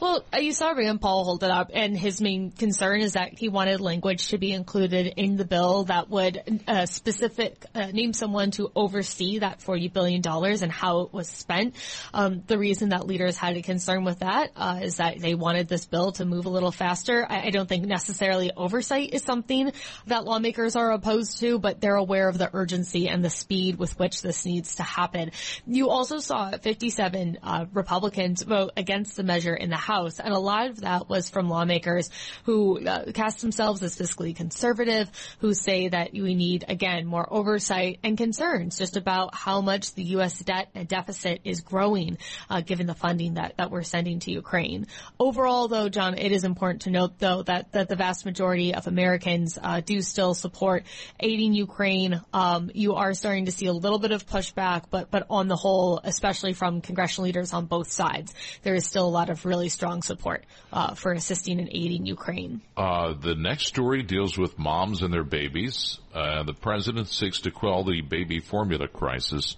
Well, 0.00 0.24
uh, 0.32 0.38
you 0.38 0.52
saw 0.52 0.70
Rand 0.70 1.00
Paul 1.00 1.24
hold 1.24 1.42
it 1.42 1.50
up, 1.50 1.70
and 1.72 1.96
his 1.96 2.20
main 2.20 2.50
concern 2.50 3.00
is 3.00 3.14
that 3.14 3.38
he 3.38 3.48
wanted 3.48 3.80
language 3.80 4.28
to 4.28 4.38
be 4.38 4.52
included 4.52 5.06
in 5.16 5.36
the 5.36 5.44
bill 5.44 5.84
that 5.84 6.08
would 6.08 6.62
uh, 6.66 6.86
specific 6.86 7.64
uh, 7.74 7.86
name 7.86 8.12
someone 8.12 8.50
to 8.52 8.70
oversee 8.74 9.40
that 9.40 9.60
forty 9.60 9.88
billion 9.88 10.20
dollars 10.20 10.62
and 10.62 10.70
how 10.72 11.00
it 11.00 11.12
was 11.12 11.28
spent. 11.28 11.74
Um, 12.14 12.42
the 12.46 12.58
reason 12.58 12.90
that 12.90 13.06
leaders 13.06 13.36
had 13.36 13.56
a 13.56 13.62
concern 13.62 14.04
with 14.04 14.20
that 14.20 14.52
uh, 14.56 14.80
is 14.82 14.96
that 14.96 15.18
they 15.20 15.34
wanted 15.34 15.68
this 15.68 15.86
bill 15.86 16.12
to 16.12 16.24
move 16.24 16.46
a 16.46 16.50
little 16.50 16.72
faster. 16.72 17.26
I, 17.28 17.46
I 17.46 17.50
don't 17.50 17.68
think 17.68 17.84
necessarily 17.84 18.50
oversight 18.56 19.14
is 19.14 19.22
something 19.22 19.72
that 20.06 20.24
lawmakers 20.24 20.76
are 20.76 20.92
opposed 20.92 21.38
to, 21.40 21.58
but 21.58 21.80
they're 21.80 21.96
aware 21.96 22.28
of 22.28 22.38
the 22.38 22.50
urgency 22.52 23.08
and 23.08 23.24
the 23.24 23.30
speed 23.30 23.78
with 23.78 23.98
which 23.98 24.22
this 24.22 24.44
needs 24.44 24.76
to 24.76 24.82
happen. 24.82 25.32
You 25.66 25.90
also 25.90 26.18
saw 26.18 26.50
57 26.50 27.38
uh, 27.42 27.66
Republicans 27.72 28.42
vote 28.42 28.72
against 28.76 29.16
the 29.16 29.22
measure 29.22 29.54
in 29.58 29.70
the 29.70 29.76
House, 29.76 30.20
and 30.20 30.32
a 30.32 30.38
lot 30.38 30.68
of 30.68 30.80
that 30.80 31.08
was 31.08 31.28
from 31.28 31.48
lawmakers 31.48 32.10
who 32.44 32.86
uh, 32.86 33.12
cast 33.12 33.40
themselves 33.40 33.82
as 33.82 33.96
fiscally 33.96 34.34
conservative, 34.34 35.10
who 35.40 35.54
say 35.54 35.88
that 35.88 36.12
we 36.12 36.34
need, 36.34 36.64
again, 36.68 37.06
more 37.06 37.26
oversight 37.30 37.98
and 38.02 38.16
concerns 38.16 38.78
just 38.78 38.96
about 38.96 39.34
how 39.34 39.60
much 39.60 39.94
the 39.94 40.04
U.S. 40.04 40.38
debt 40.38 40.70
and 40.74 40.88
deficit 40.88 41.40
is 41.44 41.60
growing, 41.60 42.18
uh, 42.48 42.60
given 42.60 42.86
the 42.86 42.94
funding 42.94 43.34
that, 43.34 43.56
that 43.56 43.70
we're 43.70 43.82
sending 43.82 44.20
to 44.20 44.30
Ukraine. 44.30 44.86
Overall, 45.18 45.68
though, 45.68 45.88
John, 45.88 46.16
it 46.16 46.32
is 46.32 46.44
important 46.44 46.82
to 46.82 46.90
note, 46.90 47.18
though, 47.18 47.42
that, 47.42 47.72
that 47.72 47.88
the 47.88 47.96
vast 47.96 48.24
majority 48.24 48.74
of 48.74 48.86
Americans 48.86 49.58
uh, 49.60 49.80
do 49.80 50.00
still 50.00 50.34
support 50.34 50.84
aiding 51.20 51.54
Ukraine. 51.54 52.20
Um, 52.32 52.70
you 52.74 52.94
are 52.94 53.14
starting 53.14 53.46
to 53.46 53.52
see 53.52 53.66
a 53.66 53.72
little 53.72 53.98
bit 53.98 54.12
of 54.12 54.26
pushback, 54.26 54.84
but 54.90 55.10
but 55.10 55.26
on 55.30 55.48
the 55.48 55.56
whole, 55.56 56.00
especially 56.02 56.52
from 56.52 56.80
congressional 56.80 57.26
leaders 57.26 57.52
on 57.52 57.66
both 57.66 57.90
sides, 57.90 58.34
there 58.62 58.74
is 58.74 58.86
still 58.86 59.06
a 59.06 59.10
lot 59.10 59.30
of 59.30 59.44
really 59.48 59.68
strong 59.68 60.02
support 60.02 60.44
uh, 60.72 60.94
for 60.94 61.12
assisting 61.12 61.58
and 61.58 61.68
aiding 61.72 62.06
Ukraine. 62.06 62.60
Uh, 62.76 63.14
the 63.14 63.34
next 63.34 63.66
story 63.66 64.02
deals 64.02 64.38
with 64.38 64.58
moms 64.58 65.02
and 65.02 65.12
their 65.12 65.24
babies. 65.24 65.98
Uh, 66.14 66.42
the 66.44 66.54
president 66.54 67.08
seeks 67.08 67.40
to 67.40 67.50
quell 67.50 67.84
the 67.84 68.02
baby 68.02 68.40
formula 68.40 68.86
crisis. 68.86 69.56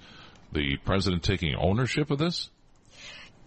The 0.53 0.77
president 0.85 1.23
taking 1.23 1.55
ownership 1.55 2.11
of 2.11 2.19
this? 2.19 2.51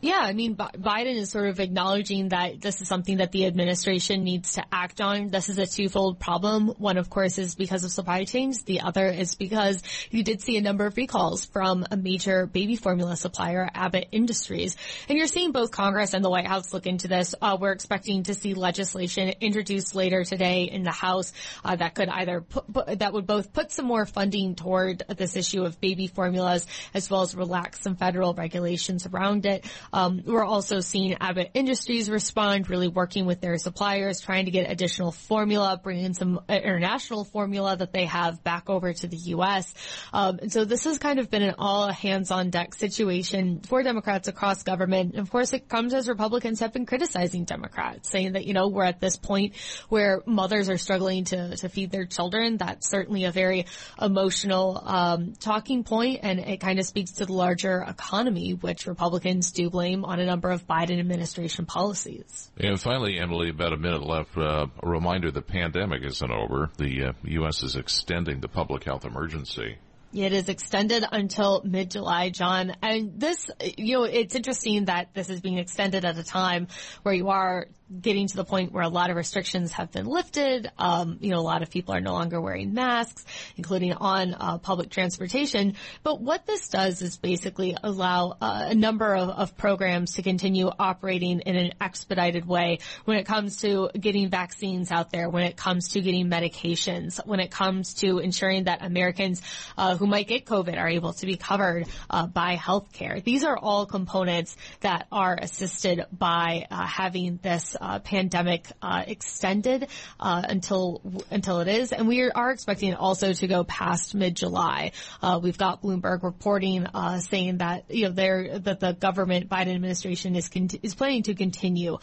Yeah, 0.03 0.19
I 0.19 0.33
mean, 0.33 0.57
Biden 0.57 1.15
is 1.15 1.29
sort 1.29 1.47
of 1.47 1.61
acknowledging 1.61 2.27
that 2.29 2.59
this 2.59 2.81
is 2.81 2.89
something 2.89 3.19
that 3.19 3.31
the 3.31 3.45
administration 3.45 4.25
needs 4.25 4.55
to 4.55 4.65
act 4.69 4.99
on. 4.99 5.29
This 5.29 5.47
is 5.47 5.57
a 5.57 5.65
twofold 5.65 6.19
problem. 6.19 6.67
One, 6.77 6.97
of 6.97 7.09
course, 7.09 7.37
is 7.37 7.55
because 7.55 7.85
of 7.85 7.91
supply 7.91 8.25
chains. 8.25 8.63
The 8.63 8.81
other 8.81 9.05
is 9.05 9.35
because 9.35 9.81
you 10.11 10.21
did 10.21 10.41
see 10.41 10.57
a 10.57 10.61
number 10.61 10.85
of 10.85 10.97
recalls 10.97 11.45
from 11.45 11.85
a 11.89 11.95
major 11.95 12.45
baby 12.45 12.75
formula 12.75 13.15
supplier, 13.15 13.69
Abbott 13.73 14.09
Industries. 14.11 14.75
And 15.07 15.17
you're 15.17 15.27
seeing 15.27 15.53
both 15.53 15.71
Congress 15.71 16.13
and 16.13 16.21
the 16.21 16.29
White 16.29 16.47
House 16.47 16.73
look 16.73 16.85
into 16.85 17.07
this. 17.07 17.33
Uh, 17.41 17.55
we're 17.57 17.71
expecting 17.71 18.23
to 18.23 18.33
see 18.33 18.55
legislation 18.55 19.31
introduced 19.39 19.95
later 19.95 20.25
today 20.25 20.63
in 20.63 20.83
the 20.83 20.91
House 20.91 21.31
uh, 21.63 21.77
that 21.77 21.95
could 21.95 22.09
either 22.09 22.41
put, 22.41 22.73
put, 22.73 22.99
that 22.99 23.13
would 23.13 23.25
both 23.25 23.53
put 23.53 23.71
some 23.71 23.85
more 23.85 24.05
funding 24.05 24.55
toward 24.55 25.01
this 25.15 25.37
issue 25.37 25.63
of 25.63 25.79
baby 25.79 26.07
formulas 26.07 26.67
as 26.93 27.09
well 27.09 27.21
as 27.21 27.33
relax 27.35 27.79
some 27.79 27.95
federal 27.95 28.33
regulations 28.33 29.05
around 29.05 29.45
it. 29.45 29.63
Um, 29.93 30.23
we're 30.25 30.43
also 30.43 30.79
seeing 30.79 31.13
Abbott 31.21 31.51
Industries 31.53 32.09
respond, 32.09 32.69
really 32.69 32.87
working 32.87 33.27
with 33.27 33.39
their 33.41 33.57
suppliers, 33.59 34.19
trying 34.19 34.45
to 34.45 34.51
get 34.51 34.69
additional 34.69 35.11
formula, 35.11 35.79
bringing 35.81 36.15
some 36.15 36.41
international 36.49 37.23
formula 37.23 37.77
that 37.77 37.93
they 37.93 38.05
have 38.05 38.43
back 38.43 38.71
over 38.71 38.91
to 38.91 39.07
the 39.07 39.17
U.S. 39.17 39.71
Um, 40.11 40.39
and 40.41 40.51
so 40.51 40.65
this 40.65 40.83
has 40.85 40.97
kind 40.97 41.19
of 41.19 41.29
been 41.29 41.43
an 41.43 41.55
all 41.59 41.89
hands 41.89 42.31
on 42.31 42.49
deck 42.49 42.73
situation 42.73 43.61
for 43.61 43.83
Democrats 43.83 44.27
across 44.27 44.63
government. 44.63 45.11
And 45.11 45.19
of 45.19 45.29
course, 45.29 45.53
it 45.53 45.69
comes 45.69 45.93
as 45.93 46.09
Republicans 46.09 46.59
have 46.61 46.73
been 46.73 46.87
criticizing 46.87 47.45
Democrats, 47.45 48.09
saying 48.09 48.33
that, 48.33 48.45
you 48.45 48.53
know, 48.53 48.69
we're 48.69 48.85
at 48.85 48.99
this 48.99 49.17
point 49.17 49.53
where 49.89 50.23
mothers 50.25 50.69
are 50.69 50.77
struggling 50.77 51.25
to, 51.25 51.55
to 51.57 51.69
feed 51.69 51.91
their 51.91 52.05
children. 52.05 52.57
That's 52.57 52.89
certainly 52.89 53.25
a 53.25 53.31
very 53.31 53.67
emotional 54.01 54.81
um, 54.83 55.33
talking 55.33 55.83
point, 55.83 56.21
and 56.23 56.39
it 56.39 56.59
kind 56.59 56.79
of 56.79 56.85
speaks 56.85 57.11
to 57.13 57.25
the 57.27 57.33
larger 57.33 57.85
economy, 57.87 58.55
which 58.55 58.87
Republicans 58.87 59.51
do 59.51 59.69
blame 59.69 59.82
blame 59.83 60.05
on 60.05 60.19
a 60.19 60.25
number 60.25 60.49
of 60.49 60.65
Biden 60.65 60.99
administration 60.99 61.65
policies. 61.65 62.49
And 62.57 62.79
finally, 62.79 63.19
Emily, 63.19 63.49
about 63.49 63.73
a 63.73 63.77
minute 63.77 64.03
left. 64.03 64.37
Uh, 64.37 64.67
a 64.81 64.87
reminder: 64.87 65.29
the 65.31 65.41
pandemic 65.41 66.03
isn't 66.03 66.31
over. 66.31 66.69
The 66.77 67.07
uh, 67.07 67.13
U.S. 67.23 67.63
is 67.63 67.75
extending 67.75 68.39
the 68.39 68.47
public 68.47 68.85
health 68.85 69.03
emergency. 69.03 69.77
It 70.13 70.31
is 70.31 70.47
extended 70.47 71.03
until 71.11 71.61
mid-July, 71.63 72.29
John. 72.29 72.75
And 72.83 73.19
this, 73.19 73.49
you 73.77 73.97
know, 73.97 74.03
it's 74.03 74.35
interesting 74.35 74.85
that 74.85 75.13
this 75.13 75.29
is 75.29 75.41
being 75.41 75.57
extended 75.57 76.05
at 76.05 76.17
a 76.17 76.23
time 76.23 76.67
where 77.01 77.15
you 77.15 77.29
are 77.29 77.67
getting 78.01 78.27
to 78.27 78.35
the 78.35 78.45
point 78.45 78.71
where 78.71 78.83
a 78.83 78.89
lot 78.89 79.09
of 79.09 79.15
restrictions 79.15 79.73
have 79.73 79.91
been 79.91 80.05
lifted. 80.05 80.71
Um, 80.77 81.17
you 81.21 81.31
know, 81.31 81.39
a 81.39 81.41
lot 81.41 81.61
of 81.61 81.69
people 81.69 81.93
are 81.93 82.01
no 82.01 82.13
longer 82.13 82.39
wearing 82.41 82.73
masks, 82.73 83.25
including 83.55 83.93
on 83.93 84.33
uh, 84.33 84.57
public 84.57 84.89
transportation. 84.89 85.75
But 86.01 86.21
what 86.21 86.45
this 86.45 86.69
does 86.69 87.01
is 87.01 87.17
basically 87.17 87.77
allow 87.83 88.37
uh, 88.41 88.67
a 88.69 88.75
number 88.75 89.15
of, 89.15 89.29
of, 89.29 89.57
programs 89.57 90.13
to 90.13 90.23
continue 90.23 90.69
operating 90.79 91.41
in 91.41 91.55
an 91.55 91.73
expedited 91.79 92.45
way 92.45 92.79
when 93.05 93.17
it 93.17 93.25
comes 93.25 93.57
to 93.57 93.89
getting 93.97 94.29
vaccines 94.29 94.91
out 94.91 95.11
there, 95.11 95.29
when 95.29 95.43
it 95.43 95.55
comes 95.55 95.89
to 95.89 96.01
getting 96.01 96.29
medications, 96.29 97.23
when 97.25 97.39
it 97.39 97.51
comes 97.51 97.93
to 97.95 98.17
ensuring 98.17 98.63
that 98.63 98.83
Americans 98.83 99.41
uh, 99.77 99.95
who 100.03 100.07
might 100.07 100.27
get 100.27 100.45
COVID 100.45 100.77
are 100.77 100.89
able 100.89 101.13
to 101.13 101.25
be 101.25 101.37
covered 101.37 101.87
uh, 102.09 102.27
by 102.27 102.57
healthcare. 102.57 103.23
These 103.23 103.45
are 103.45 103.57
all 103.57 103.85
components 103.85 104.57
that 104.81 105.07
are 105.13 105.37
assisted 105.41 106.05
by 106.11 106.67
uh, 106.69 106.85
having 106.85 107.39
this 107.41 107.77
uh, 107.79 107.99
pandemic 107.99 108.67
uh, 108.81 109.05
extended 109.07 109.87
uh, 110.19 110.41
until 110.43 111.01
until 111.31 111.61
it 111.61 111.69
is, 111.69 111.93
and 111.93 112.05
we 112.05 112.29
are 112.29 112.51
expecting 112.51 112.95
also 112.95 113.31
to 113.31 113.47
go 113.47 113.63
past 113.63 114.13
mid 114.13 114.35
July. 114.35 114.91
Uh, 115.21 115.39
we've 115.41 115.57
got 115.57 115.81
Bloomberg 115.81 116.23
reporting 116.23 116.85
saying 117.19 117.59
that 117.59 117.85
you 117.89 118.09
know 118.09 118.59
that 118.59 118.81
the 118.81 118.91
government 118.91 119.47
Biden 119.47 119.73
administration 119.73 120.35
is 120.35 120.49
con- 120.49 120.67
is 120.81 120.95
planning 120.95 121.23
to 121.23 121.33
continue 121.33 121.97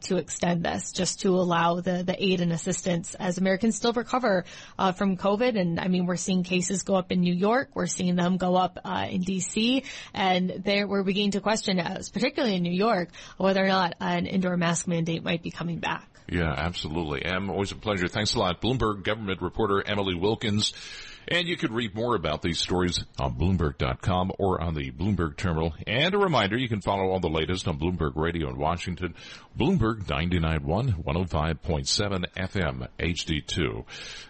to 0.00 0.16
extend 0.16 0.64
this 0.64 0.90
just 0.90 1.20
to 1.20 1.36
allow 1.36 1.76
the 1.76 2.02
the 2.02 2.16
aid 2.18 2.40
and 2.40 2.52
assistance 2.52 3.14
as 3.14 3.38
Americans 3.38 3.76
still 3.76 3.92
recover 3.92 4.44
from 4.96 5.16
COVID. 5.16 5.56
And 5.56 5.78
I 5.78 5.86
mean, 5.86 6.06
we're 6.06 6.16
seeing 6.16 6.42
cases 6.42 6.82
go 6.82 6.96
up 6.96 7.12
in 7.12 7.20
New 7.20 7.35
York, 7.36 7.70
we're 7.74 7.86
seeing 7.86 8.16
them 8.16 8.36
go 8.36 8.54
up 8.56 8.78
uh, 8.84 9.06
in 9.10 9.22
D.C., 9.22 9.84
and 10.12 10.62
there 10.64 10.86
we're 10.86 11.04
beginning 11.04 11.32
to 11.32 11.40
question, 11.40 11.78
as 11.78 12.10
particularly 12.10 12.56
in 12.56 12.62
New 12.62 12.76
York, 12.76 13.10
whether 13.38 13.64
or 13.64 13.68
not 13.68 13.94
an 14.00 14.26
indoor 14.26 14.56
mask 14.56 14.86
mandate 14.86 15.06
mandate 15.06 15.24
might 15.24 15.42
be 15.42 15.50
coming 15.50 15.78
back. 15.78 16.08
Yeah, 16.28 16.52
absolutely. 16.52 17.24
Em, 17.24 17.50
always 17.50 17.70
a 17.70 17.76
pleasure. 17.76 18.08
Thanks 18.08 18.34
a 18.34 18.38
lot. 18.38 18.60
Bloomberg 18.60 19.04
government 19.04 19.40
reporter 19.42 19.82
Emily 19.86 20.14
Wilkins. 20.14 20.72
And 21.28 21.48
you 21.48 21.56
could 21.56 21.72
read 21.72 21.94
more 21.94 22.14
about 22.14 22.40
these 22.40 22.60
stories 22.60 23.02
on 23.18 23.34
Bloomberg.com 23.34 24.32
or 24.38 24.60
on 24.62 24.74
the 24.74 24.92
Bloomberg 24.92 25.36
terminal. 25.36 25.74
And 25.84 26.14
a 26.14 26.18
reminder, 26.18 26.56
you 26.56 26.68
can 26.68 26.80
follow 26.80 27.10
all 27.10 27.18
the 27.18 27.28
latest 27.28 27.66
on 27.66 27.80
Bloomberg 27.80 28.12
Radio 28.14 28.48
in 28.48 28.56
Washington, 28.56 29.14
Bloomberg 29.58 30.04
99.1, 30.04 31.04
105.7 31.04 32.24
FM, 32.36 32.88
HD2. 33.00 33.84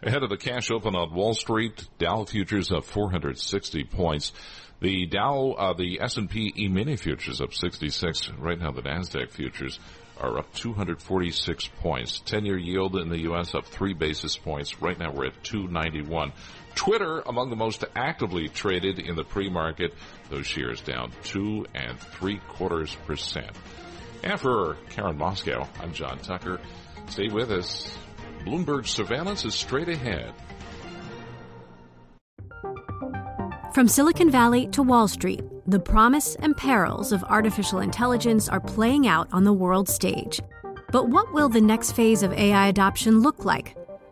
Ahead 0.05 0.23
of 0.23 0.31
the 0.31 0.39
cash 0.39 0.71
open 0.71 0.97
on 0.97 1.15
Wall 1.15 1.35
Street, 1.35 1.87
Dow 1.99 2.25
futures 2.25 2.73
up 2.73 2.85
460 2.85 3.85
points. 3.85 4.33
The 4.81 5.07
Dow, 5.07 5.53
uh, 5.53 5.73
the 5.75 6.01
S&P 6.01 6.55
E-mini 6.57 6.97
futures 6.97 7.43
up 7.43 7.53
66. 7.53 8.31
Right 8.39 8.59
now 8.59 8.71
the 8.71 8.83
NASDAQ 8.83 9.31
futures 9.31 9.79
are 10.19 10.39
up 10.39 10.55
246 10.55 11.69
points. 11.81 12.23
10-year 12.27 12.59
yield 12.59 12.97
in 12.97 13.11
the 13.11 13.21
U.S. 13.23 13.55
up 13.55 13.67
three 13.67 13.93
basis 13.95 14.37
points. 14.37 14.81
Right 14.81 14.99
now 14.99 15.13
we're 15.13 15.27
at 15.27 15.45
291. 15.45 16.33
Twitter 16.77 17.21
among 17.27 17.51
the 17.51 17.57
most 17.57 17.85
actively 17.97 18.49
traded 18.49 19.01
in 19.01 19.17
the 19.17 19.25
pre-market. 19.25 19.93
Those 20.31 20.47
shares 20.47 20.81
down 20.81 21.11
two 21.25 21.67
and 21.75 21.99
three 21.99 22.39
quarters 22.47 22.95
percent. 23.07 23.51
And 24.23 24.39
for 24.39 24.77
Karen 24.91 25.19
Moskow, 25.19 25.67
I'm 25.81 25.93
John 25.93 26.19
Tucker. 26.21 26.61
Stay 27.09 27.29
with 27.29 27.51
us. 27.51 27.97
Bloomberg 28.45 28.87
surveillance 28.87 29.45
is 29.45 29.55
straight 29.55 29.89
ahead. 29.89 30.33
From 33.75 33.89
Silicon 33.89 34.31
Valley 34.31 34.69
to 34.69 34.83
Wall 34.83 35.09
Street, 35.09 35.43
the 35.67 35.81
promise 35.81 36.37
and 36.37 36.57
perils 36.57 37.13
of 37.13 37.25
artificial 37.25 37.81
intelligence 37.81 38.49
are 38.49 38.61
playing 38.61 39.07
out 39.07 39.29
on 39.33 39.45
the 39.45 39.53
world 39.53 39.89
stage. 39.89 40.41
But 40.93 41.09
what 41.09 41.33
will 41.35 41.49
the 41.49 41.61
next 41.61 41.93
phase 41.93 42.23
of 42.23 42.33
AI 42.33 42.69
adoption 42.69 43.21
look 43.21 43.45
like? 43.45 43.77